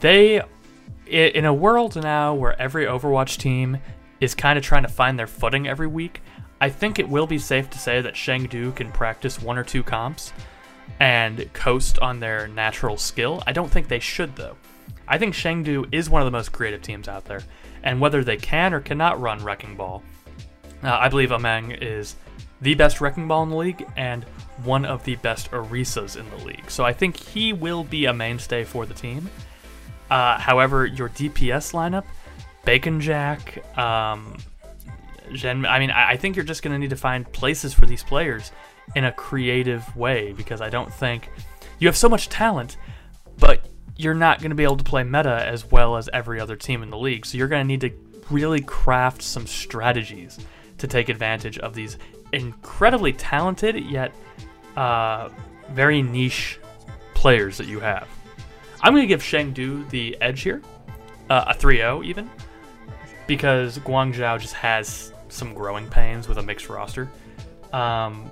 they, 0.00 0.40
in 1.06 1.44
a 1.44 1.54
world 1.54 1.96
now 1.96 2.34
where 2.34 2.60
every 2.60 2.86
Overwatch 2.86 3.38
team 3.38 3.78
is 4.20 4.34
kind 4.34 4.58
of 4.58 4.64
trying 4.64 4.82
to 4.82 4.88
find 4.88 5.18
their 5.18 5.26
footing 5.26 5.66
every 5.66 5.86
week, 5.86 6.20
I 6.60 6.68
think 6.68 6.98
it 6.98 7.08
will 7.08 7.26
be 7.26 7.38
safe 7.38 7.70
to 7.70 7.78
say 7.78 8.00
that 8.00 8.14
Chengdu 8.14 8.74
can 8.74 8.90
practice 8.90 9.40
one 9.40 9.58
or 9.58 9.64
two 9.64 9.82
comps 9.82 10.32
and 11.00 11.52
coast 11.52 11.98
on 12.00 12.20
their 12.20 12.48
natural 12.48 12.96
skill. 12.96 13.42
I 13.46 13.52
don't 13.52 13.70
think 13.70 13.88
they 13.88 14.00
should, 14.00 14.34
though. 14.36 14.56
I 15.06 15.18
think 15.18 15.34
Chengdu 15.34 15.88
is 15.92 16.10
one 16.10 16.20
of 16.20 16.26
the 16.26 16.32
most 16.32 16.52
creative 16.52 16.82
teams 16.82 17.08
out 17.08 17.24
there, 17.24 17.42
and 17.82 18.00
whether 18.00 18.24
they 18.24 18.36
can 18.36 18.74
or 18.74 18.80
cannot 18.80 19.20
run 19.20 19.42
Wrecking 19.42 19.76
Ball, 19.76 20.02
uh, 20.82 20.90
I 20.90 21.08
believe 21.08 21.30
Ameng 21.30 21.76
is 21.80 22.16
the 22.60 22.74
best 22.74 23.00
Wrecking 23.00 23.28
Ball 23.28 23.44
in 23.44 23.50
the 23.50 23.56
league 23.56 23.86
and 23.96 24.24
one 24.64 24.84
of 24.84 25.04
the 25.04 25.16
best 25.16 25.50
Orisas 25.52 26.16
in 26.16 26.28
the 26.30 26.44
league. 26.44 26.70
So 26.70 26.84
I 26.84 26.92
think 26.92 27.16
he 27.16 27.52
will 27.52 27.84
be 27.84 28.06
a 28.06 28.12
mainstay 28.12 28.64
for 28.64 28.84
the 28.84 28.94
team. 28.94 29.28
Uh, 30.10 30.38
however, 30.38 30.86
your 30.86 31.08
DPS 31.10 31.72
lineup, 31.72 32.04
Baconjack, 32.64 33.78
um, 33.78 34.36
Gen, 35.32 35.66
I 35.66 35.78
mean, 35.78 35.90
I, 35.90 36.10
I 36.10 36.16
think 36.16 36.36
you're 36.36 36.44
just 36.44 36.62
going 36.62 36.72
to 36.72 36.78
need 36.78 36.90
to 36.90 36.96
find 36.96 37.30
places 37.32 37.74
for 37.74 37.86
these 37.86 38.02
players 38.02 38.52
in 38.94 39.04
a 39.04 39.12
creative 39.12 39.96
way 39.96 40.32
because 40.32 40.60
I 40.60 40.70
don't 40.70 40.92
think 40.92 41.30
you 41.78 41.88
have 41.88 41.96
so 41.96 42.08
much 42.08 42.28
talent, 42.28 42.76
but 43.38 43.66
you're 43.96 44.14
not 44.14 44.40
going 44.40 44.50
to 44.50 44.56
be 44.56 44.62
able 44.62 44.76
to 44.76 44.84
play 44.84 45.02
meta 45.02 45.44
as 45.46 45.64
well 45.64 45.96
as 45.96 46.08
every 46.12 46.40
other 46.40 46.56
team 46.56 46.82
in 46.82 46.90
the 46.90 46.98
league. 46.98 47.26
So 47.26 47.36
you're 47.36 47.48
going 47.48 47.64
to 47.64 47.68
need 47.68 47.80
to 47.82 47.90
really 48.30 48.60
craft 48.60 49.22
some 49.22 49.46
strategies 49.46 50.38
to 50.78 50.86
take 50.86 51.08
advantage 51.08 51.58
of 51.58 51.74
these 51.74 51.98
incredibly 52.32 53.12
talented 53.12 53.76
yet 53.76 54.14
uh, 54.76 55.28
very 55.70 56.02
niche 56.02 56.60
players 57.14 57.58
that 57.58 57.66
you 57.66 57.80
have. 57.80 58.08
I'm 58.80 58.92
going 58.92 59.02
to 59.02 59.08
give 59.08 59.22
Chengdu 59.22 59.88
the 59.90 60.16
edge 60.20 60.42
here, 60.42 60.62
uh, 61.30 61.46
a 61.48 61.54
3 61.54 61.78
0 61.78 62.02
even, 62.04 62.30
because 63.26 63.78
Guangzhou 63.80 64.40
just 64.40 64.54
has 64.54 65.12
some 65.28 65.54
growing 65.54 65.88
pains 65.88 66.28
with 66.28 66.38
a 66.38 66.42
mixed 66.42 66.68
roster. 66.68 67.08
Um, 67.72 68.30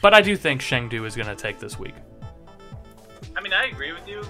but 0.00 0.14
I 0.14 0.20
do 0.20 0.36
think 0.36 0.60
Chengdu 0.60 1.06
is 1.06 1.16
going 1.16 1.28
to 1.28 1.36
take 1.36 1.58
this 1.58 1.78
week. 1.78 1.94
I 3.36 3.40
mean, 3.40 3.52
I 3.52 3.66
agree 3.66 3.92
with 3.92 4.06
you. 4.06 4.22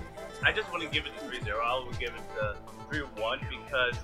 I 0.44 0.52
just 0.52 0.70
wouldn't 0.72 0.92
give 0.92 1.06
it 1.06 1.12
the 1.20 1.26
3 1.26 1.40
0. 1.42 1.58
I 1.58 1.84
would 1.86 1.98
give 1.98 2.10
it 2.10 2.22
the 2.34 2.56
3 2.90 3.00
1 3.00 3.40
because 3.50 3.96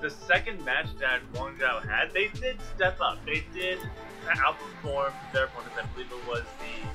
the 0.00 0.10
second 0.10 0.64
match 0.64 0.88
that 0.98 1.20
Guangzhou 1.32 1.88
had, 1.88 2.12
they 2.12 2.28
did 2.28 2.58
step 2.74 3.00
up. 3.00 3.24
They 3.24 3.44
did 3.54 3.78
outperform 4.26 5.12
their 5.32 5.44
opponents. 5.44 5.76
I 5.80 5.86
believe 5.94 6.10
it 6.10 6.28
was 6.28 6.42
the 6.42 6.88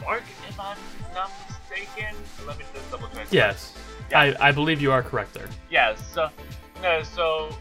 Spark, 0.00 0.22
if 0.48 0.58
I'm 0.58 0.78
not 1.14 1.30
mistaken. 1.48 2.16
Let 2.46 2.58
me 2.58 2.64
just 2.74 2.90
double 2.90 3.08
check. 3.08 3.26
Yes. 3.30 3.74
I, 4.14 4.34
I 4.40 4.52
believe 4.52 4.80
you 4.80 4.92
are 4.92 5.02
correct 5.02 5.34
there. 5.34 5.48
Yeah, 5.70 5.94
so, 5.94 6.30
no, 6.82 7.02
so 7.02 7.54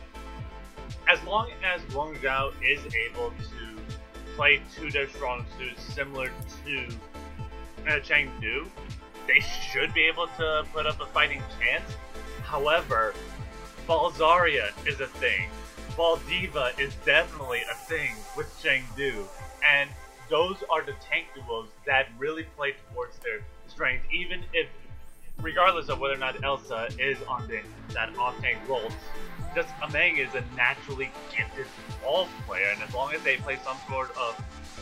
as 1.10 1.22
long 1.24 1.50
as 1.64 1.82
Guangzhou 1.94 2.54
is 2.64 2.80
able 3.10 3.32
to 3.32 4.36
play 4.36 4.62
to 4.76 4.92
their 4.92 5.10
strong 5.10 5.44
suits 5.58 5.82
similar 5.82 6.32
to 6.66 6.88
uh, 7.88 8.00
Chengdu, 8.00 8.68
they 9.28 9.40
should 9.40 9.94
be 9.94 10.04
able 10.04 10.28
to 10.38 10.66
put 10.72 10.86
up 10.86 11.02
a 11.02 11.08
fighting 11.08 11.42
chance. 11.60 11.92
However, 12.44 13.14
Ball 13.88 14.12
Zarya 14.12 14.70
is 14.88 15.00
a 15.00 15.08
thing. 15.08 15.50
Ball 15.98 16.20
D.Va 16.30 16.74
is 16.78 16.94
definitely 17.06 17.62
a 17.70 17.76
thing 17.76 18.16
with 18.38 18.48
Chengdu. 18.62 19.26
And 19.68 19.90
those 20.30 20.58
are 20.70 20.84
the 20.84 20.94
tank 21.10 21.26
duos 21.34 21.70
that 21.88 22.08
really 22.20 22.44
play 22.56 22.76
towards 22.94 23.18
their 23.20 23.42
strength, 23.68 24.06
even 24.12 24.44
if, 24.54 24.68
regardless 25.42 25.90
of 25.90 26.00
whether 26.00 26.16
or 26.16 26.18
not 26.18 26.44
Elsa 26.44 26.90
is 27.00 27.18
on 27.28 27.48
the, 27.48 27.62
that 27.94 28.16
off-tank 28.18 28.58
role, 28.68 28.92
just 29.56 29.70
Ameng 29.82 30.20
is 30.20 30.34
a 30.36 30.44
naturally 30.56 31.12
gifted 31.36 31.66
ball 32.04 32.28
player, 32.46 32.68
and 32.74 32.82
as 32.84 32.94
long 32.94 33.14
as 33.14 33.22
they 33.24 33.38
play 33.38 33.58
some 33.64 33.78
sort 33.90 34.16
of 34.18 34.42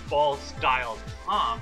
ball-style 0.10 0.97
comp, 1.26 1.62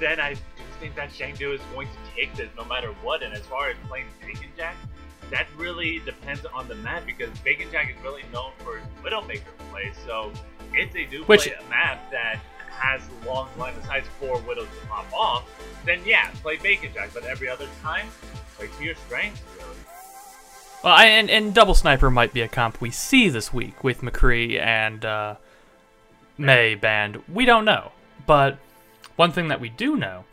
then 0.00 0.18
I 0.18 0.34
do 0.34 0.40
think 0.80 0.96
that 0.96 1.10
Chengdu 1.10 1.54
is 1.54 1.60
going 1.72 1.88
to 1.88 2.16
take 2.16 2.34
this 2.34 2.48
no 2.56 2.64
matter 2.64 2.88
what. 3.02 3.22
And 3.22 3.32
as 3.32 3.42
far 3.42 3.70
as 3.70 3.76
playing 3.88 4.06
Baconjack, 4.22 4.74
that 5.30 5.46
really 5.56 6.00
depends 6.00 6.44
on 6.46 6.68
the 6.68 6.74
map 6.76 7.06
because 7.06 7.30
Baconjack 7.38 7.90
is 7.90 8.02
really 8.02 8.24
known 8.32 8.52
for 8.58 8.78
his 8.78 8.86
Widowmaker 9.02 9.56
play. 9.70 9.92
So 10.04 10.32
if 10.72 10.92
they 10.92 11.04
do 11.04 11.22
Which- 11.24 11.42
play 11.42 11.54
a 11.54 11.70
map 11.70 12.10
that 12.10 12.40
has 12.78 13.02
long 13.26 13.48
line 13.58 13.74
sights 13.84 14.08
for 14.20 14.38
Widows 14.40 14.68
to 14.80 14.86
pop 14.86 15.12
off, 15.12 15.48
then 15.84 16.00
yeah, 16.04 16.30
play 16.42 16.56
Baconjack. 16.56 17.14
But 17.14 17.24
every 17.24 17.48
other 17.48 17.66
time, 17.82 18.06
play 18.56 18.68
to 18.78 18.84
your 18.84 18.94
strengths, 18.94 19.42
really. 19.56 19.76
Well, 20.82 20.92
I, 20.92 21.06
and, 21.06 21.30
and 21.30 21.54
Double 21.54 21.74
Sniper 21.74 22.10
might 22.10 22.34
be 22.34 22.42
a 22.42 22.48
comp 22.48 22.80
we 22.80 22.90
see 22.90 23.30
this 23.30 23.52
week 23.52 23.82
with 23.82 24.02
McCree 24.02 24.60
and 24.60 25.02
uh, 25.02 25.36
Mei 26.36 26.74
Band. 26.74 27.22
We 27.32 27.46
don't 27.46 27.64
know. 27.64 27.92
But 28.26 28.58
one 29.16 29.32
thing 29.32 29.48
that 29.48 29.60
we 29.60 29.70
do 29.70 29.96
know 29.96 30.24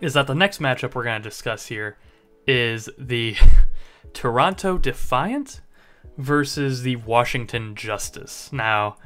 is 0.00 0.14
that 0.14 0.26
the 0.26 0.34
next 0.34 0.60
matchup 0.60 0.94
we're 0.94 1.04
going 1.04 1.22
to 1.22 1.28
discuss 1.28 1.66
here 1.66 1.96
is 2.46 2.88
the 2.98 3.36
Toronto 4.12 4.78
Defiant 4.78 5.60
versus 6.16 6.82
the 6.82 6.96
Washington 6.96 7.74
Justice. 7.74 8.52
Now, 8.52 8.96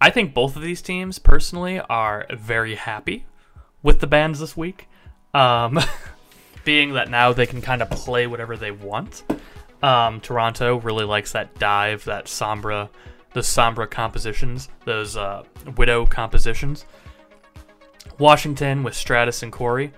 I 0.00 0.10
think 0.10 0.32
both 0.32 0.56
of 0.56 0.62
these 0.62 0.80
teams 0.80 1.18
personally 1.18 1.80
are 1.80 2.26
very 2.30 2.74
happy 2.74 3.26
with 3.82 4.00
the 4.00 4.06
bans 4.06 4.40
this 4.40 4.56
week. 4.56 4.88
Um, 5.34 5.78
being 6.64 6.92
that 6.94 7.10
now 7.10 7.32
they 7.32 7.46
can 7.46 7.60
kind 7.60 7.82
of 7.82 7.90
play 7.90 8.26
whatever 8.26 8.56
they 8.56 8.70
want. 8.70 9.24
Um, 9.82 10.20
Toronto 10.20 10.76
really 10.80 11.04
likes 11.04 11.32
that 11.32 11.58
dive, 11.58 12.04
that 12.04 12.26
sombra, 12.26 12.88
the 13.32 13.40
sombra 13.40 13.90
compositions, 13.90 14.68
those 14.84 15.16
uh, 15.16 15.44
widow 15.76 16.06
compositions. 16.06 16.84
Washington 18.18 18.82
with 18.82 18.94
Stratus 18.94 19.42
and 19.42 19.50
Corey 19.50 19.92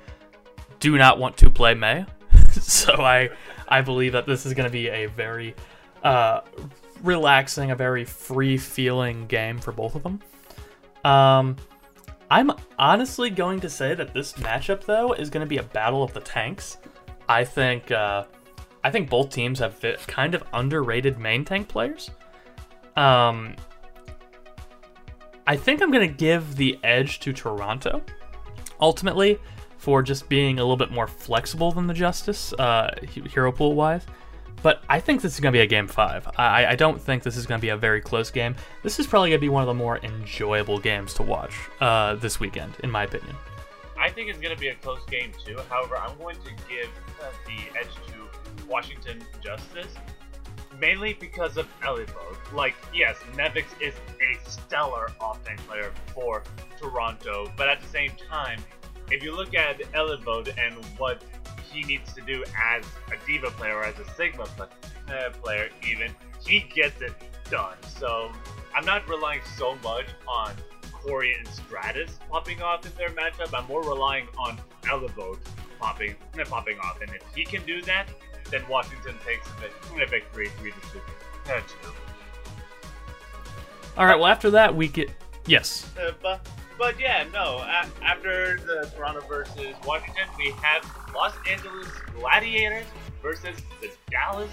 do 0.79 0.97
not 0.97 1.19
want 1.19 1.37
to 1.39 1.51
play 1.51 1.75
Mei, 1.75 2.07
so 2.53 2.95
I 2.95 3.31
I 3.69 3.81
believe 3.81 4.13
that 4.13 4.27
this 4.27 4.47
is 4.47 4.55
going 4.55 4.69
to 4.69 4.73
be 4.73 4.89
a 4.89 5.07
very 5.07 5.55
uh, 6.05 6.41
relaxing, 7.03 7.71
a 7.71 7.77
very 7.77 8.05
free 8.05 8.57
feeling 8.57 9.27
game 9.27 9.59
for 9.59 9.73
both 9.73 9.95
of 9.95 10.03
them. 10.03 10.21
Um, 11.05 11.57
I'm 12.31 12.53
honestly 12.79 13.29
going 13.29 13.61
to 13.61 13.69
say 13.69 13.95
that 13.95 14.15
this 14.15 14.33
matchup 14.35 14.85
though 14.85 15.13
is 15.13 15.29
going 15.29 15.45
to 15.45 15.49
be 15.49 15.59
a 15.59 15.63
battle 15.63 16.03
of 16.03 16.13
the 16.13 16.21
tanks. 16.21 16.79
I 17.29 17.45
think 17.45 17.91
uh, 17.91 18.25
I 18.85 18.91
think 18.91 19.11
both 19.11 19.31
teams 19.31 19.59
have 19.59 19.81
kind 20.07 20.35
of 20.35 20.43
underrated 20.53 21.19
main 21.19 21.45
tank 21.45 21.69
players. 21.69 22.11
Um, 22.97 23.57
I 25.47 25.57
think 25.57 25.83
I'm 25.83 25.91
going 25.91 26.09
to 26.09 26.15
give 26.15 26.57
the 26.57 26.79
edge 26.83 27.21
to 27.21 27.33
Toronto 27.33 28.03
ultimately 28.81 29.39
for 29.77 30.03
just 30.03 30.29
being 30.29 30.59
a 30.59 30.63
little 30.63 30.77
bit 30.77 30.91
more 30.91 31.07
flexible 31.07 31.73
than 31.73 31.87
the 31.87 31.95
Justice 31.95 32.53
uh, 32.55 32.95
hero 33.03 33.51
pool 33.51 33.75
wise. 33.75 34.07
But 34.63 34.83
I 34.89 35.01
think 35.01 35.23
this 35.23 35.35
is 35.35 35.41
going 35.41 35.53
to 35.53 35.57
be 35.57 35.63
a 35.63 35.67
game 35.67 35.89
five. 35.89 36.29
I, 36.39 36.67
I 36.67 36.77
don't 36.77 37.01
think 37.01 37.23
this 37.23 37.37
is 37.37 37.47
going 37.47 37.61
to 37.61 37.63
be 37.63 37.71
a 37.71 37.77
very 37.77 38.01
close 38.01 38.31
game. 38.31 38.55
This 38.83 39.01
is 39.01 39.07
probably 39.07 39.31
going 39.31 39.41
to 39.41 39.45
be 39.45 39.49
one 39.49 39.63
of 39.63 39.67
the 39.67 39.75
more 39.75 39.99
enjoyable 39.99 40.79
games 40.79 41.15
to 41.15 41.23
watch 41.23 41.55
uh, 41.81 42.15
this 42.15 42.39
weekend, 42.39 42.75
in 42.85 42.91
my 42.91 43.03
opinion. 43.03 43.35
I 43.99 44.11
think 44.11 44.31
it's 44.31 44.39
going 44.39 44.55
to 44.55 44.61
be 44.61 44.69
a 44.69 44.75
close 44.77 45.05
game 45.07 45.33
too. 45.45 45.59
However, 45.69 45.97
I'm 45.97 46.17
going 46.19 46.37
to 46.37 46.51
give 46.69 46.89
uh, 47.21 47.27
the 47.47 47.79
edge 47.79 47.95
to 48.09 48.67
Washington 48.69 49.23
Justice, 49.43 49.95
mainly 50.81 51.15
because 51.15 51.57
of 51.57 51.67
Ellivote. 51.83 52.53
Like, 52.53 52.75
yes, 52.95 53.17
Nevix 53.35 53.65
is 53.81 53.95
a 54.21 54.51
stellar 54.51 55.11
off-tank 55.21 55.61
player 55.69 55.93
for 56.15 56.43
Toronto, 56.81 57.53
but 57.57 57.69
at 57.69 57.81
the 57.81 57.89
same 57.89 58.13
time, 58.29 58.61
if 59.11 59.23
you 59.23 59.37
look 59.37 59.55
at 59.55 59.81
Ellivote 59.93 60.53
and 60.59 60.85
what 60.99 61.23
he 61.73 61.83
needs 61.83 62.12
to 62.14 62.20
do 62.20 62.45
as 62.57 62.85
a 63.09 63.27
D.Va 63.27 63.51
player 63.53 63.77
or 63.77 63.85
as 63.85 63.99
a 63.99 64.09
Sigma 64.14 64.45
uh, 64.45 65.31
player, 65.43 65.68
even, 65.89 66.14
he 66.45 66.61
gets 66.75 67.01
it 67.01 67.12
done. 67.51 67.77
So 67.99 68.31
I'm 68.75 68.85
not 68.85 69.09
relying 69.09 69.41
so 69.57 69.77
much 69.83 70.07
on 70.29 70.55
Corey 70.93 71.35
and 71.35 71.47
Stratus 71.49 72.18
popping 72.31 72.62
off 72.62 72.87
in 72.87 72.93
their 72.97 73.11
matchup. 73.11 73.57
I'm 73.59 73.66
more 73.66 73.83
relying 73.83 74.29
on 74.39 74.61
Ellivote 74.83 75.39
popping 75.79 76.14
uh, 76.39 76.45
popping 76.45 76.79
off, 76.79 77.01
and 77.01 77.11
if 77.11 77.23
he 77.35 77.45
can 77.45 77.64
do 77.66 77.83
that, 77.83 78.09
then 78.51 78.62
Washington 78.68 79.14
takes 79.27 79.49
a, 79.49 79.61
vic- 79.61 80.11
victory 80.11 80.49
three 80.59 80.70
to 80.70 80.81
two. 80.93 81.01
Two. 81.45 81.91
All 83.97 84.07
right. 84.07 84.16
Well, 84.16 84.29
after 84.29 84.51
that, 84.51 84.75
we 84.75 84.89
get 84.89 85.11
yes. 85.47 85.91
Uh, 86.01 86.12
but 86.83 86.99
yeah, 86.99 87.24
no. 87.33 87.64
After 88.03 88.59
the 88.59 88.91
Toronto 88.97 89.20
versus 89.28 89.76
Washington, 89.87 90.24
we 90.37 90.51
have 90.62 90.85
Los 91.14 91.33
Angeles 91.49 91.87
Gladiators 92.18 92.87
versus 93.22 93.57
the 93.80 93.89
Dallas 94.11 94.51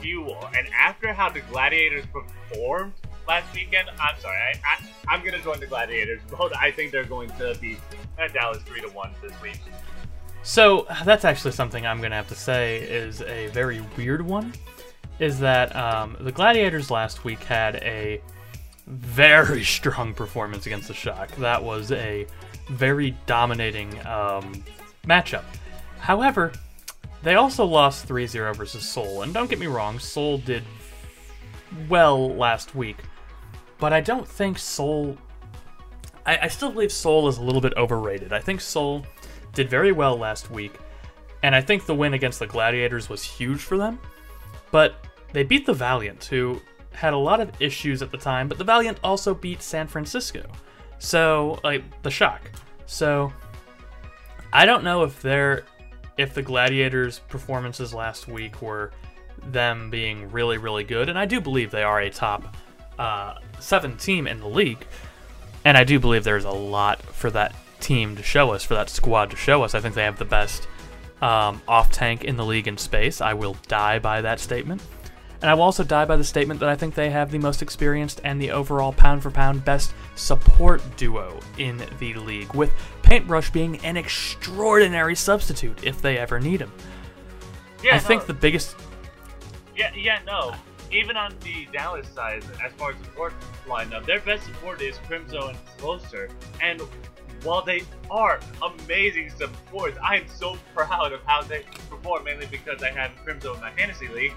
Fuel. 0.00 0.44
And 0.56 0.66
after 0.76 1.12
how 1.12 1.28
the 1.28 1.38
Gladiators 1.38 2.04
performed 2.06 2.94
last 3.28 3.54
weekend, 3.54 3.90
I'm 4.00 4.18
sorry, 4.18 4.38
I, 4.38 4.84
I'm 5.06 5.24
gonna 5.24 5.40
join 5.40 5.60
the 5.60 5.68
Gladiators. 5.68 6.20
But 6.36 6.56
I 6.56 6.72
think 6.72 6.90
they're 6.90 7.04
going 7.04 7.30
to 7.38 7.56
beat 7.60 7.78
uh, 8.20 8.26
Dallas 8.26 8.60
three 8.64 8.80
to 8.80 8.88
one 8.88 9.12
this 9.22 9.40
week. 9.40 9.60
So 10.42 10.84
that's 11.04 11.24
actually 11.24 11.52
something 11.52 11.86
I'm 11.86 12.00
gonna 12.00 12.16
have 12.16 12.28
to 12.30 12.34
say 12.34 12.78
is 12.78 13.22
a 13.22 13.46
very 13.48 13.84
weird 13.96 14.22
one. 14.22 14.52
Is 15.20 15.38
that 15.38 15.76
um, 15.76 16.16
the 16.18 16.32
Gladiators 16.32 16.90
last 16.90 17.22
week 17.22 17.44
had 17.44 17.76
a 17.76 18.20
very 18.88 19.62
strong 19.64 20.14
performance 20.14 20.66
against 20.66 20.88
the 20.88 20.94
Shock. 20.94 21.30
That 21.36 21.62
was 21.62 21.92
a 21.92 22.26
very 22.70 23.16
dominating 23.26 23.94
um, 24.06 24.64
matchup. 25.06 25.44
However, 25.98 26.52
they 27.22 27.34
also 27.34 27.64
lost 27.64 28.08
3-0 28.08 28.56
versus 28.56 28.88
Seoul. 28.88 29.22
And 29.22 29.34
don't 29.34 29.50
get 29.50 29.58
me 29.58 29.66
wrong, 29.66 29.98
Seoul 29.98 30.38
did 30.38 30.64
well 31.88 32.34
last 32.34 32.74
week, 32.74 32.96
but 33.78 33.92
I 33.92 34.00
don't 34.00 34.26
think 34.26 34.58
Seoul. 34.58 35.16
I, 36.24 36.38
I 36.42 36.48
still 36.48 36.70
believe 36.70 36.92
Seoul 36.92 37.28
is 37.28 37.38
a 37.38 37.42
little 37.42 37.60
bit 37.60 37.74
overrated. 37.76 38.32
I 38.32 38.40
think 38.40 38.60
Seoul 38.60 39.04
did 39.52 39.68
very 39.68 39.92
well 39.92 40.16
last 40.16 40.50
week, 40.50 40.78
and 41.42 41.54
I 41.54 41.60
think 41.60 41.84
the 41.84 41.94
win 41.94 42.14
against 42.14 42.38
the 42.38 42.46
Gladiators 42.46 43.08
was 43.08 43.22
huge 43.22 43.60
for 43.60 43.76
them. 43.76 43.98
But 44.70 45.04
they 45.32 45.42
beat 45.42 45.66
the 45.66 45.74
Valiant, 45.74 46.24
who 46.24 46.60
had 46.92 47.12
a 47.12 47.18
lot 47.18 47.40
of 47.40 47.50
issues 47.60 48.02
at 48.02 48.10
the 48.10 48.18
time, 48.18 48.48
but 48.48 48.58
the 48.58 48.64
Valiant 48.64 48.98
also 49.04 49.34
beat 49.34 49.62
San 49.62 49.86
Francisco. 49.86 50.44
So, 50.98 51.60
like, 51.62 51.84
the 52.02 52.10
shock. 52.10 52.40
So, 52.86 53.32
I 54.52 54.66
don't 54.66 54.84
know 54.84 55.04
if 55.04 55.20
they're. 55.22 55.64
If 56.16 56.34
the 56.34 56.42
Gladiators' 56.42 57.20
performances 57.28 57.94
last 57.94 58.26
week 58.26 58.60
were 58.60 58.90
them 59.52 59.88
being 59.88 60.28
really, 60.32 60.58
really 60.58 60.82
good, 60.82 61.08
and 61.08 61.16
I 61.16 61.26
do 61.26 61.40
believe 61.40 61.70
they 61.70 61.84
are 61.84 62.00
a 62.00 62.10
top 62.10 62.56
uh, 62.98 63.34
seven 63.60 63.96
team 63.96 64.26
in 64.26 64.40
the 64.40 64.48
league, 64.48 64.84
and 65.64 65.78
I 65.78 65.84
do 65.84 66.00
believe 66.00 66.24
there's 66.24 66.44
a 66.44 66.50
lot 66.50 67.00
for 67.00 67.30
that 67.30 67.54
team 67.78 68.16
to 68.16 68.22
show 68.24 68.50
us, 68.50 68.64
for 68.64 68.74
that 68.74 68.90
squad 68.90 69.30
to 69.30 69.36
show 69.36 69.62
us. 69.62 69.76
I 69.76 69.80
think 69.80 69.94
they 69.94 70.02
have 70.02 70.18
the 70.18 70.24
best 70.24 70.66
um, 71.22 71.62
off 71.68 71.92
tank 71.92 72.24
in 72.24 72.36
the 72.36 72.44
league 72.44 72.66
in 72.66 72.76
space. 72.76 73.20
I 73.20 73.34
will 73.34 73.56
die 73.68 74.00
by 74.00 74.20
that 74.20 74.40
statement. 74.40 74.82
And 75.40 75.50
I 75.50 75.54
will 75.54 75.62
also 75.62 75.84
die 75.84 76.04
by 76.04 76.16
the 76.16 76.24
statement 76.24 76.58
that 76.60 76.68
I 76.68 76.74
think 76.74 76.94
they 76.94 77.10
have 77.10 77.30
the 77.30 77.38
most 77.38 77.62
experienced 77.62 78.20
and 78.24 78.42
the 78.42 78.50
overall 78.50 78.92
pound 78.92 79.22
for 79.22 79.30
pound 79.30 79.64
best 79.64 79.94
support 80.16 80.82
duo 80.96 81.38
in 81.58 81.80
the 82.00 82.14
league, 82.14 82.52
with 82.54 82.72
Paintbrush 83.02 83.50
being 83.50 83.78
an 83.84 83.96
extraordinary 83.96 85.14
substitute 85.14 85.84
if 85.84 86.02
they 86.02 86.18
ever 86.18 86.40
need 86.40 86.60
him. 86.60 86.72
Yeah, 87.84 87.94
I 87.94 87.98
think 88.00 88.26
the 88.26 88.34
biggest. 88.34 88.74
Yeah, 89.76 89.92
yeah, 89.94 90.18
no. 90.26 90.54
Even 90.90 91.16
on 91.16 91.34
the 91.44 91.68
Dallas 91.72 92.08
side, 92.08 92.42
as 92.64 92.72
far 92.72 92.90
as 92.90 92.96
support 93.04 93.32
lineup, 93.66 94.06
their 94.06 94.20
best 94.20 94.44
support 94.44 94.80
is 94.82 94.96
Crimzo 95.08 95.50
and 95.50 95.58
Closer. 95.76 96.30
And 96.60 96.80
while 97.44 97.62
they 97.62 97.82
are 98.10 98.40
amazing 98.62 99.30
supports, 99.30 99.96
I 100.02 100.16
am 100.16 100.26
so 100.28 100.56
proud 100.74 101.12
of 101.12 101.20
how 101.24 101.42
they 101.42 101.62
perform, 101.88 102.24
mainly 102.24 102.46
because 102.46 102.82
I 102.82 102.90
have 102.90 103.12
Crimzo 103.24 103.54
in 103.54 103.60
my 103.60 103.70
fantasy 103.72 104.08
league. 104.08 104.32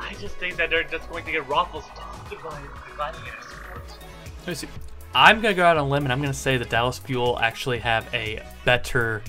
I 0.00 0.14
just 0.14 0.36
think 0.36 0.56
that 0.56 0.70
they're 0.70 0.82
just 0.82 1.08
going 1.10 1.24
to 1.24 1.32
get 1.32 1.46
ruffles 1.48 1.84
by 1.94 2.58
Gladiator 2.96 3.36
supports. 3.42 3.98
Let 4.40 4.48
me 4.48 4.54
see. 4.54 4.68
I'm 5.14 5.40
gonna 5.40 5.54
go 5.54 5.64
out 5.64 5.76
on 5.76 5.86
a 5.86 5.88
limb 5.88 6.04
and 6.04 6.12
I'm 6.12 6.20
gonna 6.20 6.32
say 6.32 6.56
the 6.56 6.64
Dallas 6.64 6.98
Fuel 6.98 7.38
actually 7.40 7.80
have 7.80 8.12
a 8.14 8.42
better 8.64 9.22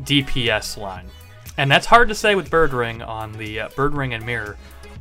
DPS 0.00 0.76
line, 0.76 1.06
and 1.56 1.70
that's 1.70 1.86
hard 1.86 2.08
to 2.08 2.14
say 2.14 2.34
with 2.34 2.50
Birdring 2.50 3.06
on 3.06 3.32
the 3.32 3.60
uh, 3.60 3.68
Birdring 3.70 4.14
and 4.14 4.26
Mirror 4.26 4.56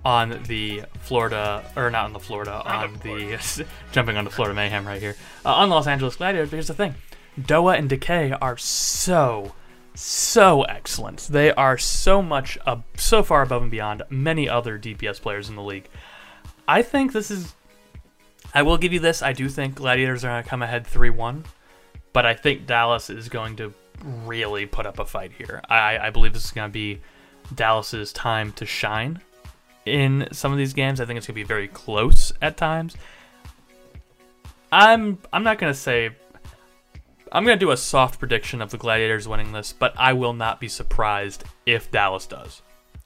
on 0.05 0.41
the 0.47 0.83
Florida 1.01 1.63
or 1.75 1.89
not 1.89 2.05
on 2.05 2.13
the 2.13 2.19
Florida 2.19 2.61
on 2.63 2.93
the 3.03 3.65
jumping 3.91 4.17
onto 4.17 4.29
Florida 4.29 4.55
Mayhem 4.55 4.85
right 4.85 5.01
here 5.01 5.15
uh, 5.45 5.53
on 5.53 5.69
Los 5.69 5.87
Angeles 5.87 6.15
Gladiators. 6.15 6.49
But 6.49 6.57
here's 6.57 6.67
the 6.67 6.73
thing: 6.75 6.95
Doha 7.39 7.77
and 7.77 7.89
Decay 7.89 8.31
are 8.39 8.57
so 8.57 9.53
so 9.99 10.63
excellent. 10.63 11.19
They 11.29 11.51
are 11.51 11.77
so 11.77 12.21
much 12.21 12.57
so 12.95 13.21
far 13.21 13.41
above 13.41 13.63
and 13.63 13.71
beyond 13.71 14.03
many 14.09 14.47
other 14.47 14.79
DPS 14.79 15.21
players 15.21 15.49
in 15.49 15.55
the 15.55 15.61
league. 15.61 15.89
I 16.67 16.81
think 16.81 17.11
this 17.11 17.29
is 17.29 17.53
I 18.53 18.61
will 18.61 18.77
give 18.77 18.93
you 18.93 18.99
this. 18.99 19.21
I 19.21 19.33
do 19.33 19.49
think 19.49 19.75
Gladiators 19.75 20.23
are 20.23 20.29
going 20.29 20.43
to 20.43 20.49
come 20.49 20.61
ahead 20.61 20.87
3 20.87 21.09
1, 21.09 21.43
but 22.13 22.25
I 22.25 22.33
think 22.33 22.65
Dallas 22.65 23.09
is 23.09 23.29
going 23.29 23.57
to 23.57 23.73
really 24.25 24.65
put 24.65 24.85
up 24.85 24.99
a 24.99 25.05
fight 25.05 25.31
here. 25.37 25.61
I, 25.69 25.97
I 25.97 26.09
believe 26.09 26.33
this 26.33 26.45
is 26.45 26.51
going 26.51 26.69
to 26.69 26.73
be 26.73 27.01
Dallas's 27.53 28.13
time 28.13 28.53
to 28.53 28.65
shine 28.65 29.19
in 29.85 30.27
some 30.31 30.51
of 30.51 30.57
these 30.57 30.73
games. 30.73 31.01
I 31.01 31.05
think 31.05 31.17
it's 31.17 31.27
going 31.27 31.35
to 31.35 31.41
be 31.41 31.43
very 31.43 31.67
close 31.67 32.31
at 32.41 32.57
times. 32.57 32.95
I'm 34.71 35.17
I'm 35.33 35.43
not 35.43 35.59
going 35.59 35.73
to 35.73 35.79
say 35.79 36.11
I'm 37.31 37.45
going 37.45 37.57
to 37.57 37.63
do 37.63 37.71
a 37.71 37.77
soft 37.77 38.17
prediction 38.17 38.59
of 38.59 38.71
the 38.71 38.77
Gladiators 38.77 39.27
winning 39.27 39.51
this, 39.51 39.71
but 39.71 39.93
I 39.97 40.13
will 40.13 40.33
not 40.33 40.59
be 40.59 40.67
surprised 40.67 41.43
if 41.65 41.91
Dallas 41.91 42.25
does. 42.25 42.63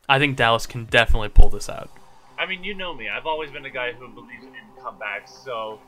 I 0.07 0.17
think 0.17 0.37
Dallas 0.37 0.65
can 0.65 0.85
definitely 0.85 1.27
pull 1.29 1.49
this 1.49 1.67
out. 1.67 1.89
I 2.39 2.45
mean, 2.45 2.63
you 2.63 2.73
know 2.73 2.93
me. 2.93 3.09
I've 3.09 3.25
always 3.25 3.51
been 3.51 3.65
a 3.65 3.69
guy 3.69 3.91
who 3.91 4.07
believes 4.07 4.43
in 4.43 4.81
comebacks. 4.81 5.43
So 5.43 5.79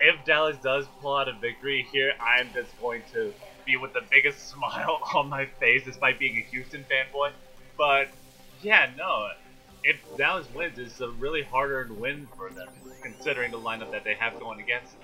if 0.00 0.24
Dallas 0.24 0.56
does 0.62 0.86
pull 1.00 1.16
out 1.16 1.28
a 1.28 1.32
victory 1.32 1.86
here, 1.90 2.12
I'm 2.20 2.48
just 2.54 2.70
going 2.80 3.02
to 3.12 3.34
be 3.64 3.76
with 3.76 3.92
the 3.92 4.02
biggest 4.10 4.48
smile 4.50 5.00
on 5.14 5.28
my 5.28 5.46
face, 5.46 5.82
despite 5.84 6.20
being 6.20 6.36
a 6.36 6.42
Houston 6.50 6.84
fanboy. 6.84 7.32
But 7.76 8.08
yeah, 8.62 8.90
no. 8.96 9.28
If 9.82 9.96
Dallas 10.16 10.46
wins, 10.54 10.78
it's 10.78 11.00
a 11.00 11.10
really 11.10 11.42
hard-earned 11.42 11.98
win 11.98 12.28
for 12.36 12.48
them, 12.50 12.68
considering 13.02 13.50
the 13.50 13.58
lineup 13.58 13.90
that 13.90 14.04
they 14.04 14.14
have 14.14 14.38
going 14.38 14.60
against. 14.60 14.94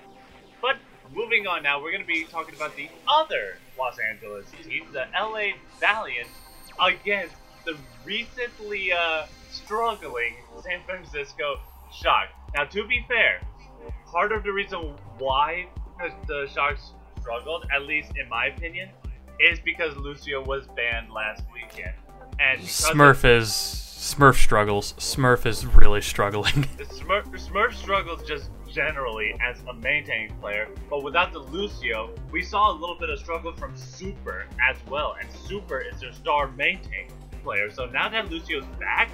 But 0.61 0.77
moving 1.13 1.47
on 1.47 1.63
now, 1.63 1.81
we're 1.81 1.91
going 1.91 2.01
to 2.01 2.07
be 2.07 2.25
talking 2.25 2.55
about 2.55 2.75
the 2.75 2.89
other 3.07 3.57
Los 3.77 3.97
Angeles 3.99 4.45
team, 4.63 4.85
the 4.91 5.05
LA 5.13 5.53
Valiant, 5.79 6.27
against 6.81 7.35
the 7.65 7.77
recently 8.03 8.91
uh, 8.91 9.25
struggling 9.51 10.33
San 10.63 10.81
Francisco 10.85 11.59
Shock. 11.93 12.29
Now, 12.55 12.65
to 12.65 12.87
be 12.87 13.05
fair, 13.07 13.41
part 14.05 14.31
of 14.31 14.43
the 14.43 14.51
reason 14.51 14.95
why 15.17 15.67
the 16.27 16.47
Sharks 16.53 16.91
struggled, 17.19 17.65
at 17.73 17.83
least 17.83 18.11
in 18.17 18.27
my 18.29 18.47
opinion, 18.47 18.89
is 19.39 19.59
because 19.59 19.95
Lucio 19.97 20.43
was 20.43 20.67
banned 20.75 21.11
last 21.11 21.43
weekend. 21.53 21.93
And 22.39 22.61
Smurf 22.61 23.23
is 23.25 23.49
Smurf 23.49 24.35
struggles. 24.35 24.93
Smurf 24.93 25.45
is 25.45 25.65
really 25.65 26.01
struggling. 26.01 26.67
Smurf, 26.77 27.25
Smurf 27.27 27.73
struggles 27.73 28.21
just 28.27 28.49
generally 28.73 29.35
as 29.47 29.57
a 29.69 29.73
main 29.73 30.03
tank 30.03 30.31
player, 30.41 30.67
but 30.89 31.03
without 31.03 31.31
the 31.31 31.39
Lucio, 31.39 32.13
we 32.31 32.41
saw 32.41 32.71
a 32.71 32.75
little 32.75 32.97
bit 32.99 33.09
of 33.09 33.19
struggle 33.19 33.53
from 33.53 33.75
Super 33.77 34.47
as 34.67 34.77
well, 34.89 35.15
and 35.21 35.29
Super 35.47 35.79
is 35.79 35.99
their 35.99 36.11
star 36.11 36.51
maintaining 36.51 37.11
player. 37.43 37.69
So 37.69 37.85
now 37.85 38.09
that 38.09 38.29
Lucio's 38.31 38.65
back, 38.79 39.09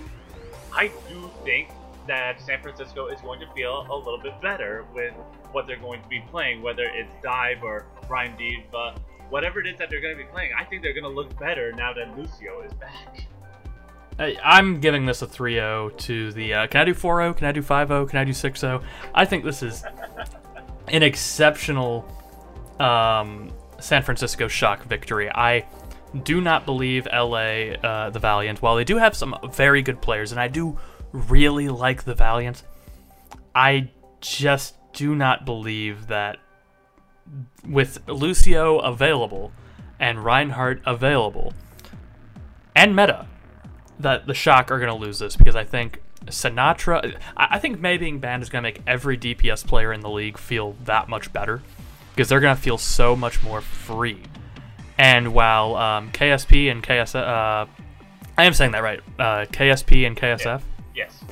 I 0.72 0.88
do 1.10 1.30
think 1.44 1.70
that 2.08 2.42
San 2.42 2.62
Francisco 2.62 3.08
is 3.08 3.20
going 3.22 3.40
to 3.40 3.48
feel 3.54 3.86
a 3.92 3.96
little 3.96 4.20
bit 4.20 4.40
better 4.42 4.86
with 4.94 5.14
what 5.52 5.68
they're 5.68 5.78
going 5.78 6.02
to 6.02 6.08
be 6.08 6.22
playing, 6.32 6.62
whether 6.62 6.84
it's 6.84 7.12
Dive 7.22 7.64
or 7.64 7.86
Brian 8.08 8.36
D.Va, 8.38 8.96
whatever 9.30 9.60
it 9.60 9.68
is 9.68 9.78
that 9.78 9.90
they're 9.90 10.02
going 10.02 10.18
to 10.18 10.24
be 10.24 10.30
playing. 10.30 10.52
I 10.58 10.64
think 10.64 10.82
they're 10.82 10.94
going 10.94 11.04
to 11.04 11.10
look 11.10 11.38
better 11.40 11.72
now 11.74 11.94
that 11.94 12.18
Lucio 12.18 12.62
is 12.62 12.74
back. 12.74 13.28
I'm 14.20 14.82
giving 14.82 15.06
this 15.06 15.22
a 15.22 15.28
3-0 15.28 15.98
to 15.98 16.32
the. 16.34 16.54
Uh, 16.54 16.68
can 16.68 16.82
I 16.82 16.86
do 16.86 16.94
4-0? 16.94 17.38
Can 17.38 17.48
I 17.48 17.52
do 17.52 17.62
5-0? 17.62 18.10
Can 18.10 18.20
I 18.20 18.24
do 18.26 18.32
6-0? 18.32 18.84
I 19.16 19.26
think 19.26 19.46
this 19.46 19.64
is 19.64 19.84
an 20.90 21.04
exceptional 21.04 22.06
um, 22.80 23.52
San 23.80 24.04
Francisco 24.04 24.48
shock 24.48 24.84
victory. 24.84 25.30
I 25.30 25.66
do 26.24 26.42
not 26.42 26.66
believe 26.66 27.08
LA, 27.12 27.76
uh, 27.82 28.10
the 28.10 28.20
Valiant, 28.20 28.62
while 28.62 28.76
they 28.76 28.84
do 28.84 28.98
have 28.98 29.16
some 29.16 29.36
very 29.52 29.82
good 29.82 30.02
players, 30.02 30.32
and 30.32 30.42
I 30.42 30.48
do 30.48 30.78
really 31.14 31.70
like 31.70 32.04
the 32.04 32.16
Valiant, 32.16 32.64
I 33.56 33.90
just 34.20 34.76
do 34.94 35.16
not 35.16 35.46
believe 35.46 36.08
that 36.08 36.38
with 37.68 38.00
Lucio 38.08 38.80
available 38.80 39.52
and 40.00 40.24
Reinhardt 40.26 40.82
available 40.86 41.54
and 42.76 42.96
Meta, 42.96 43.28
that 44.00 44.26
the 44.26 44.34
Shock 44.34 44.72
are 44.72 44.80
going 44.80 44.92
to 44.92 45.06
lose 45.06 45.20
this 45.20 45.36
because 45.36 45.56
I 45.56 45.64
think 45.64 46.02
Sinatra. 46.26 47.18
I 47.36 47.60
think 47.60 47.80
Mei 47.80 47.98
being 47.98 48.20
banned 48.20 48.44
is 48.44 48.50
going 48.50 48.64
to 48.64 48.70
make 48.70 48.82
every 48.88 49.18
DPS 49.18 49.66
player 49.66 49.94
in 49.94 50.02
the 50.02 50.10
league 50.10 50.38
feel 50.38 50.76
that 50.86 51.10
much 51.10 51.32
better 51.32 51.62
because 52.14 52.30
they're 52.30 52.40
going 52.40 52.56
to 52.56 52.62
feel 52.62 52.78
so 52.78 53.16
much 53.16 53.42
more 53.44 53.62
free. 53.62 54.22
And 54.98 55.34
while 55.34 55.76
um, 55.76 56.12
KSP 56.12 56.70
and 56.70 56.84
KSF, 56.84 57.16
uh, 57.16 57.66
I 58.38 58.44
am 58.44 58.54
saying 58.54 58.72
that 58.72 58.84
right, 58.84 59.00
uh, 59.18 59.46
KSP 59.46 60.06
and 60.06 60.18
KSF. 60.18 60.62
Yeah. 60.94 61.06
Yes. 61.06 61.24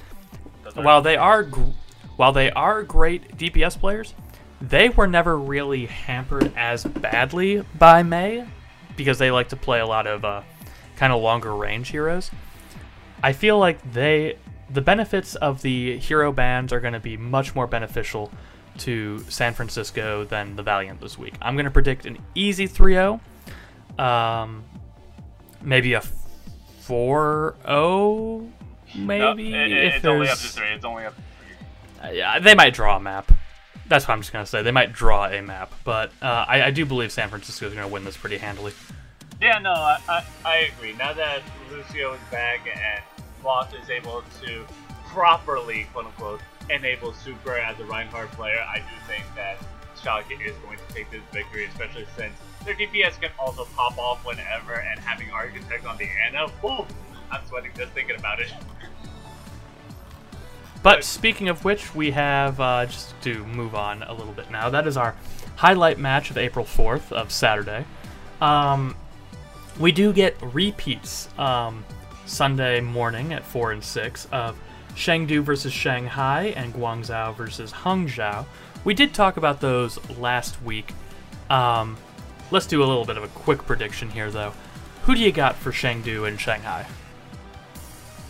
While 0.75 1.01
they 1.01 1.17
are, 1.17 1.43
gr- 1.43 1.71
while 2.15 2.31
they 2.31 2.51
are 2.51 2.83
great 2.83 3.37
DPS 3.37 3.77
players, 3.77 4.13
they 4.61 4.89
were 4.89 5.07
never 5.07 5.37
really 5.37 5.85
hampered 5.85 6.53
as 6.55 6.83
badly 6.83 7.63
by 7.77 8.03
Mei 8.03 8.47
because 8.95 9.17
they 9.17 9.31
like 9.31 9.49
to 9.49 9.55
play 9.55 9.79
a 9.79 9.85
lot 9.85 10.07
of 10.07 10.23
uh, 10.23 10.41
kind 10.95 11.11
of 11.11 11.21
longer 11.21 11.53
range 11.53 11.89
heroes. 11.89 12.31
I 13.23 13.33
feel 13.33 13.57
like 13.57 13.93
they, 13.93 14.37
the 14.69 14.81
benefits 14.81 15.35
of 15.35 15.61
the 15.61 15.97
hero 15.97 16.31
bands 16.31 16.71
are 16.71 16.79
going 16.79 16.93
to 16.93 16.99
be 16.99 17.17
much 17.17 17.55
more 17.55 17.67
beneficial 17.67 18.31
to 18.79 19.19
San 19.29 19.53
Francisco 19.53 20.23
than 20.23 20.55
the 20.55 20.63
Valiant 20.63 21.01
this 21.01 21.17
week. 21.17 21.33
I'm 21.41 21.55
going 21.55 21.65
to 21.65 21.71
predict 21.71 22.05
an 22.05 22.19
easy 22.35 22.67
3 22.67 22.93
0 22.93 23.21
um, 23.97 24.63
maybe 25.61 25.93
a 25.93 26.01
4-0, 26.85 28.49
maybe. 28.95 29.51
No, 29.51 29.57
it, 29.57 29.71
it, 29.71 29.95
it's 29.95 30.05
only 30.05 30.29
up 30.29 30.37
to 30.37 30.47
three. 30.47 30.67
It's 30.67 30.85
only 30.85 31.05
up 31.05 31.15
to 31.15 31.21
three. 31.21 32.17
Yeah, 32.17 32.39
they 32.39 32.55
might 32.55 32.73
draw 32.73 32.97
a 32.97 32.99
map. 32.99 33.31
That's 33.87 34.07
what 34.07 34.13
I'm 34.13 34.21
just 34.21 34.33
gonna 34.33 34.45
say. 34.45 34.61
They 34.61 34.71
might 34.71 34.93
draw 34.93 35.27
a 35.27 35.41
map, 35.41 35.73
but 35.83 36.11
uh, 36.21 36.45
I, 36.47 36.63
I, 36.63 36.71
do 36.71 36.85
believe 36.85 37.11
San 37.11 37.29
Francisco 37.29 37.67
is 37.67 37.73
gonna 37.73 37.87
win 37.87 38.03
this 38.03 38.17
pretty 38.17 38.37
handily. 38.37 38.73
Yeah, 39.41 39.59
no, 39.59 39.71
I, 39.71 39.99
I, 40.09 40.23
I 40.45 40.55
agree. 40.75 40.93
Now 40.93 41.13
that 41.13 41.43
Lucio 41.71 42.13
is 42.13 42.19
back 42.31 42.61
and 42.67 43.03
Moth 43.43 43.73
is 43.81 43.89
able 43.89 44.23
to 44.41 44.65
properly, 45.05 45.87
quote 45.93 46.05
unquote, 46.05 46.41
enable 46.69 47.13
Super 47.13 47.57
as 47.57 47.79
a 47.79 47.85
Reinhardt 47.85 48.31
player, 48.31 48.59
I 48.67 48.79
do 48.79 48.83
think 49.07 49.23
that 49.35 49.57
Shock 50.01 50.25
is 50.31 50.55
going 50.65 50.77
to 50.77 50.93
take 50.93 51.09
this 51.11 51.21
victory, 51.31 51.65
especially 51.65 52.07
since 52.17 52.33
their 52.65 52.75
DPS 52.75 53.19
can 53.21 53.29
also 53.39 53.65
pop 53.75 53.97
off 53.97 54.25
whenever, 54.25 54.73
and 54.73 54.99
having 54.99 55.31
Architect 55.31 55.85
on 55.85 55.97
the 55.97 56.07
Ana, 56.25 56.47
ooh, 56.65 56.85
I'm 57.31 57.45
sweating 57.47 57.71
just 57.75 57.91
thinking 57.93 58.17
about 58.17 58.39
it. 58.39 58.51
But 60.83 61.03
speaking 61.03 61.49
of 61.49 61.63
which, 61.63 61.93
we 61.95 62.11
have, 62.11 62.59
uh, 62.59 62.85
just 62.85 63.19
to 63.21 63.45
move 63.45 63.75
on 63.75 64.03
a 64.03 64.13
little 64.13 64.33
bit 64.33 64.51
now, 64.51 64.69
that 64.69 64.87
is 64.87 64.97
our 64.97 65.15
highlight 65.55 65.97
match 65.99 66.29
of 66.29 66.37
April 66.37 66.65
4th, 66.65 67.11
of 67.11 67.31
Saturday. 67.31 67.85
Um, 68.41 68.95
we 69.79 69.91
do 69.91 70.13
get 70.13 70.35
repeats 70.41 71.29
um, 71.37 71.85
Sunday 72.25 72.81
morning 72.81 73.33
at 73.33 73.43
4 73.43 73.73
and 73.73 73.83
6 73.83 74.27
of 74.31 74.57
Chengdu 74.95 75.41
versus 75.41 75.73
Shanghai 75.73 76.53
and 76.55 76.73
Guangzhou 76.73 77.35
versus 77.35 77.71
Hangzhou. 77.71 78.45
We 78.83 78.93
did 78.93 79.13
talk 79.13 79.37
about 79.37 79.61
those 79.61 79.97
last 80.17 80.61
week. 80.63 80.93
Um, 81.49 81.97
Let's 82.49 82.65
do 82.65 82.81
a 82.81 82.85
little 82.85 83.03
bit 83.03 83.17
of 83.17 83.23
a 83.23 83.27
quick 83.29 83.65
prediction 83.65 84.09
here, 84.09 84.31
though. 84.31 84.53
Who 85.03 85.15
do 85.15 85.21
you 85.21 85.33
got 85.33 85.57
for 85.57 85.71
Chengdu 85.71 86.29
and 86.29 86.39
Shanghai? 86.39 86.85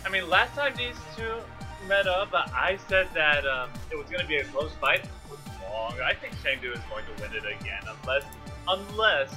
I 0.04 0.08
mean, 0.08 0.28
last 0.28 0.56
time 0.56 0.74
these 0.76 0.96
two 1.16 1.34
met 1.86 2.08
up, 2.08 2.30
I 2.32 2.78
said 2.88 3.06
that 3.14 3.46
um, 3.46 3.70
it 3.92 3.96
was 3.96 4.08
going 4.08 4.20
to 4.20 4.26
be 4.26 4.38
a 4.38 4.44
close 4.44 4.72
fight. 4.80 5.06
Wrong. 5.70 5.94
I 6.04 6.14
think 6.14 6.34
Chengdu 6.42 6.74
is 6.74 6.80
going 6.90 7.04
to 7.04 7.22
win 7.22 7.32
it 7.32 7.60
again, 7.60 7.82
unless 8.02 8.24
unless 8.66 9.34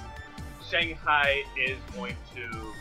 Shanghai 0.72 1.44
is 1.58 1.78
going 1.96 2.16
to 2.36 2.74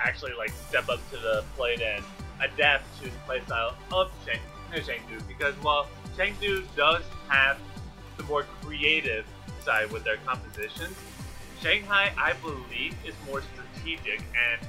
actually 0.00 0.32
like 0.36 0.50
step 0.68 0.88
up 0.88 0.98
to 1.10 1.16
the 1.16 1.44
plate 1.56 1.80
and 1.80 2.04
adapt 2.40 2.84
to 3.00 3.04
the 3.04 3.16
playstyle 3.28 3.74
of 3.92 4.10
Chengdu. 4.26 5.18
Uh, 5.18 5.22
because 5.28 5.54
while 5.62 5.86
Chengdu 6.16 6.64
does 6.76 7.02
have 7.28 7.58
the 8.16 8.24
more 8.24 8.42
creative 8.62 9.24
side 9.64 9.90
with 9.92 10.04
their 10.04 10.16
compositions, 10.26 10.96
Shanghai, 11.60 12.12
I 12.16 12.34
believe, 12.34 12.94
is 13.04 13.14
more 13.26 13.42
strategic, 13.42 14.20
and 14.20 14.68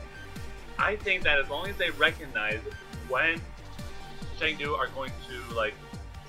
I 0.80 0.96
think 0.96 1.24
that 1.24 1.38
as 1.38 1.50
long 1.50 1.68
as 1.68 1.76
they 1.78 1.92
recognize 1.92 2.60
when 3.08 3.40
Chengdu 4.40 4.78
are 4.78 4.88
going 4.88 5.12
to 5.28 5.56
like 5.56 5.74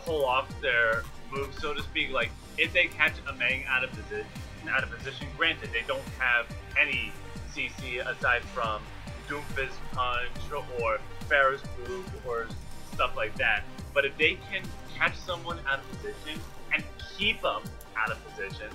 pull 0.05 0.25
off 0.25 0.49
their 0.61 1.05
moves, 1.31 1.61
so 1.61 1.73
to 1.73 1.83
speak, 1.83 2.11
like 2.11 2.31
if 2.59 2.73
they 2.73 2.87
catch 2.87 3.13
Ameng 3.25 3.67
out 3.69 3.85
of 3.85 3.91
position, 3.91 4.27
out 4.69 4.83
of 4.83 4.91
position, 4.91 5.27
granted 5.37 5.71
they 5.73 5.85
don't 5.87 6.03
have 6.19 6.47
any 6.81 7.13
CC 7.55 8.05
aside 8.07 8.43
from 8.43 8.83
Doomfist 9.29 9.77
Punch 9.93 10.71
or 10.81 10.99
Pharah's 11.29 11.63
Move 11.89 12.07
or 12.27 12.47
stuff 12.93 13.17
like 13.17 13.35
that. 13.37 13.63
But 13.95 14.05
if 14.05 14.17
they 14.19 14.39
can 14.51 14.63
catch 14.97 15.17
someone 15.17 15.59
out 15.69 15.79
of 15.79 15.91
position 15.91 16.41
and 16.73 16.85
keep 17.17 17.41
them 17.43 17.63
out 17.97 18.11
of 18.11 18.25
position, 18.29 18.69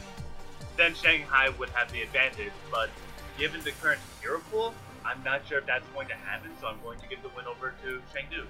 then 0.77 0.93
Shanghai 0.93 1.49
would 1.57 1.69
have 1.69 1.91
the 1.91 2.01
advantage. 2.01 2.51
But 2.71 2.89
given 3.37 3.61
the 3.61 3.71
current 3.71 4.01
hero 4.21 4.39
pool, 4.51 4.73
I'm 5.05 5.23
not 5.23 5.47
sure 5.47 5.59
if 5.59 5.65
that's 5.65 5.87
going 5.93 6.07
to 6.07 6.15
happen, 6.15 6.51
so 6.59 6.67
I'm 6.67 6.81
going 6.83 6.99
to 6.99 7.07
give 7.07 7.21
the 7.21 7.29
win 7.29 7.45
over 7.45 7.73
to 7.83 8.01
Chengdu. 8.13 8.45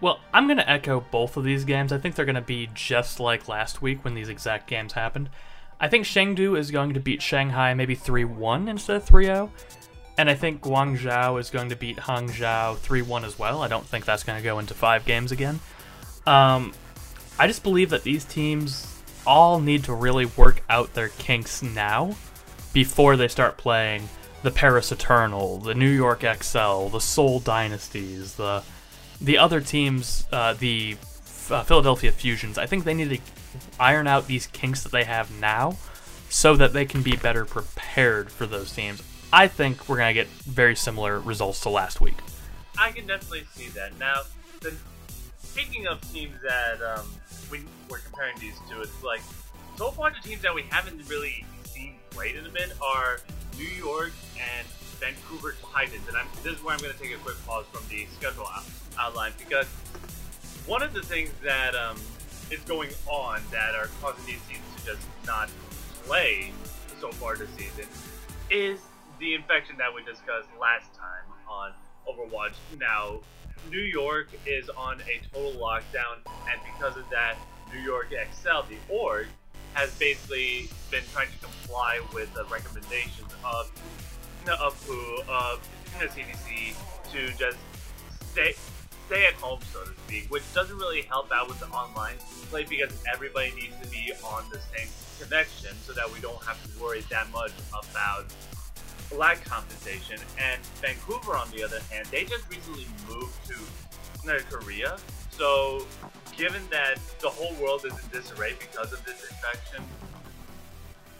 Well, 0.00 0.20
I'm 0.32 0.46
going 0.46 0.58
to 0.58 0.70
echo 0.70 1.00
both 1.10 1.36
of 1.36 1.44
these 1.44 1.64
games. 1.64 1.92
I 1.92 1.98
think 1.98 2.14
they're 2.14 2.26
going 2.26 2.34
to 2.34 2.42
be 2.42 2.68
just 2.74 3.18
like 3.18 3.48
last 3.48 3.80
week 3.80 4.04
when 4.04 4.14
these 4.14 4.28
exact 4.28 4.68
games 4.68 4.92
happened. 4.92 5.30
I 5.78 5.88
think 5.88 6.06
Chengdu 6.06 6.58
is 6.58 6.70
going 6.70 6.94
to 6.94 7.00
beat 7.00 7.22
Shanghai 7.22 7.74
maybe 7.74 7.94
3 7.94 8.24
1 8.24 8.68
instead 8.68 8.96
of 8.96 9.04
3 9.04 9.24
0. 9.24 9.52
and 10.18 10.30
I 10.30 10.34
think 10.34 10.62
Guangzhou 10.62 11.38
is 11.38 11.50
going 11.50 11.68
to 11.68 11.76
beat 11.76 11.98
Hangzhou 11.98 12.78
3 12.78 13.02
1 13.02 13.24
as 13.24 13.38
well. 13.38 13.62
I 13.62 13.68
don't 13.68 13.86
think 13.86 14.04
that's 14.04 14.24
going 14.24 14.38
to 14.38 14.44
go 14.44 14.58
into 14.58 14.74
five 14.74 15.04
games 15.04 15.32
again. 15.32 15.60
Um, 16.26 16.72
I 17.38 17.46
just 17.46 17.62
believe 17.62 17.90
that 17.90 18.02
these 18.02 18.24
teams 18.24 18.92
all 19.26 19.60
need 19.60 19.84
to 19.84 19.94
really 19.94 20.26
work 20.26 20.62
out 20.70 20.94
their 20.94 21.08
kinks 21.08 21.62
now 21.62 22.14
before 22.72 23.16
they 23.16 23.28
start 23.28 23.56
playing 23.56 24.08
the 24.42 24.50
Paris 24.50 24.92
Eternal, 24.92 25.58
the 25.58 25.74
New 25.74 25.90
York 25.90 26.20
XL, 26.20 26.88
the 26.88 27.00
Seoul 27.00 27.40
Dynasties, 27.40 28.34
the 28.34 28.62
the 29.20 29.38
other 29.38 29.60
teams, 29.60 30.26
uh, 30.30 30.52
the 30.52 30.96
uh, 31.50 31.62
Philadelphia 31.62 32.12
Fusions. 32.12 32.58
I 32.58 32.66
think 32.66 32.84
they 32.84 32.94
need 32.94 33.08
to 33.08 33.18
iron 33.78 34.06
out 34.06 34.26
these 34.26 34.46
kinks 34.46 34.82
that 34.82 34.92
they 34.92 35.04
have 35.04 35.30
now 35.40 35.76
so 36.28 36.56
that 36.56 36.72
they 36.72 36.84
can 36.84 37.02
be 37.02 37.16
better 37.16 37.44
prepared 37.44 38.30
for 38.30 38.46
those 38.46 38.72
teams. 38.72 39.02
I 39.32 39.48
think 39.48 39.88
we're 39.88 39.96
going 39.96 40.14
to 40.14 40.20
get 40.20 40.28
very 40.28 40.76
similar 40.76 41.18
results 41.20 41.60
to 41.62 41.68
last 41.68 42.00
week. 42.00 42.16
I 42.78 42.90
can 42.92 43.06
definitely 43.06 43.44
see 43.54 43.68
that. 43.70 43.98
Now, 43.98 44.22
the, 44.60 44.74
speaking 45.38 45.86
of 45.86 46.00
teams 46.12 46.34
that 46.42 46.82
um, 46.82 47.06
we, 47.50 47.62
we're 47.88 47.98
comparing 47.98 48.38
these 48.38 48.54
to, 48.70 48.80
it's 48.82 49.02
like 49.02 49.20
so 49.76 49.90
far 49.90 50.10
the 50.10 50.28
teams 50.28 50.42
that 50.42 50.54
we 50.54 50.62
haven't 50.70 51.08
really 51.08 51.44
seen 51.64 51.94
played 52.10 52.36
in 52.36 52.46
a 52.46 52.50
bit 52.50 52.72
are 52.82 53.20
New 53.56 53.64
York 53.64 54.12
and 54.38 54.66
Vancouver 55.00 55.54
Titans. 55.72 56.06
And 56.08 56.16
I'm, 56.16 56.26
this 56.42 56.54
is 56.56 56.64
where 56.64 56.74
I'm 56.74 56.80
going 56.80 56.92
to 56.92 56.98
take 56.98 57.14
a 57.14 57.18
quick 57.18 57.36
pause 57.46 57.64
from 57.72 57.84
the 57.88 58.06
schedule 58.16 58.46
out, 58.54 58.64
outline 58.98 59.32
because 59.38 59.66
one 60.66 60.82
of 60.82 60.92
the 60.92 61.02
things 61.02 61.30
that 61.42 61.74
um, 61.74 61.96
is 62.50 62.60
going 62.60 62.90
on 63.06 63.40
that 63.50 63.74
are 63.74 63.88
causing 64.00 64.24
these 64.26 64.40
teams 64.48 64.62
to 64.76 64.86
just 64.86 65.06
not 65.26 65.48
play 66.04 66.52
so 67.00 67.10
far 67.12 67.36
this 67.36 67.50
season 67.50 67.86
is 68.50 68.78
the 69.18 69.34
infection 69.34 69.76
that 69.78 69.92
we 69.92 70.02
discussed 70.04 70.48
last 70.60 70.94
time 70.94 71.24
on 71.48 71.72
Overwatch. 72.08 72.54
Now, 72.78 73.20
New 73.70 73.80
York 73.80 74.28
is 74.46 74.68
on 74.70 75.00
a 75.02 75.20
total 75.32 75.60
lockdown, 75.60 76.18
and 76.50 76.60
because 76.74 76.96
of 76.96 77.08
that, 77.10 77.36
New 77.72 77.80
York 77.80 78.10
XL, 78.10 78.68
the 78.68 78.94
org, 78.94 79.26
has 79.74 79.96
basically 79.98 80.70
been 80.90 81.02
trying 81.12 81.28
to 81.30 81.38
comply 81.38 82.00
with 82.14 82.32
the 82.34 82.44
recommendations 82.44 83.32
of 83.44 83.70
of 84.48 84.86
WHO, 84.86 85.22
of 85.28 85.68
the 85.98 86.06
CDC, 86.06 86.76
to 87.12 87.36
just 87.36 87.58
stay 88.30 88.54
stay 89.06 89.26
at 89.26 89.34
home, 89.34 89.60
so 89.72 89.80
to 89.84 89.92
speak, 90.06 90.30
which 90.30 90.42
doesn't 90.52 90.76
really 90.76 91.02
help 91.02 91.30
out 91.32 91.48
with 91.48 91.60
the 91.60 91.66
online 91.66 92.16
play 92.50 92.64
because 92.64 92.92
everybody 93.12 93.52
needs 93.54 93.74
to 93.82 93.88
be 93.88 94.12
on 94.24 94.44
the 94.50 94.58
same 94.74 94.88
connection 95.20 95.74
so 95.84 95.92
that 95.92 96.12
we 96.12 96.20
don't 96.20 96.42
have 96.42 96.60
to 96.62 96.82
worry 96.82 97.04
that 97.10 97.30
much 97.30 97.52
about 97.70 98.26
lag 99.16 99.42
compensation. 99.44 100.18
And 100.38 100.60
Vancouver, 100.82 101.36
on 101.36 101.48
the 101.50 101.62
other 101.62 101.80
hand, 101.90 102.06
they 102.10 102.24
just 102.24 102.48
recently 102.50 102.86
moved 103.08 103.34
to 103.46 103.54
North 104.26 104.48
Korea. 104.50 104.96
So, 105.30 105.86
given 106.36 106.62
that 106.70 106.98
the 107.20 107.28
whole 107.28 107.54
world 107.62 107.84
is 107.84 107.92
in 107.92 108.10
disarray 108.10 108.54
because 108.58 108.92
of 108.92 109.04
this 109.04 109.22
infection, 109.30 109.84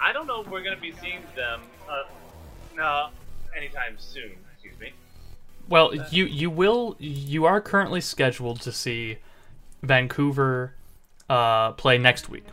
I 0.01 0.13
don't 0.13 0.27
know 0.27 0.43
if 0.43 0.49
we're 0.49 0.63
going 0.63 0.75
to 0.75 0.83
be 0.83 0.93
seeing 1.01 1.23
them 1.35 1.61
uh, 1.89 2.83
uh, 2.83 3.11
anytime 3.57 3.97
soon. 3.99 4.33
Well, 5.69 5.95
you 6.11 6.27
you 6.27 6.51
will 6.51 6.97
you 6.99 7.45
are 7.45 7.61
currently 7.61 8.01
scheduled 8.01 8.61
to 8.63 8.73
see 8.73 9.19
Vancouver 9.83 10.75
uh, 11.29 11.73
play 11.73 11.99
next 11.99 12.29
week. 12.29 12.45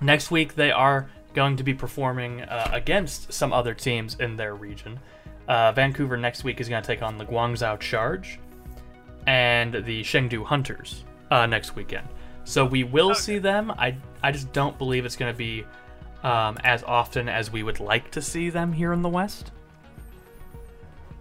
Next 0.00 0.30
week 0.30 0.54
they 0.54 0.70
are 0.70 1.08
going 1.34 1.56
to 1.56 1.64
be 1.64 1.74
performing 1.74 2.42
uh, 2.42 2.70
against 2.72 3.32
some 3.32 3.52
other 3.52 3.74
teams 3.74 4.16
in 4.20 4.36
their 4.36 4.54
region. 4.54 4.98
Uh, 5.48 5.72
Vancouver 5.72 6.16
next 6.16 6.44
week 6.44 6.60
is 6.60 6.68
going 6.68 6.82
to 6.82 6.86
take 6.86 7.02
on 7.02 7.16
the 7.18 7.24
Guangzhou 7.24 7.78
Charge 7.78 8.40
and 9.26 9.72
the 9.84 10.02
Chengdu 10.02 10.44
Hunters 10.44 11.04
uh, 11.30 11.46
next 11.46 11.76
weekend. 11.76 12.08
So 12.44 12.64
we 12.64 12.84
will 12.84 13.10
okay. 13.12 13.20
see 13.20 13.38
them. 13.38 13.70
I 13.72 13.96
I 14.22 14.32
just 14.32 14.52
don't 14.52 14.76
believe 14.76 15.04
it's 15.04 15.16
going 15.16 15.32
to 15.32 15.38
be 15.38 15.64
um, 16.22 16.58
as 16.62 16.82
often 16.84 17.28
as 17.28 17.50
we 17.50 17.62
would 17.62 17.80
like 17.80 18.10
to 18.12 18.22
see 18.22 18.50
them 18.50 18.72
here 18.72 18.92
in 18.92 19.02
the 19.02 19.08
West. 19.08 19.52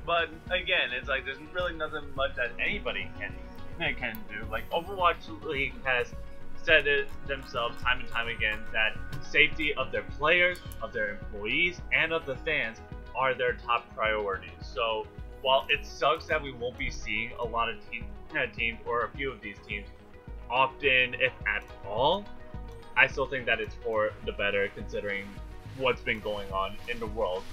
But 0.06 0.30
again, 0.51 0.89
it's 0.91 1.08
like 1.08 1.26
there's 1.26 1.38
really 1.53 1.74
nothing 1.74 2.03
much 2.16 2.36
that 2.36 2.51
anybody 2.60 3.10
can 3.20 3.34
can 3.95 4.18
do. 4.30 4.45
Like 4.49 4.70
Overwatch 4.70 5.43
League 5.43 5.74
has 5.84 6.14
said 6.64 6.88
it 6.88 7.08
themselves 7.28 7.82
time 7.82 7.99
and 7.99 8.10
time 8.10 8.28
again 8.28 8.60
that 8.72 8.97
safety 9.30 9.74
of 9.76 9.91
their 9.91 10.03
players, 10.18 10.60
of 10.82 10.93
their 10.93 11.12
employees, 11.12 11.82
and 11.93 12.12
of 12.14 12.26
the 12.26 12.36
fans 12.38 12.78
are 13.16 13.34
their 13.34 13.53
top 13.53 13.93
priorities. 13.95 14.49
So 14.62 15.06
while 15.41 15.66
it 15.70 15.86
sucks 15.86 16.26
that 16.26 16.41
we 16.41 16.51
won't 16.51 16.78
be 16.78 16.89
seeing 16.89 17.32
a 17.39 17.43
lot 17.43 17.70
of 17.70 17.78
team, 17.89 18.06
uh, 18.32 18.47
teams 18.56 18.80
or 18.86 19.06
a 19.06 19.10
few 19.10 19.32
of 19.32 19.41
these 19.41 19.58
teams 19.68 19.88
often, 20.49 21.16
if 21.16 21.34
at 21.47 21.64
all, 21.88 22.26
I 22.97 23.08
still 23.08 23.26
think 23.26 23.45
that 23.45 23.60
it's 23.60 23.76
for 23.76 24.12
the 24.26 24.32
better 24.32 24.70
considering 24.74 25.26
what's 25.78 26.01
been 26.01 26.20
going 26.20 26.51
on 26.51 26.78
in 26.89 26.99
the 26.99 27.08
world. 27.08 27.43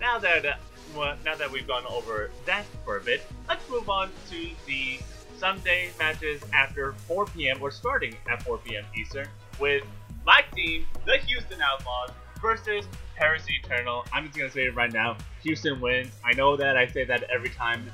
Now 0.00 0.18
that 0.18 0.58
well, 0.96 1.16
now 1.24 1.34
that 1.34 1.50
we've 1.50 1.66
gone 1.66 1.84
over 1.86 2.30
that 2.46 2.64
for 2.84 2.96
a 2.96 3.00
bit, 3.00 3.22
let's 3.48 3.68
move 3.68 3.88
on 3.88 4.10
to 4.30 4.48
the 4.66 4.98
Sunday 5.38 5.90
matches 5.98 6.42
after 6.52 6.92
4 6.92 7.26
p.m. 7.26 7.58
or 7.60 7.70
starting 7.70 8.14
at 8.30 8.42
4 8.42 8.58
p.m. 8.58 8.84
Eastern 8.96 9.28
with 9.60 9.84
my 10.24 10.42
team, 10.54 10.86
the 11.04 11.18
Houston 11.18 11.60
Outlaws, 11.60 12.10
versus 12.40 12.86
Paris 13.16 13.44
Eternal. 13.48 14.04
I'm 14.12 14.26
just 14.26 14.38
gonna 14.38 14.50
say 14.50 14.66
it 14.66 14.74
right 14.74 14.92
now. 14.92 15.16
Houston 15.42 15.80
wins. 15.80 16.12
I 16.24 16.32
know 16.32 16.56
that 16.56 16.76
I 16.76 16.86
say 16.86 17.04
that 17.04 17.24
every 17.24 17.50
time 17.50 17.90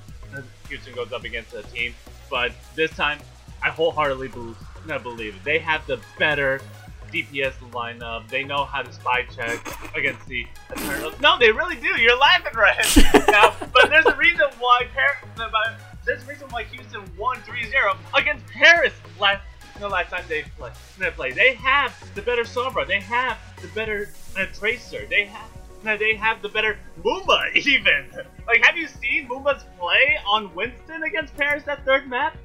Houston 0.69 0.95
goes 0.95 1.13
up 1.13 1.25
against 1.25 1.53
a 1.55 1.63
team, 1.65 1.95
but 2.31 2.53
this 2.75 2.91
time 2.93 3.19
I 3.63 3.71
wholeheartedly 3.71 4.29
believe, 4.29 4.57
believe 5.03 5.37
it. 5.37 5.45
They 5.45 5.59
have 5.59 5.87
the 5.87 6.01
better 6.19 6.61
DPS 7.13 7.53
lineup. 7.71 8.29
They 8.29 8.45
know 8.45 8.65
how 8.65 8.83
to 8.83 8.93
spy 8.93 9.25
check 9.25 9.61
against 9.95 10.27
the 10.27 10.47
Eternals. 10.73 11.21
No, 11.21 11.39
they 11.39 11.53
really 11.53 11.77
do. 11.77 12.01
You're 12.01 12.19
laughing, 12.19 12.55
right 12.55 12.77
now, 13.29 13.55
but 13.73 13.91
there's 13.91 14.07
a 14.07 14.17
reason 14.17 14.47
why 14.59 14.87
Paris. 14.95 15.19
There's 16.05 16.23
a 16.23 16.27
reason 16.27 16.49
why 16.49 16.65
Houston 16.65 17.03
won 17.17 17.39
3-0 17.39 17.97
against 18.15 18.45
Paris 18.47 18.93
last 19.21 19.43
the 19.79 19.89
last 19.89 20.11
time 20.11 20.25
they 20.29 20.43
play. 20.59 20.71
They 20.99 21.11
play. 21.11 21.33
They 21.33 21.55
have 21.55 21.95
the 22.15 22.23
better 22.23 22.43
Sombra. 22.43 22.87
They 22.87 23.01
have 23.01 23.39
the 23.61 23.69
better 23.69 24.11
uh, 24.37 24.47
Tracer. 24.55 25.07
They 25.09 25.27
have. 25.27 25.99
They 25.99 26.15
have 26.15 26.43
the 26.43 26.49
better 26.49 26.79
Muma, 27.03 27.53
even. 27.57 28.09
Like, 28.47 28.65
have 28.65 28.77
you 28.77 28.87
seen 28.87 29.29
Muma's 29.29 29.65
play 29.79 30.19
on 30.27 30.55
Winston 30.55 31.03
against 31.03 31.37
Paris 31.37 31.65
that 31.65 31.85
third 31.85 32.09
map? 32.09 32.37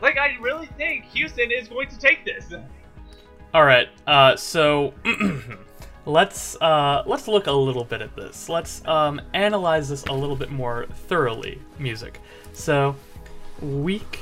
Like, 0.00 0.16
I 0.16 0.36
really 0.40 0.66
think 0.78 1.04
Houston 1.06 1.50
is 1.50 1.68
going 1.68 1.88
to 1.88 1.98
take 1.98 2.24
this. 2.24 2.52
All 3.54 3.64
right. 3.64 3.88
Uh, 4.06 4.36
so 4.36 4.92
let's 6.06 6.56
uh, 6.60 7.02
let's 7.06 7.28
look 7.28 7.46
a 7.46 7.52
little 7.52 7.84
bit 7.84 8.02
at 8.02 8.14
this. 8.14 8.48
Let's 8.48 8.86
um, 8.86 9.20
analyze 9.34 9.88
this 9.88 10.04
a 10.04 10.12
little 10.12 10.36
bit 10.36 10.50
more 10.50 10.86
thoroughly. 11.06 11.60
Music. 11.78 12.20
So, 12.52 12.96
week 13.60 14.20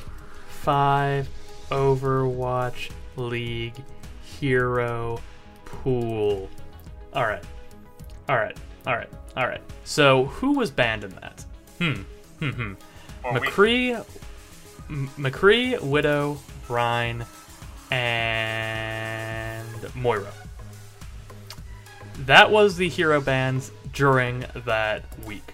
five 0.48 1.28
Overwatch 1.70 2.90
League 3.16 3.74
Hero 4.22 5.20
Pool. 5.64 6.48
All 7.12 7.24
right. 7.26 7.42
All 8.28 8.36
right. 8.36 8.56
All 8.86 8.96
right. 8.96 9.08
All 9.36 9.46
right. 9.46 9.62
So, 9.84 10.26
who 10.26 10.52
was 10.52 10.70
banned 10.70 11.04
in 11.04 11.10
that? 11.10 11.44
Hmm. 11.78 12.02
Hmm. 12.38 12.50
Hmm. 12.50 12.74
McCree, 13.24 14.04
McCree, 14.88 15.80
Widow, 15.80 16.38
Rein, 16.68 17.24
and 17.90 19.64
Moira. 19.94 20.32
That 22.20 22.50
was 22.50 22.76
the 22.76 22.88
hero 22.88 23.20
bands 23.20 23.70
during 23.92 24.44
that 24.54 25.04
week. 25.24 25.52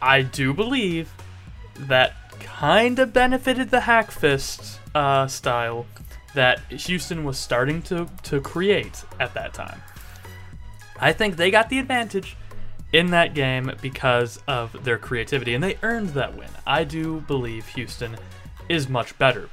I 0.00 0.22
do 0.22 0.54
believe 0.54 1.12
that 1.74 2.14
kind 2.40 2.98
of 2.98 3.12
benefited 3.12 3.70
the 3.70 3.80
Hackfist 3.80 4.78
uh, 4.94 5.26
style 5.26 5.86
that 6.34 6.60
Houston 6.70 7.24
was 7.24 7.38
starting 7.38 7.82
to, 7.82 8.08
to 8.24 8.40
create 8.40 9.04
at 9.18 9.34
that 9.34 9.54
time. 9.54 9.82
I 10.98 11.12
think 11.12 11.36
they 11.36 11.50
got 11.50 11.68
the 11.68 11.78
advantage 11.78 12.36
in 12.92 13.10
that 13.10 13.34
game 13.34 13.72
because 13.82 14.38
of 14.46 14.84
their 14.84 14.98
creativity, 14.98 15.54
and 15.54 15.62
they 15.62 15.78
earned 15.82 16.10
that 16.10 16.36
win. 16.36 16.48
I 16.66 16.84
do 16.84 17.20
believe 17.22 17.66
Houston 17.68 18.16
is 18.68 18.88
much 18.88 19.18
better 19.18 19.48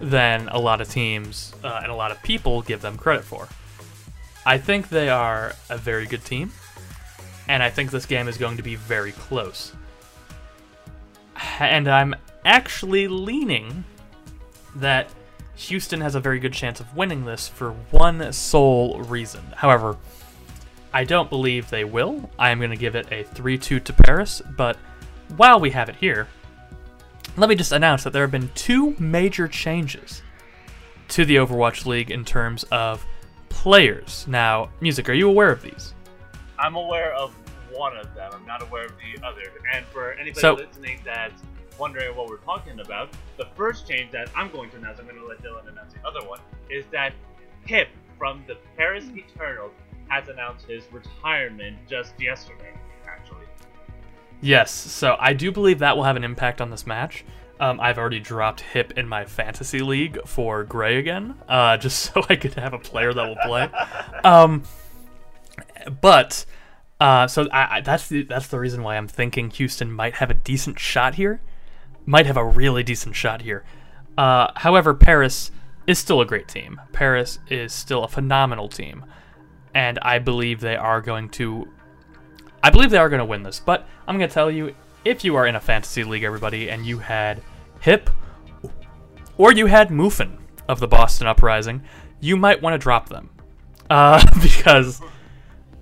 than 0.00 0.48
a 0.48 0.58
lot 0.58 0.80
of 0.80 0.88
teams 0.88 1.52
uh, 1.62 1.80
and 1.82 1.92
a 1.92 1.94
lot 1.94 2.10
of 2.10 2.22
people 2.22 2.62
give 2.62 2.80
them 2.80 2.96
credit 2.96 3.24
for. 3.24 3.48
I 4.44 4.58
think 4.58 4.88
they 4.88 5.08
are 5.08 5.54
a 5.70 5.78
very 5.78 6.06
good 6.06 6.24
team, 6.24 6.50
and 7.48 7.62
I 7.62 7.70
think 7.70 7.90
this 7.90 8.06
game 8.06 8.26
is 8.26 8.36
going 8.36 8.56
to 8.56 8.62
be 8.62 8.74
very 8.74 9.12
close 9.12 9.72
and 11.60 11.88
I'm 11.88 12.14
actually 12.44 13.08
leaning 13.08 13.84
that 14.76 15.10
Houston 15.54 16.00
has 16.00 16.14
a 16.14 16.20
very 16.20 16.38
good 16.38 16.52
chance 16.52 16.80
of 16.80 16.96
winning 16.96 17.24
this 17.24 17.48
for 17.48 17.72
one 17.90 18.32
sole 18.32 19.00
reason. 19.02 19.42
However, 19.56 19.96
I 20.92 21.04
don't 21.04 21.30
believe 21.30 21.70
they 21.70 21.84
will. 21.84 22.30
I 22.38 22.50
am 22.50 22.58
going 22.58 22.70
to 22.70 22.76
give 22.76 22.96
it 22.96 23.06
a 23.10 23.22
3 23.22 23.58
2 23.58 23.80
to 23.80 23.92
Paris, 23.92 24.42
but 24.56 24.76
while 25.36 25.60
we 25.60 25.70
have 25.70 25.88
it 25.88 25.96
here, 25.96 26.28
let 27.36 27.48
me 27.48 27.54
just 27.54 27.72
announce 27.72 28.04
that 28.04 28.12
there 28.12 28.22
have 28.22 28.30
been 28.30 28.50
two 28.54 28.94
major 28.98 29.48
changes 29.48 30.22
to 31.08 31.24
the 31.24 31.36
Overwatch 31.36 31.86
League 31.86 32.10
in 32.10 32.24
terms 32.24 32.64
of 32.64 33.04
players. 33.48 34.26
Now, 34.28 34.70
Music, 34.80 35.08
are 35.08 35.12
you 35.14 35.28
aware 35.28 35.50
of 35.50 35.62
these? 35.62 35.94
I'm 36.58 36.74
aware 36.74 37.12
of 37.14 37.34
one 37.72 37.96
of 37.96 38.14
them. 38.14 38.30
I'm 38.34 38.46
not 38.46 38.62
aware 38.62 38.84
of 38.84 38.92
the 38.98 39.26
other. 39.26 39.42
And 39.72 39.84
for 39.86 40.12
anybody 40.12 40.40
So- 40.40 40.54
listening 40.54 41.00
that's 41.04 41.42
wondering 41.78 42.14
what 42.14 42.28
we're 42.28 42.36
talking 42.38 42.80
about, 42.80 43.10
the 43.38 43.46
first 43.56 43.88
change 43.88 44.10
that 44.12 44.28
I'm 44.36 44.50
going 44.50 44.70
to 44.70 44.76
announce, 44.76 44.98
I'm 45.00 45.06
going 45.06 45.18
to 45.18 45.26
let 45.26 45.42
Dylan 45.42 45.68
announce 45.68 45.94
the 45.94 46.06
other 46.06 46.26
one, 46.28 46.38
is 46.70 46.84
that 46.92 47.12
HyP 47.66 47.88
from 48.18 48.44
the 48.46 48.56
Paris 48.76 49.04
Eternals 49.16 49.72
has 50.08 50.28
announced 50.28 50.66
his 50.66 50.84
retirement 50.92 51.78
just 51.88 52.12
yesterday. 52.20 52.74
Yes, 54.42 54.72
so 54.72 55.16
I 55.20 55.34
do 55.34 55.52
believe 55.52 55.78
that 55.78 55.96
will 55.96 56.02
have 56.02 56.16
an 56.16 56.24
impact 56.24 56.60
on 56.60 56.70
this 56.70 56.84
match. 56.84 57.24
Um, 57.60 57.80
I've 57.80 57.96
already 57.96 58.18
dropped 58.18 58.64
HyP 58.74 58.98
in 58.98 59.06
my 59.06 59.24
fantasy 59.24 59.78
league 59.78 60.18
for 60.26 60.64
Greyy 60.64 60.98
again, 60.98 61.36
uh, 61.48 61.76
just 61.78 62.00
so 62.00 62.24
I 62.28 62.34
could 62.34 62.54
have 62.54 62.74
a 62.74 62.78
player 62.78 63.14
that 63.14 63.24
will 63.24 63.38
play. 63.44 63.70
Um, 64.24 64.64
but 66.00 66.44
uh, 67.00 67.28
so 67.28 67.48
I, 67.52 67.76
I, 67.76 67.80
that's 67.80 68.08
the 68.08 68.24
that's 68.24 68.48
the 68.48 68.58
reason 68.58 68.82
why 68.82 68.96
I'm 68.96 69.06
thinking 69.06 69.48
Houston 69.50 69.92
might 69.92 70.14
have 70.14 70.30
a 70.30 70.34
decent 70.34 70.80
shot 70.80 71.14
here, 71.14 71.40
might 72.04 72.26
have 72.26 72.36
a 72.36 72.44
really 72.44 72.82
decent 72.82 73.14
shot 73.14 73.42
here. 73.42 73.64
Uh, 74.18 74.50
however, 74.56 74.92
Paris 74.92 75.52
is 75.86 76.00
still 76.00 76.20
a 76.20 76.26
great 76.26 76.48
team. 76.48 76.80
Paris 76.92 77.38
is 77.48 77.72
still 77.72 78.02
a 78.02 78.08
phenomenal 78.08 78.68
team, 78.68 79.04
and 79.72 80.00
I 80.00 80.18
believe 80.18 80.60
they 80.60 80.76
are 80.76 81.00
going 81.00 81.28
to 81.30 81.68
I 82.62 82.70
believe 82.70 82.90
they 82.90 82.98
are 82.98 83.08
going 83.08 83.18
to 83.18 83.24
win 83.24 83.42
this, 83.42 83.60
but 83.60 83.86
I'm 84.06 84.18
going 84.18 84.28
to 84.28 84.34
tell 84.34 84.50
you 84.50 84.74
if 85.04 85.24
you 85.24 85.34
are 85.36 85.46
in 85.46 85.56
a 85.56 85.60
fantasy 85.60 86.04
league, 86.04 86.22
everybody, 86.22 86.70
and 86.70 86.86
you 86.86 86.98
had 86.98 87.42
HyP 87.82 88.08
or 89.36 89.52
you 89.52 89.66
had 89.66 89.90
Muffin 89.90 90.38
of 90.68 90.78
the 90.78 90.86
Boston 90.86 91.26
Uprising, 91.26 91.82
you 92.20 92.36
might 92.36 92.62
want 92.62 92.74
to 92.74 92.78
drop 92.78 93.08
them. 93.08 93.30
Uh, 93.90 94.24
because 94.42 95.00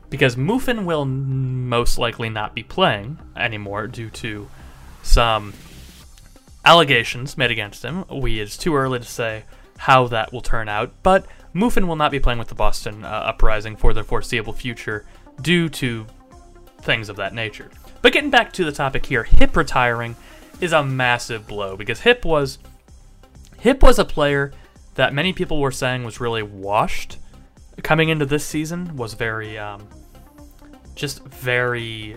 because 0.08 0.36
Muffin 0.36 0.86
will 0.86 1.04
most 1.04 1.98
likely 1.98 2.28
not 2.28 2.54
be 2.54 2.62
playing 2.62 3.18
anymore 3.36 3.86
due 3.86 4.10
to 4.10 4.48
some 5.02 5.52
allegations 6.64 7.38
made 7.38 7.50
against 7.50 7.84
him. 7.84 8.04
We 8.10 8.40
it's 8.40 8.56
too 8.56 8.74
early 8.74 8.98
to 8.98 9.04
say 9.04 9.44
how 9.78 10.08
that 10.08 10.32
will 10.32 10.40
turn 10.40 10.68
out, 10.68 10.92
but 11.02 11.26
Muffin 11.52 11.86
will 11.86 11.96
not 11.96 12.10
be 12.10 12.20
playing 12.20 12.38
with 12.38 12.48
the 12.48 12.54
Boston 12.54 13.04
uh, 13.04 13.08
Uprising 13.08 13.76
for 13.76 13.92
the 13.92 14.02
foreseeable 14.02 14.52
future 14.52 15.06
due 15.40 15.68
to 15.68 16.06
things 16.82 17.08
of 17.08 17.16
that 17.16 17.34
nature. 17.34 17.70
But 18.02 18.12
getting 18.12 18.30
back 18.30 18.52
to 18.54 18.64
the 18.64 18.72
topic 18.72 19.06
here, 19.06 19.24
HyP 19.24 19.54
retiring 19.56 20.16
is 20.60 20.72
a 20.72 20.82
massive 20.82 21.46
blow 21.46 21.76
because 21.76 22.00
HyP 22.00 22.24
was 22.24 22.58
HyP 23.62 23.82
was 23.82 23.98
a 23.98 24.04
player 24.04 24.52
that 24.94 25.14
many 25.14 25.32
people 25.32 25.60
were 25.60 25.70
saying 25.70 26.04
was 26.04 26.20
really 26.20 26.42
washed 26.42 27.18
coming 27.82 28.08
into 28.08 28.26
this 28.26 28.44
season 28.44 28.96
was 28.96 29.14
very 29.14 29.58
um, 29.58 29.86
just 30.94 31.24
very 31.24 32.16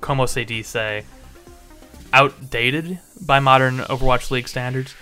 como 0.00 0.26
se 0.26 0.44
dice 0.44 1.04
outdated 2.12 2.98
by 3.20 3.38
modern 3.38 3.78
Overwatch 3.78 4.30
League 4.30 4.48
standards. 4.48 4.94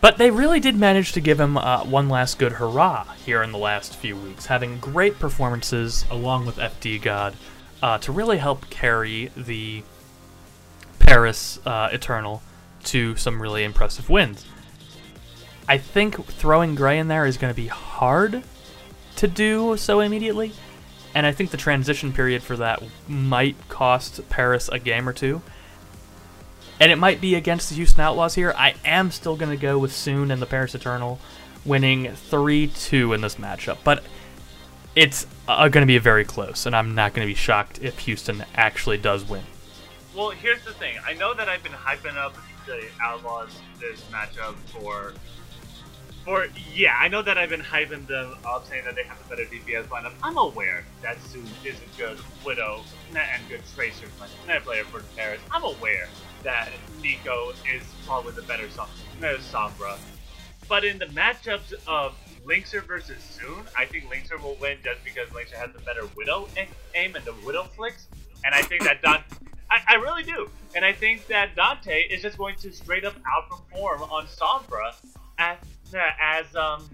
But 0.00 0.16
they 0.16 0.30
really 0.30 0.60
did 0.60 0.76
manage 0.76 1.12
to 1.12 1.20
give 1.20 1.38
him 1.38 1.58
uh, 1.58 1.84
one 1.84 2.08
last 2.08 2.38
good 2.38 2.52
hurrah 2.52 3.04
here 3.24 3.42
in 3.42 3.52
the 3.52 3.58
last 3.58 3.96
few 3.96 4.16
weeks, 4.16 4.46
having 4.46 4.78
great 4.78 5.18
performances 5.18 6.06
along 6.10 6.46
with 6.46 6.56
FDGod 6.56 7.34
uh, 7.82 7.98
to 7.98 8.12
really 8.12 8.38
help 8.38 8.70
carry 8.70 9.30
the 9.36 9.82
Paris 10.98 11.58
uh, 11.66 11.90
Eternal 11.92 12.42
to 12.84 13.14
some 13.16 13.42
really 13.42 13.62
impressive 13.62 14.08
wins. 14.08 14.46
I 15.68 15.76
think 15.76 16.24
throwing 16.26 16.76
Greyy 16.76 16.98
in 16.98 17.08
there 17.08 17.26
is 17.26 17.36
going 17.36 17.52
to 17.52 17.56
be 17.56 17.68
hard 17.68 18.42
to 19.16 19.28
do 19.28 19.76
so 19.76 20.00
immediately, 20.00 20.52
and 21.14 21.26
I 21.26 21.32
think 21.32 21.50
the 21.50 21.58
transition 21.58 22.12
period 22.12 22.42
for 22.42 22.56
that 22.56 22.82
might 23.06 23.56
cost 23.68 24.26
Paris 24.30 24.70
a 24.70 24.78
game 24.78 25.06
or 25.06 25.12
two 25.12 25.42
and 26.80 26.90
it 26.90 26.96
might 26.96 27.20
be 27.20 27.34
against 27.34 27.68
the 27.68 27.74
Houston 27.74 28.00
Outlaws 28.00 28.34
here. 28.34 28.54
I 28.56 28.74
am 28.84 29.10
still 29.10 29.36
going 29.36 29.50
to 29.50 29.60
go 29.60 29.78
with 29.78 29.92
Soon 29.92 30.30
and 30.30 30.40
the 30.40 30.46
Paris 30.46 30.74
Eternal 30.74 31.20
winning 31.64 32.10
3 32.14 32.68
2 32.68 33.12
in 33.12 33.20
this 33.20 33.34
matchup, 33.36 33.78
but 33.84 34.02
it's 34.96 35.26
uh, 35.46 35.68
going 35.68 35.82
to 35.82 35.86
be 35.86 35.98
very 35.98 36.24
close, 36.24 36.66
and 36.66 36.74
I'm 36.74 36.94
not 36.94 37.12
going 37.12 37.26
to 37.26 37.30
be 37.30 37.36
shocked 37.36 37.78
if 37.82 38.00
Houston 38.00 38.44
actually 38.54 38.96
does 38.96 39.28
win. 39.28 39.42
Well, 40.16 40.30
here's 40.30 40.64
the 40.64 40.72
thing. 40.72 40.96
I 41.06 41.12
know 41.12 41.34
that 41.34 41.48
I've 41.48 41.62
been 41.62 41.72
hyping 41.72 42.16
up 42.16 42.34
the 42.66 42.82
Outlaws 43.00 43.60
this 43.78 44.02
matchup 44.10 44.54
for. 44.72 45.12
For 46.24 46.48
yeah, 46.74 46.96
I 46.98 47.08
know 47.08 47.22
that 47.22 47.38
I've 47.38 47.48
been 47.48 47.62
hyping 47.62 48.06
them 48.06 48.34
up, 48.44 48.66
saying 48.66 48.84
that 48.84 48.94
they 48.94 49.04
have 49.04 49.18
a 49.24 49.28
better 49.30 49.44
DPS 49.44 49.84
lineup. 49.84 50.12
I'm 50.22 50.36
aware 50.36 50.84
that 51.00 51.20
Soon 51.22 51.46
is 51.64 51.76
a 51.76 51.98
good 51.98 52.18
Widow 52.44 52.82
and 53.14 53.48
good 53.48 53.62
Tracer 53.74 54.06
player 54.64 54.84
for 54.84 55.02
Paris. 55.16 55.40
I'm 55.50 55.62
aware 55.62 56.08
that 56.42 56.70
Nico 57.02 57.50
is 57.72 57.82
probably 58.06 58.32
the 58.32 58.42
better 58.42 58.66
Sombra. 58.68 59.98
But 60.68 60.84
in 60.84 60.98
the 60.98 61.06
matchups 61.06 61.74
of 61.86 62.14
Linkzr 62.44 62.86
versus 62.86 63.22
Soon, 63.22 63.64
I 63.76 63.84
think 63.84 64.04
Linkzr 64.04 64.40
will 64.40 64.56
win 64.60 64.78
just 64.82 65.02
because 65.04 65.28
Linkzr 65.30 65.54
has 65.54 65.72
the 65.72 65.80
better 65.80 66.02
Widow 66.16 66.48
aim 66.94 67.14
and 67.14 67.24
the 67.24 67.34
Widow 67.44 67.64
flicks. 67.64 68.06
And 68.44 68.54
I 68.54 68.62
think 68.62 68.84
that 68.84 69.02
Danteh, 69.02 69.38
I, 69.70 69.80
I 69.88 69.94
really 69.96 70.22
do. 70.22 70.48
And 70.74 70.84
I 70.84 70.92
think 70.92 71.26
that 71.26 71.56
Danteh 71.56 72.08
is 72.10 72.22
just 72.22 72.38
going 72.38 72.56
to 72.56 72.72
straight 72.72 73.04
up 73.04 73.14
outperform 73.16 74.10
on 74.10 74.26
Sombra 74.26 74.94
as, 75.38 75.58
as 76.20 76.56
um 76.56 76.88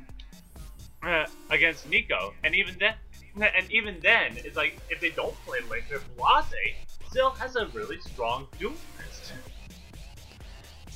uh, 1.03 1.27
against 1.51 1.89
Nico. 1.89 2.33
And 2.43 2.55
even 2.55 2.77
then, 2.79 2.95
and 3.37 3.71
even 3.71 3.99
then, 4.01 4.33
it's 4.37 4.57
like 4.57 4.79
if 4.91 5.01
they 5.01 5.11
don't 5.11 5.35
play 5.45 5.61
Linkzr, 5.61 6.01
Blase 6.17 6.75
still 7.09 7.31
has 7.31 7.57
a 7.57 7.67
really 7.69 8.01
strong 8.01 8.47
Doomfist. 8.59 8.96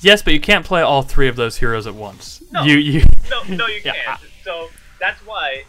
Yes, 0.01 0.23
but 0.23 0.33
you 0.33 0.39
can't 0.41 0.65
play 0.65 0.81
all 0.81 1.03
three 1.03 1.27
of 1.27 1.35
those 1.35 1.57
heroes 1.57 1.85
at 1.85 1.93
once. 1.93 2.43
No. 2.51 2.63
You 2.63 2.77
you 2.77 3.03
No, 3.29 3.43
no, 3.43 3.67
you 3.67 3.81
Yeah, 3.85 3.93
can't. 3.93 4.21
So 4.43 4.69
that's 4.99 5.19
why 5.25 5.63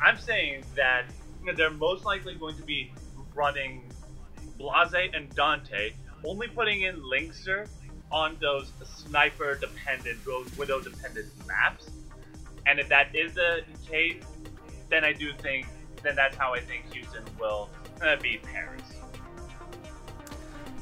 I'm 0.00 0.18
saying 0.18 0.64
that 0.74 1.04
they're 1.56 1.70
most 1.70 2.04
likely 2.04 2.34
going 2.34 2.56
to 2.56 2.62
be 2.62 2.92
running 3.34 3.82
Blase 4.58 5.10
and 5.14 5.30
Danteh, 5.36 5.92
only 6.24 6.48
putting 6.48 6.82
in 6.82 6.96
Linkzr 6.96 7.68
on 8.10 8.36
those 8.40 8.72
sniper 8.84 9.56
dependent, 9.56 10.24
those 10.24 10.56
widow 10.56 10.80
dependent 10.80 11.28
maps. 11.46 11.90
And 12.66 12.78
if 12.78 12.88
that 12.88 13.14
is 13.14 13.34
the 13.34 13.62
case, 13.88 14.22
then 14.88 15.04
I 15.04 15.12
do 15.12 15.32
think, 15.34 15.66
then 16.02 16.16
that's 16.16 16.36
how 16.36 16.54
I 16.54 16.60
think 16.60 16.92
Houston 16.92 17.22
will 17.38 17.68
uh, 18.02 18.16
beat 18.16 18.42
Paris. 18.42 18.82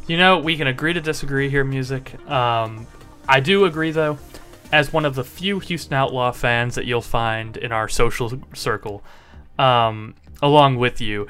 You 0.07 0.17
know, 0.17 0.39
we 0.39 0.57
can 0.57 0.69
agree 0.69 0.93
to 0.93 1.01
disagree 1.01 1.51
here, 1.51 1.65
music. 1.65 2.15
Um, 2.31 2.87
I 3.29 3.41
do 3.41 3.65
agree, 3.65 3.91
though, 3.91 4.19
as 4.71 4.93
one 4.93 5.05
of 5.05 5.17
the 5.17 5.25
few 5.25 5.59
Houston 5.59 5.95
Outlaw 5.95 6.31
fans 6.31 6.77
that 6.77 6.85
you'll 6.85 7.03
find 7.03 7.57
in 7.57 7.73
our 7.73 7.89
social 7.89 8.41
circle, 8.55 9.03
um, 9.59 10.15
along 10.41 10.77
with 10.77 11.01
you, 11.01 11.27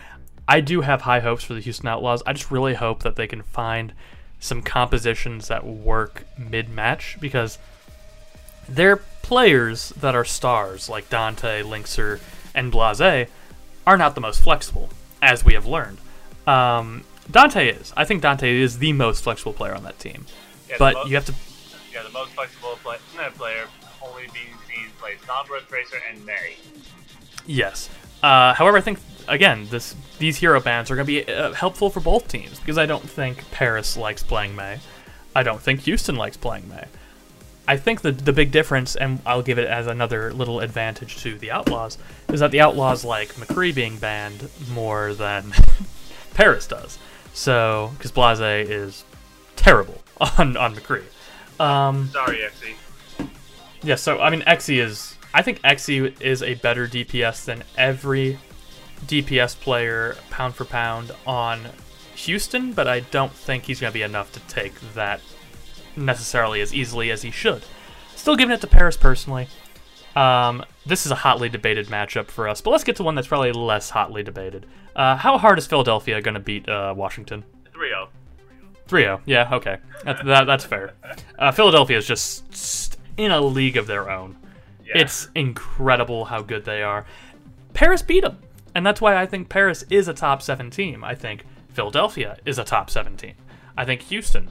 I 0.47 0.61
do 0.61 0.83
have 0.83 1.03
high 1.03 1.20
hopes 1.20 1.43
for 1.43 1.55
the 1.55 1.61
Houston 1.61 1.89
Outlaws. 1.89 2.22
I 2.27 2.35
just 2.35 2.51
really 2.51 2.74
hope 2.74 3.03
that 3.03 3.16
they 3.16 3.27
can 3.27 3.43
find 3.43 3.95
some 4.41 4.61
compositions 4.61 5.49
that 5.49 5.64
work 5.64 6.24
mid 6.37 6.68
match 6.68 7.16
because 7.18 7.59
their 8.68 8.97
players 8.97 9.89
that 9.91 10.14
are 10.14 10.24
stars, 10.24 10.91
like 10.91 11.09
Danteh, 11.09 11.64
Linkzr, 11.64 12.20
and 12.55 12.70
Blase, 12.70 13.29
are 13.87 13.97
not 13.97 14.14
the 14.14 14.20
most 14.20 14.43
flexible, 14.43 14.91
as 15.22 15.45
we 15.45 15.55
have 15.55 15.64
learned. 15.64 15.99
Um, 16.47 17.05
Danteh 17.31 17.81
is. 17.81 17.93
I 17.97 18.05
think 18.05 18.22
Danteh 18.22 18.45
is 18.61 18.79
the 18.79 18.93
most 18.93 19.22
flexible 19.24 19.53
player 19.53 19.74
on 19.74 19.83
that 19.85 19.99
team. 19.99 20.27
Yeah, 20.68 20.77
but 20.79 20.95
mo- 20.95 21.05
you 21.05 21.14
have 21.14 21.24
to. 21.27 21.35
Yeah, 21.93 22.03
the 22.03 22.11
most 22.11 22.33
flexible 22.33 22.79
play- 22.83 22.99
player 23.37 23.64
only 24.03 24.22
being 24.33 24.55
seen 24.68 24.91
play 24.99 25.14
Sombra, 25.27 25.66
Tracer, 25.68 25.97
and 26.11 26.24
Mei. 26.24 26.57
Yes. 27.47 27.89
Uh, 28.22 28.55
however, 28.55 28.77
I 28.77 28.81
think 28.81 28.99
again, 29.29 29.66
this 29.70 29.95
these 30.18 30.37
hero 30.39 30.61
bans 30.61 30.91
are 30.91 30.97
going 30.97 31.07
to 31.07 31.24
be 31.24 31.33
uh, 31.33 31.53
helpful 31.53 31.91
for 31.91 32.01
both 32.01 32.29
teams 32.29 32.59
because 32.59 32.79
I 32.79 32.87
don't 32.87 33.09
think 33.09 33.49
Paris 33.51 33.97
likes 33.97 34.22
playing 34.22 34.57
Mei. 34.57 34.81
I 35.35 35.43
don't 35.43 35.61
think 35.61 35.81
Houston 35.81 36.16
likes 36.16 36.37
playing 36.37 36.68
Mei. 36.68 36.87
I 37.68 37.77
think 37.77 38.03
the 38.03 38.12
the 38.12 38.33
big 38.33 38.53
difference, 38.53 38.97
and 38.97 39.20
I'll 39.27 39.43
give 39.43 39.59
it 39.59 39.66
as 39.68 39.87
another 39.87 40.33
little 40.33 40.61
advantage 40.61 41.16
to 41.22 41.37
the 41.39 41.51
Outlaws, 41.51 41.99
is 42.29 42.41
that 42.41 42.51
the 42.53 42.61
Outlaws 42.61 43.05
like 43.05 43.35
McCree 43.35 43.74
being 43.74 43.99
banned 43.99 44.49
more 44.72 45.14
than 45.14 45.53
Paris 46.35 46.66
does. 46.66 46.99
So, 47.37 47.93
because 47.99 48.12
Blase 48.12 48.41
is 48.41 49.05
terrible 49.57 50.03
on 50.39 50.57
on 50.57 50.74
McCree. 50.74 51.05
Um, 51.61 52.09
Sorry, 52.09 52.39
XE. 52.39 53.28
yeah, 53.82 53.97
so 53.97 54.18
I 54.20 54.30
mean, 54.30 54.41
Exy 54.41 54.82
is. 54.82 55.16
I 55.34 55.43
think 55.43 55.61
Exy 55.61 56.18
is 56.18 56.43
a 56.43 56.55
better 56.55 56.89
DPS 56.89 57.45
than 57.45 57.62
every 57.76 58.39
DPS 59.05 59.55
player 59.61 60.16
pound 60.30 60.55
for 60.55 60.64
pound 60.64 61.12
on 61.26 61.66
Houston, 62.14 62.72
but 62.72 62.89
I 62.89 63.01
don't 63.01 63.32
think 63.32 63.64
he's 63.64 63.80
going 63.80 63.93
to 63.93 63.95
be 63.95 64.03
enough 64.03 64.32
to 64.32 64.41
take 64.49 64.80
that 64.95 65.20
necessarily 65.95 66.62
as 66.62 66.72
easily 66.72 67.11
as 67.11 67.20
he 67.20 67.30
should. 67.30 67.64
Still 68.14 68.37
giving 68.37 68.55
it 68.55 68.62
to 68.62 68.66
Paris 68.66 68.97
personally. 68.97 69.49
Um, 70.14 70.64
this 70.87 71.05
is 71.05 71.12
a 71.12 71.16
hotly 71.16 71.51
debated 71.51 71.89
matchup 71.89 72.28
for 72.28 72.49
us, 72.49 72.62
but 72.62 72.70
let's 72.70 72.84
get 72.84 72.97
to 72.97 73.03
one 73.03 73.14
that's 73.14 73.28
probably 73.28 73.53
less 73.53 73.91
hotly 73.91 74.22
debated. 74.22 74.64
Uh, 74.97 75.14
how 75.14 75.36
hard 75.36 75.59
is 75.59 75.66
Philadelphia 75.66 76.22
going 76.22 76.34
to 76.34 76.40
beat 76.40 76.66
uh, 76.68 76.94
Washington? 76.97 77.44
3 77.72 77.88
0. 77.88 78.09
3 78.88 79.03
0. 79.03 79.20
Yeah, 79.26 79.49
okay. 79.53 79.76
That, 80.05 80.24
that, 80.24 80.44
that's 80.44 80.64
fair. 80.64 80.94
Uh, 81.38 81.53
Philadelphia 81.53 81.99
is 81.99 82.07
just 82.07 82.99
in 83.18 83.30
a 83.30 83.40
league 83.40 83.76
of 83.76 83.86
their 83.86 84.11
own. 84.11 84.36
Yeah. 84.84 85.03
It's 85.03 85.28
incredible 85.34 86.24
how 86.24 86.40
good 86.40 86.64
they 86.64 86.82
are. 86.82 87.05
Paris 87.74 88.01
beat 88.01 88.22
them. 88.22 88.38
And 88.74 88.84
that's 88.84 89.01
why 89.01 89.16
I 89.16 89.26
think 89.26 89.49
Paris 89.49 89.84
is 89.90 90.09
a 90.09 90.14
top 90.14 90.42
seven 90.42 90.70
team. 90.70 91.05
I 91.05 91.14
think 91.14 91.44
Philadelphia 91.70 92.38
is 92.47 92.59
a 92.59 92.64
top 92.64 92.88
seven 92.90 93.16
team. 93.16 93.34
I 93.76 93.84
think 93.84 94.03
Houston. 94.03 94.51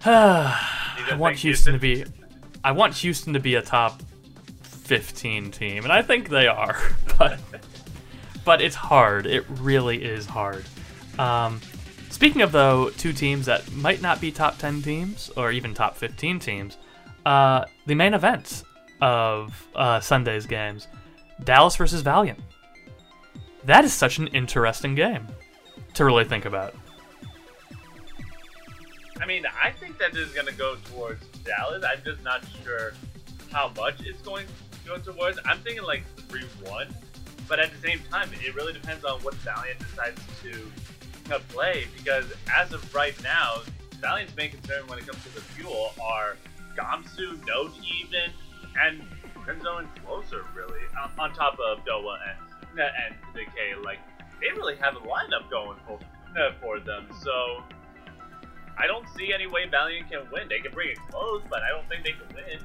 I 0.04 1.16
want 1.16 1.34
think 1.34 1.42
Houston 1.42 1.72
to 1.72 1.78
be. 1.78 2.04
I 2.62 2.72
want 2.72 2.94
Houston 2.94 3.32
to 3.32 3.40
be 3.40 3.54
a 3.54 3.62
top 3.62 4.02
15 4.62 5.50
team, 5.50 5.84
and 5.84 5.92
I 5.92 6.02
think 6.02 6.28
they 6.28 6.46
are. 6.46 6.78
But 7.18 7.38
but 8.44 8.60
it's 8.60 8.74
hard. 8.74 9.26
It 9.26 9.44
really 9.48 10.02
is 10.02 10.26
hard. 10.26 10.64
Um, 11.18 11.60
speaking 12.10 12.42
of 12.42 12.52
though, 12.52 12.90
two 12.90 13.12
teams 13.12 13.46
that 13.46 13.70
might 13.72 14.02
not 14.02 14.20
be 14.20 14.30
top 14.30 14.58
10 14.58 14.82
teams 14.82 15.30
or 15.36 15.50
even 15.52 15.74
top 15.74 15.96
15 15.96 16.38
teams, 16.38 16.78
uh, 17.26 17.64
the 17.86 17.94
main 17.94 18.14
events 18.14 18.64
of 19.00 19.66
uh, 19.74 20.00
Sunday's 20.00 20.46
games, 20.46 20.88
Dallas 21.42 21.76
versus 21.76 22.02
Valiant. 22.02 22.38
That 23.64 23.84
is 23.84 23.92
such 23.92 24.18
an 24.18 24.28
interesting 24.28 24.94
game 24.94 25.26
to 25.94 26.04
really 26.04 26.24
think 26.24 26.44
about. 26.44 26.74
I 29.20 29.26
mean, 29.26 29.44
I 29.62 29.70
think 29.70 29.98
that 29.98 30.14
is 30.16 30.32
going 30.32 30.46
to 30.46 30.54
go 30.54 30.76
towards 30.92 31.24
Dallas. 31.44 31.82
I'm 31.84 32.02
just 32.04 32.22
not 32.22 32.44
sure 32.62 32.92
how 33.50 33.72
much 33.76 34.00
it's 34.04 34.20
going 34.22 34.46
to 34.46 34.88
go 34.88 34.98
towards. 34.98 35.38
I'm 35.46 35.58
thinking 35.60 35.84
like 35.84 36.04
3 36.28 36.42
1. 36.64 36.94
But 37.48 37.60
at 37.60 37.70
the 37.72 37.78
same 37.86 38.00
time, 38.10 38.30
it 38.32 38.54
really 38.54 38.72
depends 38.72 39.04
on 39.04 39.20
what 39.20 39.34
Valiant 39.36 39.78
decides 39.78 40.20
to, 40.42 40.70
play. 41.48 41.86
Because 41.96 42.26
as 42.54 42.72
of 42.72 42.94
right 42.94 43.14
now, 43.22 43.62
Valiant's 44.00 44.36
main 44.36 44.50
concern 44.50 44.86
when 44.86 44.98
it 44.98 45.06
comes 45.06 45.22
to 45.24 45.34
the 45.34 45.40
fuel 45.40 45.92
are 46.02 46.36
Gamsu, 46.76 47.44
Node 47.46 47.72
even, 48.00 48.30
and 48.82 49.02
Crimzo 49.34 49.78
and 49.78 49.88
Closer, 50.04 50.44
really. 50.54 50.80
On, 51.02 51.10
on 51.18 51.34
top 51.34 51.58
of 51.58 51.84
Doha 51.84 52.16
and, 52.28 52.80
and 52.80 53.14
Decay. 53.34 53.74
Like, 53.82 53.98
they 54.40 54.50
really 54.56 54.76
have 54.76 54.96
a 54.96 55.00
lineup 55.00 55.50
going 55.50 55.78
for, 55.86 55.98
uh, 56.38 56.52
for 56.60 56.78
them. 56.80 57.08
So. 57.22 57.62
I 58.76 58.88
don't 58.88 59.06
see 59.16 59.32
any 59.32 59.46
way 59.46 59.68
Valiant 59.70 60.10
can 60.10 60.28
win. 60.32 60.48
They 60.48 60.58
can 60.58 60.72
bring 60.72 60.88
it 60.88 60.98
close, 61.08 61.42
but 61.48 61.62
I 61.62 61.68
don't 61.68 61.88
think 61.88 62.04
they 62.04 62.10
can 62.10 62.34
win. 62.34 62.58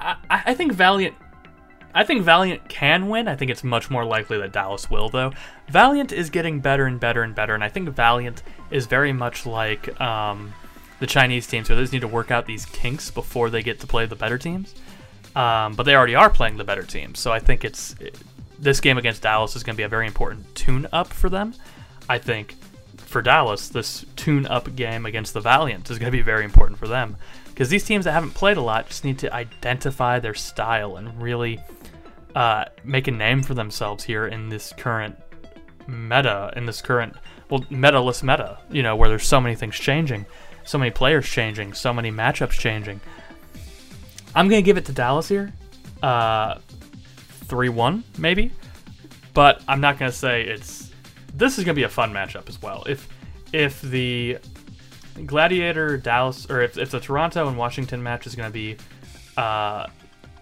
I, 0.00 0.16
I 0.28 0.54
think 0.54 0.72
Valiant. 0.72 1.14
I 1.94 2.02
think 2.04 2.22
Valiant 2.22 2.68
can 2.68 3.08
win. 3.08 3.28
I 3.28 3.36
think 3.36 3.50
it's 3.50 3.62
much 3.62 3.88
more 3.88 4.04
likely 4.04 4.36
that 4.38 4.52
Dallas 4.52 4.90
will, 4.90 5.08
though. 5.08 5.32
Valiant 5.68 6.10
is 6.10 6.28
getting 6.28 6.60
better 6.60 6.86
and 6.86 6.98
better 6.98 7.22
and 7.22 7.34
better, 7.34 7.54
and 7.54 7.62
I 7.62 7.68
think 7.68 7.88
Valiant 7.90 8.42
is 8.70 8.86
very 8.86 9.12
much 9.12 9.46
like 9.46 10.00
um, 10.00 10.52
the 10.98 11.06
Chinese 11.06 11.46
teams, 11.46 11.68
where 11.68 11.76
they 11.76 11.82
just 11.82 11.92
need 11.92 12.00
to 12.00 12.08
work 12.08 12.30
out 12.32 12.46
these 12.46 12.66
kinks 12.66 13.10
before 13.10 13.48
they 13.48 13.62
get 13.62 13.78
to 13.80 13.86
play 13.86 14.06
the 14.06 14.16
better 14.16 14.38
teams. 14.38 14.74
Um, 15.36 15.74
but 15.74 15.84
they 15.84 15.94
already 15.94 16.14
are 16.14 16.30
playing 16.30 16.56
the 16.56 16.64
better 16.64 16.82
teams, 16.82 17.18
so 17.20 17.32
I 17.32 17.38
think 17.38 17.64
it's 17.64 17.94
this 18.58 18.80
game 18.80 18.98
against 18.98 19.22
Dallas 19.22 19.56
is 19.56 19.62
going 19.62 19.74
to 19.74 19.76
be 19.76 19.84
a 19.84 19.88
very 19.88 20.06
important 20.06 20.54
tune-up 20.54 21.08
for 21.08 21.28
them. 21.28 21.54
I 22.08 22.18
think 22.18 22.54
for 22.96 23.22
Dallas, 23.22 23.68
this 23.68 24.04
tune-up 24.16 24.74
game 24.74 25.06
against 25.06 25.34
the 25.34 25.40
Valiant 25.40 25.90
is 25.90 25.98
going 25.98 26.10
to 26.10 26.16
be 26.16 26.22
very 26.22 26.44
important 26.44 26.78
for 26.78 26.88
them 26.88 27.16
because 27.46 27.68
these 27.68 27.84
teams 27.84 28.04
that 28.04 28.12
haven't 28.12 28.32
played 28.32 28.56
a 28.56 28.60
lot 28.60 28.88
just 28.88 29.04
need 29.04 29.18
to 29.20 29.32
identify 29.32 30.18
their 30.18 30.34
style 30.34 30.96
and 30.96 31.22
really 31.22 31.60
uh, 32.34 32.64
make 32.82 33.08
a 33.08 33.10
name 33.10 33.42
for 33.42 33.54
themselves 33.54 34.04
here 34.04 34.26
in 34.26 34.48
this 34.48 34.72
current 34.76 35.16
meta, 35.86 36.52
in 36.56 36.66
this 36.66 36.80
current 36.82 37.14
well 37.50 37.64
meta-less 37.70 38.22
meta. 38.22 38.58
You 38.70 38.82
know 38.82 38.96
where 38.96 39.08
there's 39.08 39.26
so 39.26 39.40
many 39.40 39.54
things 39.54 39.76
changing, 39.76 40.26
so 40.64 40.78
many 40.78 40.90
players 40.90 41.26
changing, 41.28 41.74
so 41.74 41.92
many 41.92 42.10
matchups 42.10 42.52
changing. 42.52 43.00
I'm 44.34 44.48
gonna 44.48 44.62
give 44.62 44.76
it 44.76 44.84
to 44.86 44.92
Dallas 44.92 45.28
here, 45.28 45.52
uh, 46.02 46.58
three-one 47.44 48.04
maybe, 48.18 48.50
but 49.32 49.62
I'm 49.68 49.80
not 49.80 49.98
gonna 49.98 50.12
say 50.12 50.42
it's. 50.42 50.90
This 51.34 51.58
is 51.58 51.64
gonna 51.64 51.74
be 51.74 51.82
a 51.82 51.88
fun 51.88 52.12
matchup 52.12 52.48
as 52.48 52.60
well. 52.60 52.84
If 52.86 53.08
if 53.52 53.80
the 53.82 54.38
Gladiator 55.26 55.96
Dallas, 55.96 56.50
or 56.50 56.60
if, 56.60 56.76
if 56.76 56.90
the 56.90 57.00
Toronto 57.00 57.46
and 57.46 57.56
Washington 57.56 58.02
match 58.02 58.26
is 58.26 58.34
going 58.34 58.48
to 58.48 58.52
be 58.52 58.76
uh, 59.36 59.86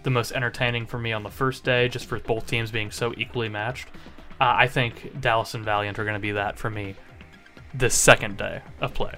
the 0.03 0.09
most 0.09 0.31
entertaining 0.33 0.85
for 0.85 0.99
me 0.99 1.13
on 1.13 1.23
the 1.23 1.29
first 1.29 1.63
day, 1.63 1.87
just 1.87 2.05
for 2.05 2.19
both 2.19 2.45
teams 2.45 2.71
being 2.71 2.91
so 2.91 3.13
equally 3.17 3.49
matched, 3.49 3.87
uh, 4.39 4.53
I 4.57 4.67
think 4.67 5.21
Dallas 5.21 5.53
and 5.53 5.63
Valiant 5.63 5.97
are 5.99 6.03
going 6.03 6.15
to 6.15 6.19
be 6.19 6.31
that 6.33 6.57
for 6.57 6.69
me 6.69 6.95
the 7.73 7.89
second 7.89 8.37
day 8.37 8.61
of 8.81 8.93
play. 8.93 9.15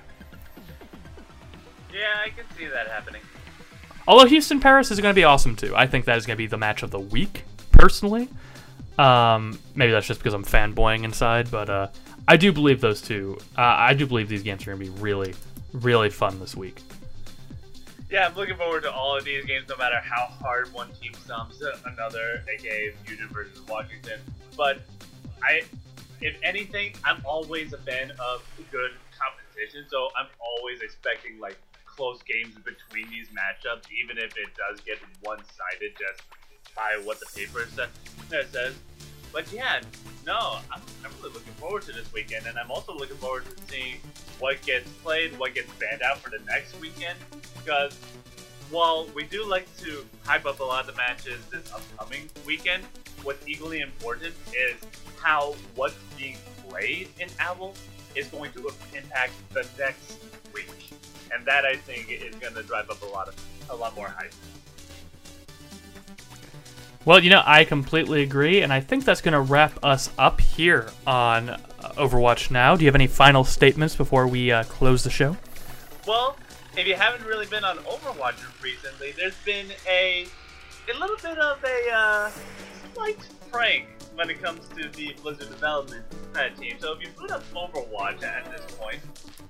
Yeah, 1.94 2.20
I 2.24 2.30
can 2.30 2.46
see 2.58 2.68
that 2.68 2.88
happening. 2.88 3.22
Although 4.08 4.28
Houston 4.28 4.60
Paris 4.60 4.92
is 4.92 5.00
going 5.00 5.14
to 5.14 5.16
be 5.16 5.24
awesome 5.24 5.56
too. 5.56 5.76
I 5.76 5.88
think 5.88 6.06
that 6.06 6.18
is 6.18 6.26
going 6.26 6.36
to 6.36 6.38
be 6.38 6.48
the 6.48 6.58
match 6.58 6.84
of 6.84 6.92
the 6.92 7.00
week, 7.00 7.44
personally. 7.72 8.30
Um, 9.00 9.60
maybe 9.74 9.92
that's 9.92 10.08
just 10.08 10.20
because 10.20 10.34
I'm 10.34 10.44
fanboying 10.44 11.04
inside, 11.04 11.50
but 11.50 11.70
uh, 11.70 11.88
I 12.28 12.38
do 12.38 12.52
believe 12.52 12.82
those 12.82 13.02
two. 13.02 13.38
Uh, 13.58 13.62
I 13.62 13.94
do 13.94 14.06
believe 14.06 14.30
these 14.30 14.44
games 14.44 14.64
are 14.64 14.76
going 14.76 14.86
to 14.86 14.92
be 14.92 15.02
really, 15.02 15.34
really 15.74 16.10
fun 16.10 16.40
this 16.40 16.56
week. 16.56 16.82
Yeah, 18.10 18.28
I'm 18.28 18.36
looking 18.36 18.56
forward 18.56 18.84
to 18.84 18.92
all 18.92 19.18
of 19.18 19.26
these 19.26 19.46
games, 19.46 19.68
no 19.68 19.78
matter 19.78 20.00
how 20.04 20.26
hard 20.26 20.72
one 20.74 20.92
team 21.02 21.14
stumps 21.24 21.62
another, 21.86 22.44
aka 22.54 22.92
Fusion 23.04 23.28
versus 23.30 23.60
Washington. 23.68 24.20
But 24.56 24.82
I, 25.44 25.64
if 26.22 26.36
anything, 26.44 26.94
I'm 27.04 27.22
always 27.26 27.74
a 27.74 27.80
fan 27.80 28.12
of 28.12 28.44
good 28.72 28.92
competition, 29.18 29.86
so 29.90 30.10
I'm 30.16 30.28
always 30.40 30.82
expecting 30.82 31.40
like 31.40 31.58
close 31.86 32.22
games 32.24 32.56
between 32.64 33.10
these 33.10 33.28
matchups, 33.30 33.92
even 33.92 34.18
if 34.18 34.38
it 34.38 34.50
does 34.56 34.80
get 34.82 35.00
one-sided 35.22 35.94
just 35.98 36.22
by 36.76 37.00
what 37.04 37.20
the 37.20 37.26
paper 37.36 37.66
sa- 37.76 37.88
says. 38.52 38.76
But 39.36 39.52
yeah, 39.52 39.82
no, 40.26 40.60
I'm, 40.72 40.82
I'm 41.04 41.12
really 41.20 41.34
looking 41.34 41.52
forward 41.56 41.82
to 41.84 41.92
this 41.92 42.12
weekend, 42.14 42.46
and 42.48 42.58
I'm 42.58 42.72
also 42.72 42.96
looking 42.96 43.18
forward 43.18 43.44
to 43.44 43.64
seeing 43.70 43.98
what 44.40 44.62
gets 44.62 44.90
played, 45.04 45.38
what 45.38 45.54
gets 45.54 45.70
banned 45.74 46.02
out 46.04 46.20
for 46.20 46.30
the 46.30 46.40
next 46.46 46.80
weekend. 46.80 47.20
Because 47.58 48.00
while 48.72 49.10
we 49.14 49.26
do 49.26 49.46
like 49.46 49.68
to 49.80 50.06
hype 50.24 50.46
up 50.46 50.62
a 50.62 50.64
lot 50.64 50.88
of 50.88 50.96
the 50.96 50.96
matches 50.96 51.46
this 51.52 51.70
upcoming 51.74 52.30
weekend, 52.46 52.84
what's 53.24 53.46
equally 53.46 53.82
important 53.82 54.34
is 54.54 54.78
how 55.22 55.54
what's 55.76 55.98
being 56.18 56.38
played 56.70 57.10
in 57.20 57.28
Owl 57.42 57.74
is 58.16 58.30
going 58.30 58.54
to 58.54 58.72
impact 58.96 59.34
the 59.52 59.68
next 59.78 60.18
week, 60.54 60.94
and 61.34 61.46
that 61.46 61.66
I 61.66 61.76
think 61.76 62.10
is 62.10 62.36
going 62.36 62.54
to 62.54 62.64
drive 62.64 62.90
up 62.90 63.02
a 63.02 63.08
lot 63.08 63.28
of 63.28 63.36
a 63.70 63.76
lot 63.76 63.98
more 63.98 64.08
hype. 64.08 64.34
Well, 67.06 67.24
you 67.24 67.30
know, 67.30 67.44
I 67.46 67.66
completely 67.66 68.24
agree, 68.24 68.64
and 68.64 68.74
I 68.74 68.80
think 68.80 69.06
that's 69.06 69.22
going 69.22 69.34
to 69.34 69.40
wrap 69.40 69.78
us 69.84 70.10
up 70.18 70.42
here 70.42 70.90
on 71.06 71.62
Overwatch 71.80 72.50
Now. 72.50 72.76
Do 72.76 72.84
you 72.84 72.88
have 72.88 72.96
any 72.96 73.06
final 73.06 73.44
statements 73.44 73.96
before 73.96 74.26
we 74.26 74.52
uh, 74.52 74.64
close 74.64 75.04
the 75.04 75.12
show? 75.12 75.38
Well, 76.08 76.36
if 76.76 76.88
you 76.88 76.96
haven't 76.96 77.24
really 77.28 77.46
been 77.46 77.64
on 77.64 77.78
Overwatch 77.78 78.42
recently, 78.62 79.12
there's 79.12 79.38
been 79.46 79.68
a 79.88 80.26
a 80.94 81.00
little 81.00 81.18
bit 81.18 81.38
of 81.38 81.64
a 81.64 81.92
uh, 81.92 82.32
slight 82.94 83.18
prank 83.52 83.88
when 84.16 84.30
it 84.30 84.42
comes 84.42 84.68
to 84.70 84.90
the 84.90 85.16
Blizzard 85.22 85.50
development 85.50 86.06
team. 86.60 86.76
So 86.80 86.94
if 86.94 87.02
you 87.02 87.10
put 87.16 87.32
up 87.32 87.44
Overwatch 87.54 88.24
at 88.24 88.46
this 88.46 88.76
point, 88.78 89.00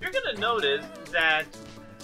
you're 0.01 0.11
gonna 0.11 0.39
notice 0.39 0.85
that 1.11 1.45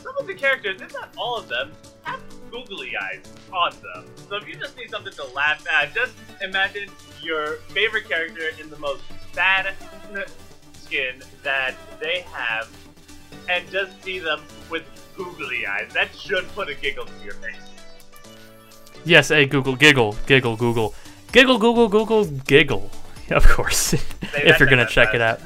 some 0.03 0.17
of 0.17 0.27
the 0.27 0.33
characters, 0.33 0.81
if 0.81 0.93
not 0.93 1.09
all 1.17 1.37
of 1.37 1.47
them, 1.47 1.71
have 2.03 2.19
googly 2.49 2.91
eyes 2.97 3.21
on 3.53 3.71
them. 3.71 4.05
So 4.29 4.35
if 4.35 4.47
you 4.47 4.55
just 4.55 4.75
need 4.77 4.89
something 4.89 5.13
to 5.13 5.25
laugh 5.33 5.65
at, 5.71 5.93
just 5.93 6.13
imagine 6.41 6.89
your 7.21 7.57
favorite 7.69 8.07
character 8.07 8.49
in 8.59 8.69
the 8.69 8.77
most 8.77 9.03
bad 9.35 9.73
skin 10.73 11.21
that 11.43 11.75
they 11.99 12.25
have, 12.33 12.69
and 13.49 13.69
just 13.71 14.01
see 14.03 14.19
them 14.19 14.41
with 14.69 14.83
googly 15.15 15.65
eyes. 15.65 15.91
That 15.93 16.13
should 16.15 16.47
put 16.49 16.69
a 16.69 16.75
giggle 16.75 17.05
to 17.05 17.23
your 17.23 17.35
face. 17.35 17.55
Yes, 19.03 19.29
hey, 19.29 19.45
Google, 19.45 19.75
giggle, 19.75 20.15
giggle, 20.27 20.55
Google. 20.55 20.93
Giggle, 21.31 21.57
Google, 21.57 21.87
Google, 21.87 22.25
giggle. 22.25 22.89
Of 23.31 23.47
course, 23.47 23.93
if 24.21 24.59
you're 24.59 24.67
going 24.67 24.85
to 24.85 24.91
check 24.91 25.13
it 25.13 25.21
out. 25.21 25.39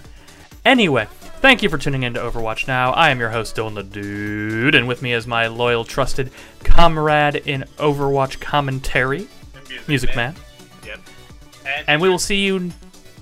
Anyway, 0.65 1.07
thank 1.45 1.61
you 1.61 1.69
for 1.69 1.77
tuning 1.77 2.01
in 2.01 2.11
to 2.11 2.19
Overwatch 2.19 2.67
Now. 2.67 2.91
I 2.93 3.11
am 3.11 3.19
your 3.19 3.29
host, 3.29 3.55
Dylan 3.55 3.75
the 3.75 3.83
Dude, 3.83 4.73
and 4.73 4.87
with 4.87 5.03
me 5.03 5.13
is 5.13 5.27
my 5.27 5.45
loyal, 5.45 5.85
trusted 5.85 6.31
comrade 6.63 7.35
in 7.35 7.65
Overwatch 7.77 8.39
commentary, 8.39 9.27
Music 9.87 10.15
Man. 10.15 10.33
Yep. 10.83 10.99
And, 11.67 11.85
And 11.87 12.01
we 12.01 12.09
will 12.09 12.17
see 12.17 12.43
you. 12.43 12.71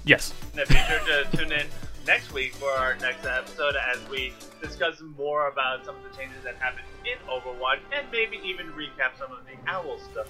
Yes. 0.05 0.33
And 0.57 0.65
be 0.69 0.75
sure 0.75 0.99
to 0.99 1.27
tune 1.37 1.51
in 1.51 1.67
next 2.07 2.31
week 2.31 2.53
for 2.53 2.69
our 2.69 2.95
next 2.95 3.25
episode 3.25 3.75
as 3.75 3.99
we 4.09 4.31
discuss 4.61 5.01
more 5.17 5.49
about 5.49 5.83
some 5.83 5.97
of 5.97 6.03
the 6.09 6.17
changes 6.17 6.41
that 6.45 6.55
happened 6.55 6.85
in 7.03 7.17
Overwatch 7.27 7.79
and 7.93 8.07
maybe 8.09 8.39
even 8.45 8.67
recap 8.67 9.19
some 9.19 9.33
of 9.33 9.39
the 9.45 9.69
Owl 9.69 9.99
stuff, 9.99 10.27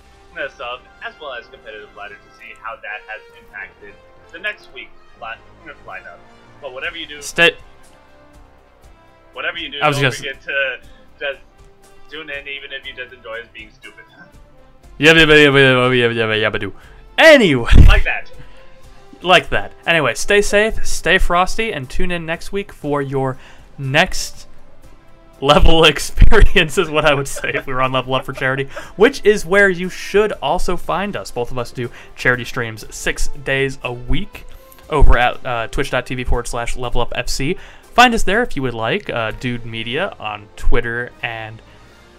stuff 0.56 0.82
as 1.06 1.14
well 1.22 1.34
as 1.34 1.46
competitive 1.46 1.96
ladder 1.96 2.16
to 2.16 2.40
see 2.40 2.56
how 2.60 2.76
that 2.76 3.02
has 3.06 3.22
impacted 3.40 3.94
the 4.32 4.40
next 4.40 4.74
week's 4.74 4.90
lineup. 5.22 6.18
But 6.60 6.74
whatever 6.74 6.98
you 6.98 7.06
do, 7.06 7.22
Stay. 7.22 7.56
Whatever 9.34 9.58
you 9.58 9.70
do, 9.70 9.80
I 9.82 9.88
was 9.88 9.98
don't 9.98 10.04
gonna 10.04 10.16
forget 10.16 10.42
to 10.44 10.80
just 11.20 11.40
tune 12.10 12.30
in 12.30 12.48
even 12.48 12.72
if 12.72 12.86
you 12.88 12.94
just 12.94 13.14
enjoy 13.14 13.40
us 13.40 13.48
being 13.54 13.72
stupid. 13.72 14.06
Yabba 15.00 15.26
yabba 15.26 15.36
yabba 15.36 15.90
yabba 15.92 16.16
yabba 16.16 16.52
yabba 16.52 16.60
do. 16.60 16.74
Anyway, 17.18 17.72
like 17.88 18.04
that. 18.04 18.32
like 19.22 19.50
that. 19.50 19.74
Anyway, 19.86 20.14
stay 20.14 20.42
safe, 20.42 20.86
stay 20.86 21.18
frosty, 21.18 21.72
and 21.74 21.90
tune 21.90 22.12
in 22.12 22.26
next 22.26 22.52
week 22.52 22.72
for 22.72 23.02
your 23.02 23.38
next 23.78 24.48
level 25.42 25.84
experience, 25.86 26.78
is 26.78 26.90
what 26.90 27.06
I 27.06 27.14
would 27.14 27.28
say 27.28 27.52
if 27.54 27.68
we 27.68 27.74
were 27.74 27.82
on 27.82 27.92
Level 27.92 28.14
Up 28.16 28.26
for 28.26 28.34
Charity, 28.34 28.66
which 28.96 29.24
is 29.26 29.46
where 29.46 29.70
you 29.70 29.90
should 29.90 30.32
also 30.34 30.78
find 30.78 31.16
us. 31.16 31.32
Both 31.32 31.52
of 31.52 31.58
us 31.58 31.72
do 31.72 31.90
charity 32.16 32.46
streams 32.46 32.86
six 32.94 33.28
days 33.30 33.78
a 33.84 33.92
week 33.92 34.46
over 34.90 35.18
at 35.18 35.46
uh, 35.46 35.68
twitch.tv 35.68 36.28
forward 36.28 36.48
slash 36.48 36.76
level 36.78 37.02
up 37.02 37.12
FC. 37.14 37.58
Find 37.94 38.16
us 38.16 38.24
there 38.24 38.42
if 38.42 38.56
you 38.56 38.64
would 38.64 38.74
like. 38.74 39.10
Uh, 39.10 39.32
Dude 39.32 39.66
Media 39.66 40.16
on 40.20 40.48
Twitter 40.56 41.12
and 41.22 41.62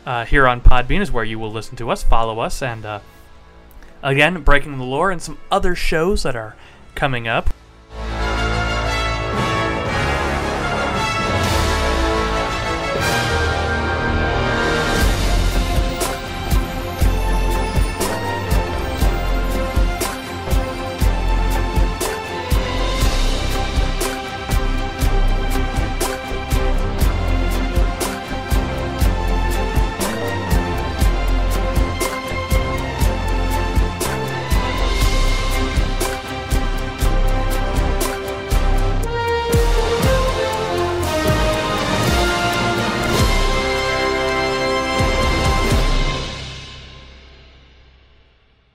uh, 0.06 0.24
here 0.24 0.46
on 0.46 0.60
Podbean 0.60 1.00
is 1.00 1.10
where 1.10 1.24
you 1.24 1.38
will 1.38 1.50
listen 1.50 1.76
to 1.76 1.90
us, 1.90 2.02
follow 2.02 2.38
us, 2.38 2.62
and 2.62 2.84
uh, 2.84 3.00
again, 4.02 4.42
Breaking 4.42 4.78
the 4.78 4.84
Lore 4.84 5.10
and 5.10 5.20
some 5.20 5.38
other 5.50 5.74
shows 5.74 6.22
that 6.22 6.36
are 6.36 6.54
coming 6.94 7.26
up. 7.26 7.50